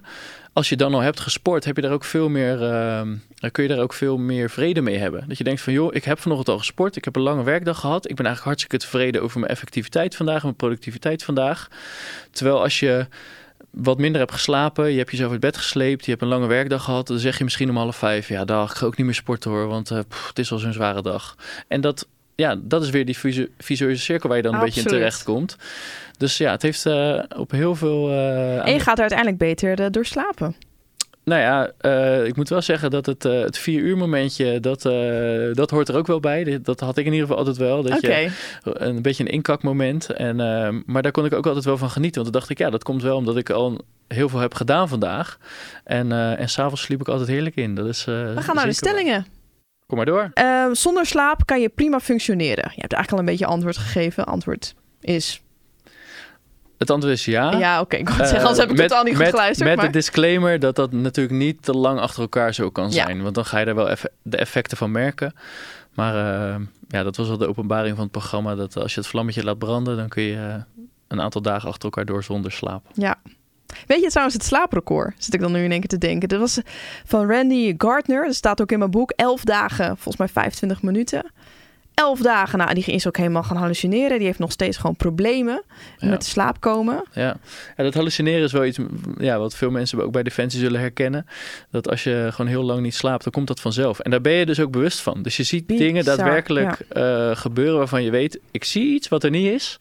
Als 0.55 0.69
je 0.69 0.75
dan 0.75 0.93
al 0.93 0.99
hebt 0.99 1.19
gesport, 1.19 1.65
heb 1.65 1.75
je 1.75 1.81
daar 1.81 1.91
ook 1.91 2.03
veel 2.03 2.29
meer, 2.29 2.63
eh, 2.63 3.01
dan 3.35 3.51
kun 3.51 3.63
je 3.63 3.69
daar 3.69 3.79
ook 3.79 3.93
veel 3.93 4.17
meer 4.17 4.49
vrede 4.49 4.81
mee 4.81 4.97
hebben. 4.97 5.27
Dat 5.27 5.37
je 5.37 5.43
denkt 5.43 5.61
van, 5.61 5.73
joh, 5.73 5.95
ik 5.95 6.03
heb 6.03 6.19
vanochtend 6.19 6.49
al 6.49 6.57
gesport, 6.57 6.95
ik 6.95 7.05
heb 7.05 7.15
een 7.15 7.21
lange 7.21 7.43
werkdag 7.43 7.79
gehad. 7.79 8.09
Ik 8.09 8.15
ben 8.15 8.25
eigenlijk 8.25 8.45
hartstikke 8.45 8.77
tevreden 8.77 9.21
over 9.21 9.39
mijn 9.39 9.51
effectiviteit 9.51 10.15
vandaag 10.15 10.43
mijn 10.43 10.55
productiviteit 10.55 11.23
vandaag. 11.23 11.67
Terwijl 12.31 12.61
als 12.61 12.79
je 12.79 13.07
wat 13.69 13.97
minder 13.97 14.21
hebt 14.21 14.33
geslapen, 14.33 14.91
je 14.91 14.97
hebt 14.97 15.11
jezelf 15.11 15.31
uit 15.31 15.39
bed 15.39 15.57
gesleept, 15.57 16.05
je 16.05 16.11
hebt 16.11 16.23
een 16.23 16.27
lange 16.27 16.47
werkdag 16.47 16.83
gehad, 16.83 17.07
dan 17.07 17.19
zeg 17.19 17.37
je 17.37 17.43
misschien 17.43 17.69
om 17.69 17.77
half 17.77 17.95
vijf, 17.95 18.27
ja 18.27 18.45
dag, 18.45 18.71
ik 18.71 18.77
ga 18.77 18.85
ook 18.85 18.97
niet 18.97 19.05
meer 19.05 19.15
sporten 19.15 19.51
hoor, 19.51 19.67
want 19.67 19.91
eh, 19.91 19.97
het 20.27 20.39
is 20.39 20.51
al 20.51 20.57
zo'n 20.57 20.73
zware 20.73 21.01
dag. 21.01 21.35
En 21.67 21.81
dat, 21.81 22.07
ja, 22.35 22.55
dat 22.61 22.83
is 22.83 22.89
weer 22.89 23.05
die 23.05 23.17
visu- 23.17 23.51
visueuze 23.57 24.01
cirkel 24.01 24.27
waar 24.29 24.37
je 24.37 24.43
dan 24.43 24.53
een 24.53 24.59
beetje 24.65 24.81
in 24.81 24.87
terecht 24.97 25.23
komt. 25.23 25.57
Dus 26.17 26.37
ja, 26.37 26.51
het 26.51 26.61
heeft 26.61 26.85
eh, 26.85 27.19
op 27.37 27.51
heel 27.51 27.75
veel... 27.75 28.09
eh, 28.09 28.65
En 28.67 28.73
je 28.73 28.79
gaat 28.79 28.95
er 28.95 29.01
uiteindelijk 29.01 29.37
beter 29.39 29.79
eh, 29.79 29.85
door 29.91 30.05
slapen. 30.05 30.55
nou 31.23 31.41
ja, 31.41 31.71
ik 32.23 32.35
moet 32.35 32.49
wel 32.49 32.61
zeggen 32.61 32.89
dat 32.91 33.05
het, 33.05 33.23
het 33.23 33.57
vier 33.57 33.79
uur 33.81 33.97
momentje, 33.97 34.59
dat, 34.59 34.81
dat 35.53 35.69
hoort 35.69 35.87
er 35.89 35.95
ook 35.95 36.07
wel 36.07 36.19
bij. 36.19 36.59
Dat 36.61 36.79
had 36.79 36.97
ik 36.97 37.05
in 37.05 37.11
ieder 37.11 37.27
geval 37.27 37.37
altijd 37.37 37.57
wel. 37.57 37.81
Dat 37.83 37.91
je 38.01 38.07
een 38.63 39.01
beetje 39.01 39.23
een 39.23 39.29
inkakmoment. 39.31 40.09
En, 40.09 40.39
eh, 40.39 40.69
maar 40.85 41.01
daar 41.01 41.11
kon 41.11 41.25
ik 41.25 41.33
ook 41.33 41.45
altijd 41.47 41.65
wel 41.65 41.77
van 41.77 41.89
genieten. 41.89 42.21
Want 42.21 42.33
dan 42.33 42.41
dacht 42.41 42.51
ik, 42.51 42.57
ja, 42.57 42.69
dat 42.69 42.83
komt 42.83 43.01
wel 43.01 43.17
omdat 43.17 43.37
ik 43.37 43.49
al 43.49 43.81
heel 44.07 44.29
veel 44.29 44.39
heb 44.39 44.53
gedaan 44.53 44.87
vandaag. 44.87 45.37
En, 45.83 46.11
en 46.37 46.49
s'avonds 46.49 46.81
sliep 46.81 47.01
ik 47.01 47.07
altijd 47.07 47.29
heerlijk 47.29 47.55
in. 47.55 47.75
Dat 47.75 47.87
is, 47.87 48.05
We 48.05 48.31
gaan 48.35 48.55
naar 48.55 48.65
de 48.65 48.73
waar. 48.73 49.25
Kom 49.87 49.97
maar 49.97 50.05
door. 50.05 50.29
Ehm, 50.33 50.73
zonder 50.73 51.05
slaap 51.05 51.45
kan 51.45 51.61
je 51.61 51.69
prima 51.69 51.99
functioneren. 51.99 52.71
Je 52.75 52.81
hebt 52.81 52.93
eigenlijk 52.93 53.11
al 53.11 53.19
een 53.19 53.25
beetje 53.25 53.45
antwoord 53.45 53.77
gegeven. 53.77 54.25
Antwoord 54.25 54.75
is 55.01 55.41
Het 56.77 56.89
antwoord 56.89 57.13
is 57.15 57.25
ja. 57.25 57.51
ja, 57.57 57.79
oké. 57.81 57.95
Ik 57.95 58.09
wou 58.09 58.19
Eh, 58.21 58.25
zeggen, 58.27 58.41
anders 58.47 58.59
heb 58.59 58.69
ik 58.71 58.77
met, 58.77 58.87
totaal 58.87 59.03
niet 59.03 59.15
goed 59.15 59.23
met, 59.23 59.33
geluisterd. 59.33 59.69
Met 59.69 59.77
maar... 59.77 59.85
de 59.85 59.91
disclaimer 59.91 60.59
dat 60.59 60.75
dat 60.75 60.91
natuurlijk 60.91 61.35
niet 61.37 61.63
te 61.63 61.71
lang 61.73 61.99
achter 61.99 62.21
elkaar 62.21 62.53
zo 62.53 62.69
kan 62.69 62.85
Ja. 62.85 62.91
zijn. 63.05 63.21
Want 63.21 63.35
dan 63.35 63.45
ga 63.45 63.59
je 63.59 63.65
daar 63.65 63.75
wel 63.75 63.89
effe- 63.89 64.11
de 64.21 64.37
effecten 64.37 64.77
van 64.77 64.91
merken. 64.91 65.33
Maar 65.93 66.15
eh, 66.53 66.55
ja, 66.87 67.03
dat 67.03 67.15
was 67.15 67.27
wel 67.27 67.37
de 67.37 67.47
openbaring 67.47 67.93
van 67.95 68.03
het 68.03 68.11
programma. 68.11 68.55
Dat 68.55 68.77
als 68.77 68.93
je 68.93 68.99
het 68.99 69.09
vlammetje 69.09 69.43
laat 69.43 69.57
branden, 69.57 69.97
dan 69.97 70.07
kun 70.09 70.23
je 70.23 70.35
eh, 70.35 70.55
een 71.07 71.21
aantal 71.21 71.41
dagen 71.41 71.69
achter 71.69 71.83
elkaar 71.83 72.05
door 72.05 72.23
zonder 72.23 72.51
slaap. 72.51 72.85
Ja. 72.93 73.15
Weet 73.87 74.01
je 74.01 74.07
trouwens 74.09 74.35
het 74.37 74.45
slaaprecord? 74.45 75.13
Zit 75.17 75.33
ik 75.33 75.39
dan 75.39 75.51
nu 75.51 75.63
in 75.63 75.71
één 75.71 75.79
keer 75.79 75.89
te 75.89 75.97
denken. 75.97 76.29
Dat 76.29 76.39
was 76.39 76.59
van 77.05 77.31
Randy 77.31 77.73
Gardner. 77.77 78.25
Dat 78.25 78.35
staat 78.35 78.61
ook 78.61 78.71
in 78.71 78.79
mijn 78.79 78.91
boek. 78.91 79.11
11 79.11 79.43
dagen, 79.43 79.85
volgens 79.85 80.17
mij 80.17 80.27
25 80.27 80.81
minuten. 80.81 81.31
11 81.93 82.19
dagen, 82.19 82.57
nou, 82.59 82.73
die 82.73 82.85
is 82.85 83.07
ook 83.07 83.17
helemaal 83.17 83.43
gaan 83.43 83.57
hallucineren. 83.57 84.17
Die 84.17 84.27
heeft 84.27 84.39
nog 84.39 84.51
steeds 84.51 84.77
gewoon 84.77 84.95
problemen 84.95 85.63
Ja. 85.97 86.07
met 86.09 86.21
de 86.21 86.27
slaap 86.27 86.59
komen. 86.59 87.03
Ja. 87.13 87.37
ja, 87.77 87.83
dat 87.83 87.93
hallucineren 87.93 88.43
is 88.43 88.51
wel 88.51 88.65
iets 88.65 88.79
ja, 89.17 89.39
wat 89.39 89.55
veel 89.55 89.71
mensen 89.71 90.01
ook 90.03 90.11
bij 90.11 90.23
Defensie 90.23 90.59
zullen 90.59 90.79
herkennen. 90.79 91.25
Dat 91.71 91.89
als 91.89 92.03
je 92.03 92.27
gewoon 92.31 92.51
heel 92.51 92.63
lang 92.63 92.81
niet 92.81 92.95
slaapt, 92.95 93.23
dan 93.23 93.31
komt 93.33 93.47
dat 93.47 93.59
vanzelf. 93.59 93.99
En 93.99 94.11
daar 94.11 94.21
ben 94.21 94.33
je 94.33 94.45
dus 94.45 94.59
ook 94.59 94.71
bewust 94.71 94.99
van. 94.99 95.21
Dus 95.21 95.37
je 95.37 95.43
ziet 95.43 95.65
Bizar, 95.67 95.85
dingen 95.85 96.05
daadwerkelijk 96.05 96.79
eh, 96.79 97.35
gebeuren 97.35 97.77
waarvan 97.77 98.03
je 98.03 98.11
weet, 98.11 98.39
ik 98.51 98.63
zie 98.63 98.93
iets 98.93 99.07
wat 99.07 99.23
er 99.23 99.29
niet 99.29 99.51
is. 99.53 99.77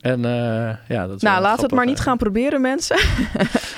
En 0.00 0.24
eh, 0.24 0.96
ja, 0.96 1.06
dat 1.06 1.16
is 1.16 1.22
Nou, 1.22 1.42
we 1.42 1.62
het 1.62 1.70
maar 1.70 1.86
niet 1.86 1.98
eh. 1.98 2.04
gaan 2.04 2.16
proberen, 2.16 2.60
mensen. 2.60 2.96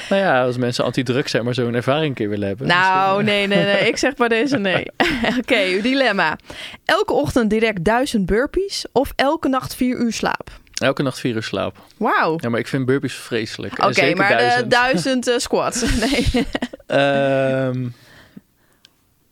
Nou 0.09 0.22
ja, 0.22 0.44
als 0.44 0.56
mensen 0.56 0.85
antidruk 0.85 1.28
zijn, 1.28 1.44
maar 1.44 1.54
zo'n 1.54 1.74
ervaring 1.74 2.06
een 2.09 2.14
keer 2.14 2.28
willen 2.28 2.48
hebben. 2.48 2.66
Nou, 2.66 3.22
nee, 3.22 3.46
nee, 3.46 3.64
nee. 3.64 3.88
Ik 3.88 3.96
zeg 3.96 4.14
bij 4.14 4.28
deze 4.28 4.56
nee. 4.59 4.87
Oké, 5.38 5.80
dilemma. 5.83 6.38
Elke 6.85 7.12
ochtend 7.12 7.50
direct 7.50 7.85
duizend 7.85 8.26
burpees 8.26 8.85
of 8.92 9.12
elke 9.16 9.48
nacht 9.48 9.74
vier 9.74 9.96
uur 9.96 10.12
slaap? 10.12 10.48
eh, 10.74 10.87
Elke 10.87 11.02
nacht 11.02 11.18
vier 11.18 11.35
uur 11.35 11.42
slaap. 11.42 11.76
Wauw. 11.96 12.35
Ja, 12.40 12.48
maar 12.48 12.61
ik 12.61 12.68
vind 12.68 12.87
burpees 12.87 13.14
vreselijk. 13.14 13.85
Oké, 13.85 14.14
maar 14.14 14.28
duizend. 14.28 14.62
de 14.62 14.68
duizend 14.68 15.26
eh, 15.28 15.38
squats. 15.38 15.83
Nee. 16.11 16.46
Ehm, 16.87 17.87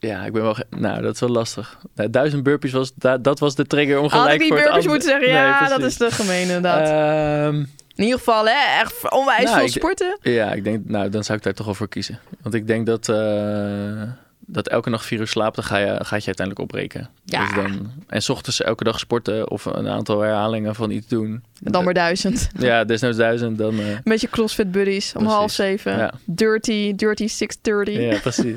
ja, 0.01 0.25
ik 0.25 0.33
ben 0.33 0.43
wel... 0.43 0.57
Nou, 0.71 1.03
dat 1.03 1.15
is 1.15 1.21
wel 1.21 1.29
lastig. 1.29 1.79
Nou, 1.95 2.11
duizend 2.11 2.43
burpees 2.43 2.73
was... 2.73 2.93
da- 2.95 3.19
dat 3.19 3.39
was 3.39 3.55
de 3.55 3.65
trigger 3.67 4.01
om 4.01 4.09
gelijk 4.09 4.25
Had 4.27 4.35
ik 4.35 4.41
die 4.41 4.55
burpees 4.65 4.87
moeten 4.87 5.09
zeggen? 5.09 5.27
Nee, 5.29 5.37
Ja, 5.37 5.69
dat 5.69 5.83
is 5.83 5.97
te 5.97 6.11
gemeen 6.11 6.43
inderdaad. 6.43 6.89
Ehm, 6.89 7.55
In 7.95 8.05
ieder 8.05 8.19
geval, 8.19 8.45
hè, 8.47 8.81
echt 8.81 9.11
onwijs 9.13 9.45
Nou, 9.45 9.59
veel 9.59 9.69
sporten. 9.69 10.19
ja, 10.23 10.53
ik 10.53 10.65
denk... 10.65 10.85
Nou, 10.89 11.09
dan 11.09 11.25
zou 11.25 11.39
ik 11.39 11.45
daar 11.45 11.53
toch 11.55 11.67
wel 11.67 11.75
voor 11.75 11.89
kiezen. 11.89 12.19
Want 12.43 12.55
ik 12.55 12.67
denk 12.67 12.87
dat... 12.87 13.09
eh, 13.09 14.03
dat 14.51 14.69
elke 14.69 14.91
nacht 14.91 15.07
vier 15.07 15.19
uur 15.21 15.27
slaap, 15.27 15.55
dan 15.55 15.65
ga 15.65 15.77
je, 15.77 15.87
gaat 15.87 16.21
je 16.21 16.27
uiteindelijk 16.27 16.59
opbreken. 16.59 17.09
Ja. 17.25 17.45
Dus 17.47 17.55
dan, 17.55 17.93
en 18.07 18.23
's 18.23 18.29
ochtends 18.29 18.63
elke 18.63 18.85
dag 18.85 18.99
sporten 18.99 19.51
of 19.51 19.65
een 19.65 19.89
aantal 19.89 20.21
herhalingen 20.21 20.75
van 20.75 20.91
iets 20.91 21.07
doen. 21.09 21.43
Dan 21.61 21.85
maar 21.85 21.95
duizend. 21.95 22.49
Ja, 22.59 22.85
desnoods 22.85 23.17
duizend, 23.17 23.59
dan... 23.59 23.79
eh, 23.81 23.89
Een 23.91 24.01
beetje 24.05 24.29
CrossFit 24.29 24.71
buddies 24.73 25.13
om 25.15 25.19
Precies. 25.21 25.39
half 25.39 25.51
zeven. 25.51 25.97
Ja. 25.99 26.13
Dirty, 26.25 26.95
dirty 26.95 27.27
630. 27.27 28.13
ja, 28.13 28.19
precies. 28.21 28.55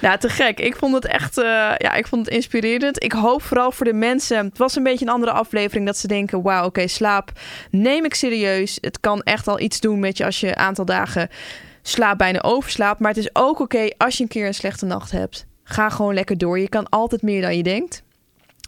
Ja, 0.00 0.16
te 0.22 0.28
gek. 0.28 0.60
Ik 0.60 0.76
vond 0.76 0.94
het 0.94 1.04
echt, 1.06 1.38
eh, 1.38 1.44
ja, 1.78 1.94
ik 1.94 2.06
vond 2.06 2.24
het 2.26 2.34
inspirerend. 2.34 3.02
Ik 3.04 3.12
hoop 3.12 3.42
vooral 3.42 3.70
voor 3.70 3.86
de 3.86 3.92
mensen. 3.92 4.44
Het 4.46 4.58
was 4.58 4.76
een 4.76 4.82
beetje 4.82 5.04
een 5.06 5.12
andere 5.12 5.32
aflevering 5.32 5.86
dat 5.86 5.96
ze 5.96 6.06
denken: 6.06 6.42
wauw, 6.42 6.64
oké, 6.64 6.86
slaap 6.86 7.32
neem 7.70 8.04
ik 8.04 8.14
serieus. 8.14 8.78
Het 8.80 9.00
kan 9.00 9.22
echt 9.22 9.48
al 9.48 9.60
iets 9.60 9.80
doen 9.80 9.98
met 10.00 10.16
je 10.18 10.24
als 10.24 10.40
je 10.40 10.46
een 10.48 10.56
aantal 10.56 10.84
dagen 10.84 11.28
slaap 11.88 12.18
bijna 12.18 12.42
overslaapt. 12.42 13.00
Maar 13.00 13.10
het 13.14 13.18
is 13.24 13.30
ook 13.32 13.60
oké 13.60 13.88
als 13.96 14.16
je 14.16 14.22
een 14.22 14.28
keer 14.28 14.46
een 14.46 14.54
slechte 14.54 14.86
nacht 14.86 15.10
hebt. 15.10 15.46
Ga 15.64 15.88
gewoon 15.88 16.14
lekker 16.14 16.38
door. 16.38 16.58
Je 16.58 16.68
kan 16.68 16.88
altijd 16.88 17.22
meer 17.22 17.42
dan 17.42 17.56
je 17.56 17.62
denkt. 17.62 18.02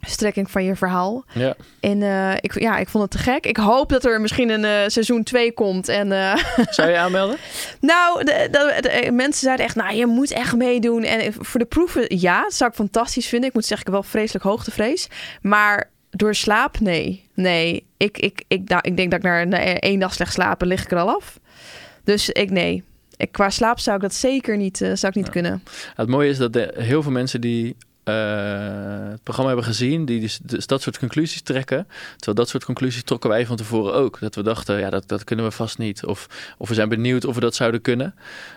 Strekking 0.06 0.50
van 0.50 0.64
je 0.64 0.76
verhaal. 0.76 1.24
ja. 1.34 1.54
En 1.80 2.02
eh, 2.02 2.32
ik, 2.40 2.60
ja, 2.60 2.76
ik 2.78 2.88
vond 2.88 3.02
het 3.02 3.12
te 3.12 3.18
gek. 3.30 3.46
Ik 3.46 3.56
hoop 3.56 3.88
dat 3.88 4.04
er 4.04 4.20
misschien 4.20 4.50
een 4.50 4.64
eh, 4.64 4.88
seizoen 4.88 5.22
2 5.22 5.52
komt. 5.52 5.88
En 5.88 6.12
eh, 6.12 6.36
Zou 6.70 6.90
je 6.90 6.96
aanmelden? 6.98 7.36
nou, 7.80 8.24
de, 8.24 8.48
de- 8.50 8.76
de- 9.04 9.12
mensen 9.12 9.40
zeiden 9.42 9.66
echt, 9.66 9.74
nou, 9.74 9.94
je 9.94 10.06
moet 10.06 10.30
echt 10.32 10.56
meedoen. 10.56 11.02
En 11.02 11.32
voor 11.38 11.60
de 11.60 11.66
proeven, 11.66 12.18
ja, 12.18 12.42
dat 12.42 12.54
zou 12.54 12.70
ik 12.70 12.76
fantastisch 12.76 13.26
vinden. 13.26 13.48
Ik 13.48 13.54
moet 13.54 13.64
zeggen, 13.66 13.86
ik 13.86 13.92
heb 13.92 14.02
wel 14.02 14.10
vreselijk 14.10 14.44
hoogtevrees. 14.44 15.08
Maar 15.42 15.90
door 16.10 16.34
slaap, 16.34 16.80
nee. 16.80 17.28
Nee, 17.34 17.86
ik, 17.96 18.18
ik, 18.18 18.42
ik, 18.48 18.68
nou, 18.68 18.80
ik 18.84 18.96
denk 18.96 19.10
dat 19.10 19.18
ik 19.18 19.24
na 19.24 19.44
na 19.44 19.58
één 19.78 20.00
dag 20.00 20.14
slecht 20.14 20.32
slapen, 20.32 20.66
lig 20.66 20.82
ik 20.84 20.90
er 20.90 20.98
al 20.98 21.08
af. 21.14 21.38
Dus 22.04 22.30
ik, 22.30 22.50
nee. 22.50 22.84
Qua 23.30 23.50
slaap 23.50 23.78
zou 23.78 23.96
ik 23.96 24.02
dat 24.02 24.14
zeker 24.14 24.56
niet, 24.56 24.80
eh, 24.80 24.88
zou 24.94 25.06
ik 25.06 25.14
niet 25.14 25.26
Ja. 25.26 25.32
kunnen. 25.32 25.62
Het 25.94 26.08
mooie 26.08 26.28
is 26.30 26.38
dat 26.38 26.52
de- 26.52 26.74
heel 26.76 27.02
veel 27.02 27.12
mensen 27.12 27.40
die 27.40 27.76
eh, 28.04 28.14
het 29.10 29.22
programma 29.22 29.50
hebben 29.52 29.68
gezien, 29.70 30.04
die 30.04 30.20
dus, 30.20 30.38
dus 30.42 30.66
dat 30.66 30.82
soort 30.82 30.98
conclusies 30.98 31.42
trekken. 31.42 31.86
Terwijl 32.16 32.36
dat 32.36 32.48
soort 32.48 32.64
conclusies 32.64 33.02
trokken 33.02 33.30
wij 33.30 33.46
van 33.46 33.56
tevoren 33.56 33.94
ook. 33.94 34.20
Dat 34.20 34.34
we 34.34 34.42
dachten, 34.42 34.78
ja, 34.78 34.90
dat, 34.90 35.08
dat 35.08 35.24
kunnen 35.24 35.44
we 35.44 35.50
vast 35.50 35.78
niet. 35.78 36.04
Of, 36.06 36.26
of 36.58 36.68
we 36.68 36.74
zijn 36.74 36.88
benieuwd 36.88 37.24
of 37.24 37.34
we 37.34 37.40
dat 37.40 37.54
zouden 37.54 37.80
kunnen. 37.80 38.14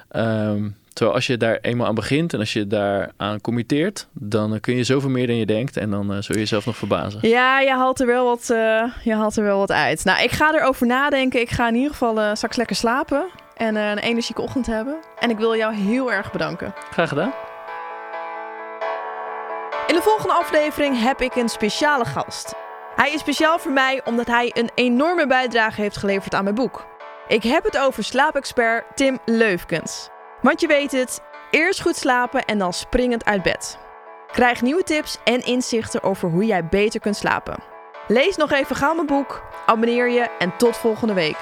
Ehm, 0.10 0.70
terwijl 0.94 1.16
als 1.16 1.28
je 1.28 1.38
daar 1.38 1.58
eenmaal 1.62 1.88
aan 1.88 1.96
begint 1.96 2.34
en 2.34 2.40
als 2.40 2.54
je 2.54 2.68
daar 2.68 3.12
aan 3.18 3.42
committeert, 3.42 4.08
dan 4.14 4.60
kun 4.60 4.76
je 4.76 4.84
zoveel 4.84 5.10
meer 5.10 5.28
dan 5.28 5.36
je 5.36 5.46
denkt. 5.46 5.78
En 5.78 5.90
dan 5.90 6.14
eh, 6.14 6.22
zul 6.22 6.36
je 6.36 6.42
jezelf 6.42 6.66
nog 6.66 6.78
verbazen. 6.78 7.30
Ja, 7.30 7.60
je 7.60 7.72
haalt 7.72 8.00
er 8.00 8.08
wel 8.08 8.26
wat, 8.26 8.46
je 9.04 9.14
haalt 9.14 9.38
er 9.38 9.44
wel 9.44 9.58
wat 9.58 9.72
uit. 9.72 10.04
Nou, 10.04 10.24
ik 10.24 10.32
ga 10.32 10.54
erover 10.54 10.88
nadenken. 10.88 11.42
Ik 11.42 11.50
ga 11.50 11.68
in 11.68 11.76
ieder 11.76 11.92
geval 11.92 12.36
straks 12.36 12.56
lekker 12.58 12.76
slapen. 12.76 13.26
En 13.56 13.78
eh, 13.78 13.90
een 13.90 13.98
energieke 13.98 14.42
ochtend 14.42 14.66
hebben. 14.66 15.00
En 15.20 15.30
ik 15.30 15.38
wil 15.38 15.56
jou 15.56 15.74
heel 15.74 16.12
erg 16.12 16.32
bedanken. 16.32 16.74
Graag 16.92 17.10
gedaan. 17.10 17.34
In 19.88 19.96
de 19.96 20.02
volgende 20.02 20.34
aflevering 20.34 21.02
heb 21.02 21.22
ik 21.22 21.36
een 21.36 21.50
speciale 21.50 22.06
gast. 22.06 22.54
Hij 22.96 23.14
is 23.14 23.20
speciaal 23.20 23.60
voor 23.60 23.72
mij 23.72 24.02
omdat 24.06 24.28
hij 24.28 24.52
een 24.54 24.70
enorme 24.76 25.28
bijdrage 25.28 25.82
heeft 25.82 25.98
geleverd 25.98 26.34
aan 26.34 26.44
mijn 26.44 26.56
boek. 26.56 26.86
Ik 27.28 27.44
heb 27.44 27.64
het 27.64 27.78
over 27.78 28.04
slaapexpert 28.04 28.86
Tim 28.96 29.20
Leufkens. 29.26 30.10
Want 30.42 30.62
je 30.62 30.68
weet 30.68 30.92
het, 30.92 31.22
eerst 31.52 31.82
goed 31.82 31.96
slapen 31.96 32.46
en 32.46 32.58
dan 32.58 32.74
springend 32.74 33.26
uit 33.26 33.44
bed. 33.44 33.78
Krijg 34.32 34.62
nieuwe 34.62 34.84
tips 34.84 35.18
en 35.24 35.46
inzichten 35.46 36.04
over 36.04 36.30
hoe 36.30 36.46
jij 36.46 36.66
beter 36.66 37.00
kunt 37.00 37.16
slapen. 37.16 37.64
Lees 38.08 38.36
nog 38.36 38.52
even 38.52 38.76
gauw 38.76 38.94
mijn 38.94 39.08
boek, 39.08 39.44
abonneer 39.66 40.10
je 40.10 40.30
en 40.40 40.58
tot 40.58 40.78
volgende 40.78 41.14
week. 41.14 41.38